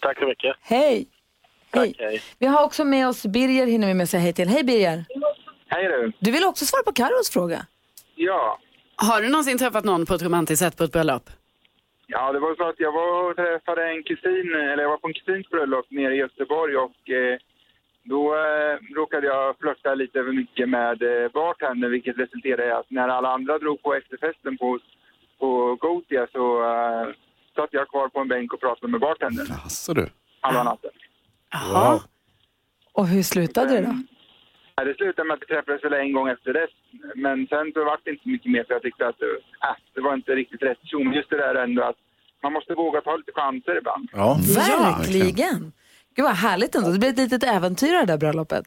Tack 0.00 0.18
så 0.18 0.26
mycket. 0.26 0.56
Hej! 0.62 1.06
Tack, 1.70 1.90
hej. 1.98 2.22
Vi 2.38 2.46
har 2.46 2.64
också 2.64 2.84
med 2.84 3.08
oss 3.08 3.26
Birger, 3.26 3.66
hinner 3.66 3.88
vi 3.88 3.94
med 3.94 4.04
att 4.04 4.10
säga 4.10 4.20
hej 4.20 4.32
till. 4.32 4.48
Hej 4.48 4.64
Birger! 4.64 5.04
Hej 5.68 5.84
du. 5.84 6.12
Du 6.18 6.30
vill 6.30 6.44
också 6.44 6.64
svara 6.66 6.82
på 6.82 6.92
Carros 6.92 7.30
fråga. 7.30 7.66
Ja. 8.14 8.58
Har 8.96 9.22
du 9.22 9.28
någonsin 9.28 9.58
träffat 9.58 9.84
någon 9.84 10.06
på 10.06 10.14
ett 10.14 10.22
romantiskt 10.22 10.58
sätt 10.64 10.76
på 10.76 10.84
ett 10.84 10.92
bröllop? 10.92 11.30
Ja, 12.06 12.32
det 12.32 12.38
var 12.38 12.54
så 12.54 12.68
att 12.68 12.80
jag 12.80 12.92
var 12.92 13.30
och 13.30 13.36
träffade 13.36 13.88
en 13.90 14.02
kusin, 14.02 14.54
eller 14.54 14.82
jag 14.82 14.90
var 14.90 14.96
på 14.96 15.08
en 15.08 15.14
kusins 15.14 15.48
bröllop 15.48 15.86
nere 15.90 16.14
i 16.14 16.18
Göteborg 16.18 16.76
och 16.76 17.10
eh, 17.10 17.38
då 18.02 18.34
eh, 18.36 18.94
råkade 18.94 19.26
jag 19.26 19.58
flörta 19.58 19.94
lite 19.94 20.24
för 20.24 20.32
mycket 20.32 20.68
med 20.68 21.02
eh, 21.02 21.30
bartendern 21.32 21.90
vilket 21.90 22.18
resulterade 22.18 22.66
i 22.68 22.70
att 22.70 22.90
när 22.90 23.08
alla 23.08 23.28
andra 23.28 23.58
drog 23.58 23.82
på 23.82 23.94
efterfesten 23.94 24.58
på, 24.58 24.78
på 25.38 25.76
Gotia 25.80 26.26
så 26.32 26.62
eh, 26.62 27.08
satt 27.56 27.72
jag 27.72 27.88
kvar 27.88 28.08
på 28.08 28.20
en 28.20 28.28
bänk 28.28 28.52
och 28.52 28.60
pratade 28.60 28.92
med 28.92 29.00
bartendern 29.00 29.46
Jaså 29.48 29.94
du. 29.94 30.06
halva 30.40 30.62
natten. 30.62 30.90
Jaha. 31.50 32.00
Och 32.92 33.06
hur 33.06 33.22
slutade 33.22 33.74
det 33.74 33.80
då? 33.80 33.94
Ja, 34.76 34.84
det 34.84 34.94
slutade 34.94 35.28
med 35.28 35.34
att 35.34 35.42
vi 35.42 35.46
träffades 35.46 35.84
väl 35.84 35.92
en 35.92 36.12
gång 36.12 36.28
efter 36.28 36.52
det. 36.52 36.68
Men 37.14 37.46
sen 37.46 37.72
så 37.72 37.84
var 37.84 37.98
det 38.04 38.10
inte 38.10 38.22
så 38.22 38.28
mycket 38.28 38.52
mer 38.52 38.64
för 38.64 38.74
jag 38.74 38.82
tyckte 38.82 39.06
att 39.08 39.22
äh, 39.22 39.76
det 39.94 40.00
var 40.00 40.14
inte 40.14 40.32
riktigt 40.34 40.62
rätt 40.62 40.80
person. 40.80 41.12
Just 41.12 41.30
det 41.30 41.36
där 41.36 41.54
ändå 41.54 41.82
att 41.82 41.96
man 42.42 42.52
måste 42.52 42.74
våga 42.74 43.00
ta 43.00 43.16
lite 43.16 43.32
chanser 43.32 43.78
ibland. 43.78 44.08
Ja. 44.12 44.38
Verkligen! 44.56 45.72
Gud 46.14 46.24
vad 46.24 46.36
härligt 46.36 46.74
ändå. 46.74 46.90
Det 46.90 46.98
blir 46.98 47.08
ett 47.08 47.18
litet 47.18 47.44
äventyr 47.44 47.92
det 47.92 48.04
där 48.04 48.18
bröllopet. 48.18 48.66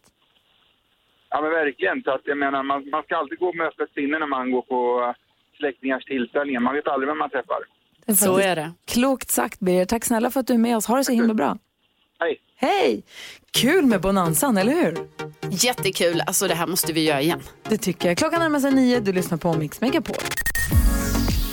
Ja 1.30 1.42
men 1.42 1.52
verkligen. 1.52 2.04
Så 2.04 2.12
att 2.12 2.22
jag 2.24 2.38
menar 2.38 2.64
man, 2.64 2.90
man 2.90 3.04
ska 3.04 3.18
alltid 3.18 3.40
gå 3.40 3.54
med 3.54 3.68
öppet 3.68 3.94
sinne 3.94 4.20
när 4.20 4.28
man 4.28 4.52
går 4.52 4.62
på 4.62 5.14
släktingars 5.58 6.06
tillställningar. 6.06 6.60
Man 6.60 6.76
vet 6.76 6.88
aldrig 6.88 7.08
vem 7.08 7.18
man 7.18 7.30
träffar. 7.30 7.60
Det 8.06 8.16
faktiskt 8.16 8.56
det. 8.56 8.72
Klokt 8.86 9.30
sagt 9.32 9.60
Birger. 9.60 9.86
Tack 9.86 10.06
snälla 10.06 10.32
för 10.32 10.40
att 10.40 10.48
du 10.48 10.54
är 10.54 10.58
med 10.58 10.78
oss. 10.78 10.86
Ha 10.86 10.98
det 10.98 11.04
så 11.04 11.12
himla 11.12 11.34
bra. 11.34 11.58
Hej! 12.20 12.42
Hej! 12.56 13.04
Kul 13.62 13.86
med 13.86 14.02
bonanzan, 14.02 14.58
eller 14.58 14.74
hur? 14.74 14.98
Jättekul. 15.50 16.22
Alltså 16.28 16.48
det 16.48 16.56
här 16.56 16.68
måste 16.68 16.94
vi 16.94 17.04
göra 17.04 17.22
igen. 17.22 17.40
Det 17.70 17.78
tycker 17.78 18.08
jag. 18.08 18.18
Klockan 18.18 18.40
närmar 18.40 18.60
sig 18.60 18.72
nio. 18.72 19.00
Du 19.00 19.14
lyssnar 19.14 19.38
på 19.38 19.54
Mix 19.54 19.82
Megapol. 19.82 20.16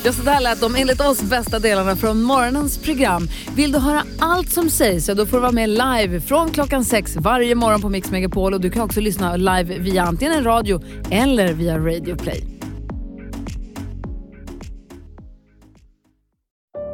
Ja, 0.04 0.12
så 0.12 0.22
där 0.22 0.40
lät 0.40 0.60
de 0.60 0.76
enligt 0.76 1.00
oss 1.00 1.22
bästa 1.22 1.58
delarna 1.58 1.96
från 1.96 2.22
morgonens 2.22 2.78
program. 2.78 3.28
Vill 3.56 3.72
du 3.72 3.78
höra 3.78 4.02
allt 4.18 4.52
som 4.52 4.70
sägs 4.70 5.06
så 5.06 5.14
då 5.14 5.26
får 5.26 5.36
du 5.36 5.40
vara 5.40 5.52
med 5.52 5.68
live 5.68 6.20
från 6.20 6.50
klockan 6.50 6.84
sex 6.84 7.16
varje 7.16 7.54
morgon 7.54 7.80
på 7.80 7.88
Mix 7.88 8.10
Megapol. 8.10 8.54
Och 8.54 8.60
du 8.60 8.70
kan 8.70 8.82
också 8.82 9.00
lyssna 9.00 9.36
live 9.36 9.78
via 9.78 10.02
antingen 10.02 10.34
en 10.34 10.44
radio 10.44 10.82
eller 11.10 11.52
via 11.52 11.78
Radio 11.78 12.16
Play. 12.16 12.44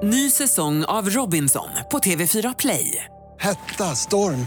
Ny 0.02 0.30
säsong 0.30 0.84
av 0.84 1.10
Robinson 1.10 1.68
på 1.90 1.98
TV4 1.98 2.54
Play. 2.58 3.04
Hetta, 3.40 3.84
storm, 3.84 4.46